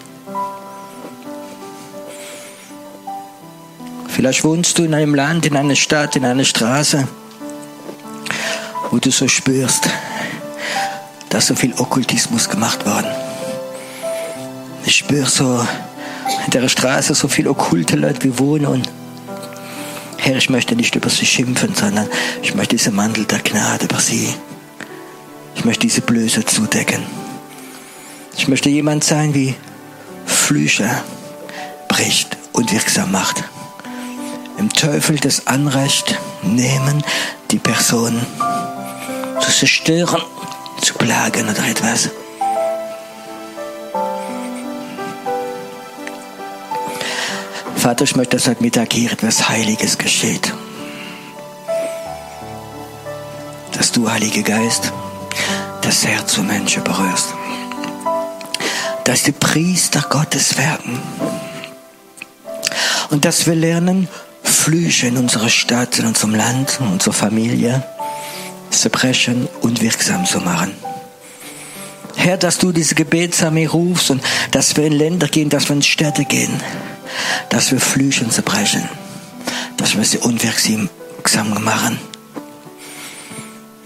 Vielleicht 4.10 4.44
wohnst 4.44 4.78
du 4.78 4.84
in 4.84 4.94
einem 4.94 5.16
Land, 5.16 5.46
in 5.46 5.56
einer 5.56 5.76
Stadt, 5.76 6.16
in 6.16 6.26
einer 6.26 6.44
Straße, 6.44 7.08
wo 8.92 8.98
du 8.98 9.12
so 9.12 9.28
spürst, 9.28 9.88
dass 11.30 11.48
so 11.48 11.56
viel 11.56 11.74
Okkultismus 11.74 12.50
gemacht 12.50 12.86
worden. 12.86 13.12
Ich 14.86 14.98
spüre 14.98 15.28
so 15.28 15.66
in 16.46 16.52
der 16.52 16.68
Straße 16.70 17.14
so 17.14 17.28
viel 17.28 17.48
okkulte 17.48 17.96
Leute 17.96 18.24
wie 18.24 18.40
wohnen 18.40 18.66
und 18.66 18.90
Herr, 20.18 20.38
ich 20.38 20.50
möchte 20.50 20.76
nicht 20.76 20.96
über 20.96 21.10
sie 21.10 21.26
schimpfen, 21.26 21.74
sondern 21.76 22.08
ich 22.42 22.56
möchte 22.56 22.76
diese 22.76 22.92
Mantel 22.92 23.26
der 23.26 23.40
Gnade 23.40 23.86
über 23.86 24.00
sie. 24.00 24.34
Ich 25.56 25.64
möchte 25.64 25.82
diese 25.82 26.02
Blöße 26.02 26.44
zudecken. 26.44 27.04
Ich 28.36 28.48
möchte 28.48 28.70
jemand 28.70 29.04
sein, 29.04 29.34
wie 29.34 29.56
Flüche 30.26 30.90
bricht 31.88 32.38
und 32.52 32.72
wirksam 32.72 33.12
macht 33.12 33.44
im 34.58 34.70
Teufel 34.70 35.18
das 35.18 35.48
Anrecht 35.48 36.18
nehmen, 36.42 37.04
die 37.52 37.60
Person 37.60 38.20
zu 39.40 39.52
zerstören, 39.52 40.22
zu 40.82 40.94
plagen 40.94 41.50
oder 41.50 41.66
etwas. 41.68 42.10
Vater, 47.76 48.04
ich 48.04 48.16
möchte, 48.16 48.38
dass 48.38 48.48
heute 48.48 48.62
Mittag 48.64 48.92
hier 48.92 49.12
etwas 49.12 49.48
Heiliges 49.48 49.98
geschieht. 49.98 50.54
Dass 53.72 53.92
du, 53.92 54.10
Heiliger 54.10 54.42
Geist, 54.42 54.92
das 55.82 56.06
Herz 56.06 56.34
zu 56.34 56.44
Menschen 56.44 56.84
berührst. 56.84 57.34
Dass 59.06 59.24
die 59.24 59.32
Priester 59.32 60.04
Gottes 60.10 60.58
werden. 60.58 61.00
Und 63.10 63.24
dass 63.24 63.46
wir 63.46 63.56
lernen, 63.56 64.10
Flüche 64.44 65.08
in 65.08 65.18
unserer 65.18 65.50
Stadt, 65.50 65.98
in 65.98 66.08
unserem 66.08 66.36
Land, 66.36 66.80
in 66.82 66.88
unserer 66.88 67.14
Familie 67.14 67.84
zu 68.70 68.90
brechen 68.90 69.48
und 69.62 69.82
wirksam 69.82 70.26
zu 70.26 70.40
machen. 70.40 70.74
Herr, 72.16 72.38
dass 72.38 72.58
du 72.58 72.72
diese 72.72 72.96
Gebetsarmee 72.96 73.68
rufst 73.68 74.10
und 74.10 74.22
dass 74.52 74.76
wir 74.76 74.86
in 74.86 74.94
Länder 74.94 75.28
gehen, 75.28 75.50
dass 75.50 75.70
wir 75.70 75.76
in 75.76 75.84
Städte 75.84 76.26
gehen, 76.26 76.52
dass 77.50 77.72
wir 77.72 77.80
Flüche 77.80 78.28
zerbrechen, 78.30 78.90
dass 79.78 79.96
wir 79.96 80.04
sie 80.04 80.18
unwirksam 80.18 80.90
machen, 81.64 82.00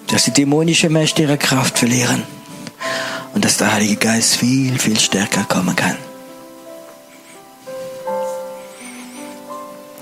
dass 0.07 0.23
die 0.23 0.31
dämonische 0.31 0.89
Mächte 0.89 1.23
ihre 1.23 1.37
Kraft 1.37 1.77
verlieren 1.77 2.23
und 3.33 3.45
dass 3.45 3.57
der 3.57 3.73
Heilige 3.73 3.97
Geist 3.97 4.37
viel, 4.37 4.79
viel 4.79 4.99
stärker 4.99 5.43
kommen 5.43 5.75
kann. 5.75 5.97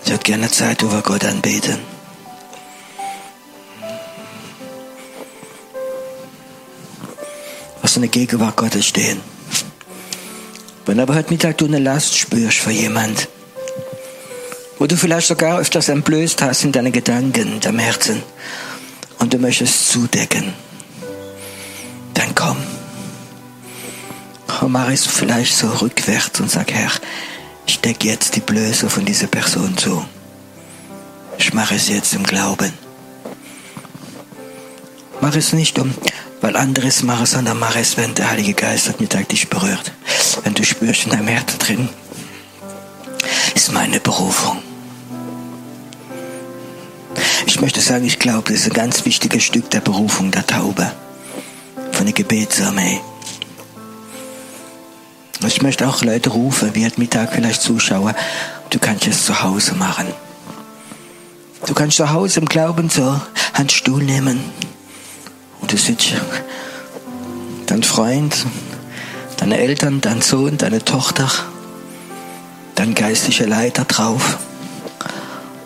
Ich 0.04 0.12
würde 0.12 0.24
gerne 0.24 0.50
Zeit 0.50 0.82
über 0.82 1.02
Gott 1.02 1.24
anbeten. 1.26 1.99
Was 7.90 7.96
in 7.96 8.04
der 8.04 8.12
Gegenwart 8.12 8.56
Gottes 8.56 8.86
stehen. 8.86 9.20
Wenn 10.86 11.00
aber 11.00 11.16
heute 11.16 11.32
Mittag 11.32 11.58
du 11.58 11.66
eine 11.66 11.80
Last 11.80 12.16
spürst 12.16 12.60
für 12.60 12.70
jemand, 12.70 13.28
wo 14.78 14.86
du 14.86 14.96
vielleicht 14.96 15.28
sogar 15.28 15.58
öfters 15.58 15.90
entblößt 15.90 16.40
hast 16.44 16.66
in 16.66 16.72
deinen 16.72 16.92
Gedanken, 16.92 17.54
in 17.54 17.60
deinem 17.60 17.80
Herzen, 17.80 18.22
und 19.18 19.34
du 19.34 19.40
möchtest 19.40 19.90
zudecken, 19.90 20.54
dann 22.14 22.36
komm. 22.36 22.58
Und 24.62 24.72
mach 24.72 24.92
es 24.92 25.08
vielleicht 25.08 25.58
so 25.58 25.68
rückwärts 25.70 26.40
und 26.40 26.52
sag, 26.52 26.72
Herr, 26.72 26.92
ich 27.66 27.80
decke 27.80 28.08
jetzt 28.08 28.36
die 28.36 28.42
Blöße 28.42 28.88
von 28.88 29.04
dieser 29.04 29.26
Person 29.26 29.76
zu. 29.76 30.06
Ich 31.40 31.56
mache 31.56 31.74
es 31.74 31.90
jetzt 31.90 32.14
im 32.14 32.22
Glauben. 32.22 32.72
Mach 35.22 35.36
es 35.36 35.54
nicht 35.54 35.80
um, 35.80 35.92
weil 36.42 36.56
anderes 36.56 37.04
mache, 37.04 37.26
sondern 37.26 37.60
mach 37.60 37.76
es, 37.76 37.98
wenn 37.98 38.16
der 38.16 38.30
Heilige 38.30 38.54
Geist 38.54 38.88
hat 38.88 39.02
Mittag 39.02 39.30
dich 39.30 39.50
berührt. 39.50 39.92
Wenn 40.44 40.54
du 40.54 40.64
spürst 40.64 41.06
in 41.06 41.12
deinem 41.12 41.28
Herz 41.28 41.58
drin, 41.58 41.90
ist 43.56 43.72
meine 43.74 44.00
Berufung. 44.00 44.62
Ich 47.46 47.60
möchte 47.60 47.82
sagen, 47.82 48.06
ich 48.06 48.20
glaube, 48.20 48.52
das 48.52 48.62
ist 48.62 48.68
ein 48.68 48.74
ganz 48.74 49.06
wichtiges 49.06 49.44
Stück 49.44 49.70
der 49.72 49.82
Berufung 49.82 50.32
der 50.32 50.46
Taube. 50.46 50.92
Von 51.92 52.06
der 52.06 52.14
Gebetsarmee. 52.14 53.02
Ich 55.46 55.62
möchte 55.62 55.88
auch 55.88 56.02
Leute 56.04 56.30
rufen, 56.30 56.76
wie 56.76 56.86
heute 56.86 57.00
Mittag 57.00 57.34
vielleicht 57.34 57.62
Zuschauer, 57.62 58.14
du 58.70 58.80
kannst 58.80 59.08
es 59.08 59.26
zu 59.26 59.42
Hause 59.42 59.74
machen. 59.74 60.08
Du 61.66 61.74
kannst 61.74 61.98
zu 61.98 62.12
Hause 62.12 62.40
im 62.42 62.46
Glauben 62.46 62.90
so 62.90 63.20
einen 63.54 63.70
Stuhl 63.70 64.04
nehmen 64.04 64.40
und 65.62 65.72
du 65.72 65.78
sitzt 65.78 66.14
dein 67.66 67.84
Freund, 67.84 68.46
deine 69.38 69.58
Eltern, 69.58 70.02
dein 70.02 70.22
Sohn, 70.22 70.58
deine 70.58 70.84
Tochter, 70.84 71.30
dein 72.76 72.96
geistlicher 72.96 73.48
Leiter 73.48 73.86
drauf 73.86 74.38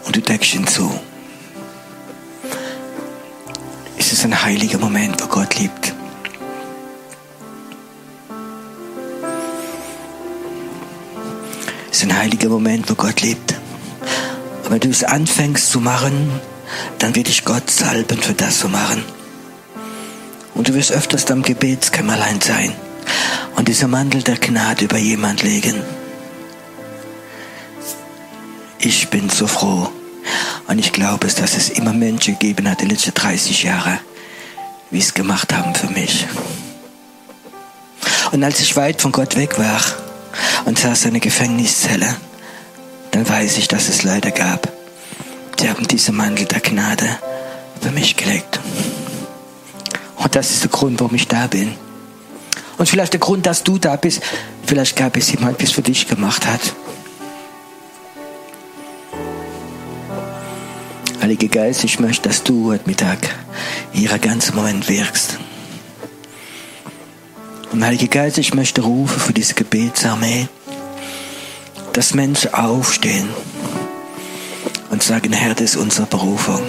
und 0.06 0.16
du 0.16 0.22
deckst 0.22 0.54
ihn 0.56 0.68
zu. 0.68 0.92
Es 3.98 4.12
ist 4.12 4.26
ein 4.26 4.44
heiliger 4.44 4.78
Moment, 4.78 5.22
wo 5.22 5.28
Gott 5.28 5.58
liebt. 5.58 5.94
Es 11.90 11.98
ist 12.00 12.04
ein 12.04 12.18
heiliger 12.18 12.50
Moment, 12.50 12.90
wo 12.90 12.96
Gott 12.96 13.22
liebt. 13.22 13.56
Und 14.64 14.72
wenn 14.72 14.80
du 14.80 14.90
es 14.90 15.04
anfängst 15.04 15.72
zu 15.72 15.80
machen, 15.80 16.32
dann 17.00 17.16
wird 17.16 17.28
dich 17.28 17.46
Gott 17.46 17.70
salben 17.70 18.18
für 18.22 18.34
das 18.34 18.60
zu 18.60 18.70
machen. 18.70 19.04
Und 20.64 20.70
du 20.70 20.76
wirst 20.76 20.94
öfters 20.94 21.30
am 21.30 21.42
Gebetskämmerlein 21.42 22.40
sein 22.40 22.74
und 23.58 23.68
dieser 23.68 23.90
Mantel 23.90 24.24
der 24.24 24.38
Gnade 24.38 24.86
über 24.86 24.98
jemand 24.98 25.44
legen. 25.44 25.76
Ich 28.80 29.10
bin 29.10 29.30
so 29.30 29.46
froh. 29.46 29.90
Und 30.68 30.80
ich 30.80 30.94
glaube 30.94 31.28
es, 31.28 31.36
dass 31.36 31.58
es 31.58 31.68
immer 31.68 31.92
Menschen 31.92 32.40
gegeben 32.40 32.70
hat, 32.70 32.80
die 32.80 32.86
letzten 32.86 33.14
30 33.14 33.64
Jahre, 33.64 34.00
wie 34.90 35.00
es 35.00 35.14
gemacht 35.14 35.54
haben 35.54 35.76
für 35.76 35.88
mich. 35.88 36.28
Und 38.32 38.42
als 38.42 38.62
ich 38.62 38.78
weit 38.78 39.02
von 39.02 39.12
Gott 39.12 39.36
weg 39.36 39.60
war 39.60 39.82
und 40.64 40.80
saß 40.80 41.04
in 41.04 41.10
einer 41.10 41.20
Gefängniszelle, 41.20 42.16
dann 43.12 43.28
weiß 43.28 43.58
ich, 43.58 43.68
dass 43.68 43.90
es 43.90 44.04
Leute 44.04 44.32
gab, 44.32 44.72
die 45.60 45.68
haben 45.68 45.86
diesen 45.90 46.16
Mantel 46.16 46.46
der 46.46 46.62
Gnade 46.62 47.20
für 47.82 47.92
mich 47.92 48.16
gelegt. 48.16 48.62
Und 50.24 50.36
das 50.36 50.52
ist 50.52 50.64
der 50.64 50.72
Grund, 50.72 51.00
warum 51.02 51.16
ich 51.16 51.28
da 51.28 51.48
bin. 51.48 51.74
Und 52.78 52.90
vielleicht 52.90 53.14
der 53.14 53.20
Grund, 53.20 53.46
dass 53.46 53.64
du 53.64 53.78
da 53.78 53.96
bist, 53.98 54.22
vielleicht 54.66 54.96
gab 54.96 55.18
es 55.18 55.32
jemand, 55.32 55.60
der 55.60 55.68
es 55.68 55.74
für 55.74 55.82
dich 55.82 56.08
gemacht 56.08 56.48
hat. 56.48 56.74
Heilige 61.22 61.48
Geist, 61.48 61.84
ich 61.84 62.00
möchte, 62.00 62.30
dass 62.30 62.44
du 62.44 62.72
heute 62.72 62.88
Mittag 62.88 63.20
hier 63.92 64.18
ganzen 64.18 64.56
Moment 64.56 64.90
wirkst. 64.90 65.38
Und 67.72 67.84
Heilige 67.84 68.08
Geist, 68.08 68.38
ich 68.38 68.54
möchte 68.54 68.82
rufen 68.82 69.20
für 69.20 69.34
diese 69.34 69.54
Gebetsarmee, 69.54 70.48
dass 71.94 72.14
Menschen 72.14 72.54
aufstehen 72.54 73.30
und 74.90 75.02
sagen, 75.02 75.34
Herr, 75.34 75.54
das 75.54 75.72
ist 75.72 75.78
unsere 75.78 76.08
Berufung. 76.08 76.62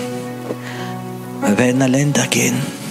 Wir 1.41 1.59
werden 1.59 1.79
nach 1.79 1.89
Länder 1.89 2.27
gehen. 2.27 2.84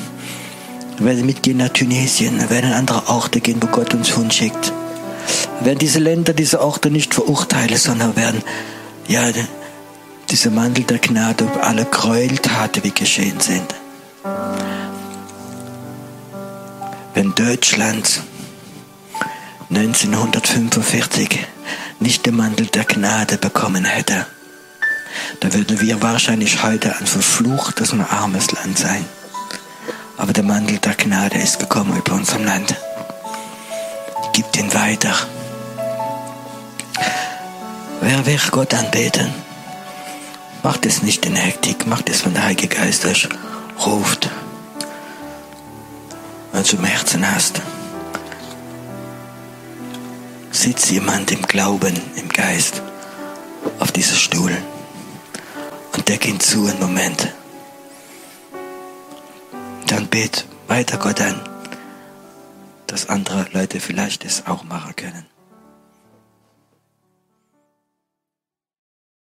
Wir 1.04 1.10
werden 1.10 1.26
mitgehen 1.26 1.58
nach 1.58 1.68
Tunesien. 1.68 2.50
Werden 2.50 2.72
an 2.72 2.80
andere 2.80 3.10
Orte 3.10 3.42
gehen, 3.42 3.62
wo 3.62 3.68
Gott 3.68 3.94
uns 3.94 4.16
hinschickt. 4.16 4.72
Werden 5.60 5.80
diese 5.80 6.00
Länder, 6.00 6.32
diese 6.32 6.62
Orte 6.62 6.90
nicht 6.90 7.14
verurteilen, 7.14 7.76
sondern 7.76 8.16
werden, 8.16 8.42
ja, 9.10 9.24
dieser 10.30 10.50
Mantel 10.50 10.86
der 10.86 11.00
Gnade 11.00 11.44
über 11.44 11.62
alle 11.62 11.84
Gräueltaten, 11.84 12.86
wie 12.86 12.92
geschehen 12.92 13.38
sind. 13.42 13.76
Wenn 17.14 17.36
Deutschland 17.36 18.22
1945 19.72 21.38
nicht 22.00 22.26
den 22.26 22.38
Mantel 22.38 22.68
der 22.68 22.86
Gnade 22.86 23.38
bekommen 23.38 23.84
hätte, 23.84 24.26
dann 25.42 25.54
würden 25.54 25.82
wir 25.82 26.02
wahrscheinlich 26.02 26.64
heute 26.64 26.96
ein 26.96 27.08
verfluchtes 27.08 27.92
und 27.92 28.00
armes 28.10 28.54
Land 28.54 28.78
sein. 28.78 29.06
Aber 30.18 30.34
der 30.34 30.44
Mantel 30.44 30.78
der 30.78 30.96
Gnade 30.96 31.38
ist 31.38 31.60
gekommen 31.60 31.98
über 31.98 32.14
unserem 32.14 32.46
Land. 32.46 32.76
Gibt 34.34 34.58
ihn 34.58 34.74
weiter. 34.74 35.14
Wer 38.02 38.26
will 38.26 38.40
Gott 38.52 38.74
anbeten? 38.74 39.34
Macht 40.62 40.86
es 40.86 41.02
nicht 41.02 41.26
in 41.26 41.36
Hektik, 41.36 41.88
macht 41.88 42.10
es, 42.10 42.26
wenn 42.26 42.34
der 42.34 42.44
Heilige 42.44 42.68
Geist 42.68 43.06
euch 43.06 43.28
ruft. 43.86 44.30
Wenn 46.52 46.64
du 46.64 46.76
im 46.78 46.84
Herzen 46.84 47.30
hast. 47.30 47.62
Sitzt 50.52 50.92
jemand 50.92 51.32
im 51.32 51.42
Glauben, 51.42 52.00
im 52.16 52.30
Geist, 52.30 52.82
auf 53.80 53.92
diesem 53.92 54.18
Stuhl 54.18 54.56
und 55.94 56.08
deck 56.08 56.28
ihn 56.28 56.40
zu 56.40 56.68
einen 56.68 56.80
Moment. 56.80 57.34
Dann 59.88 60.08
bet 60.08 60.46
weiter 60.68 60.98
Gott 60.98 61.22
an, 61.22 61.40
dass 62.88 63.10
andere 63.10 63.48
Leute 63.52 63.80
vielleicht 63.80 64.26
es 64.26 64.46
auch 64.48 64.64
machen 64.64 64.96
können. 64.96 65.33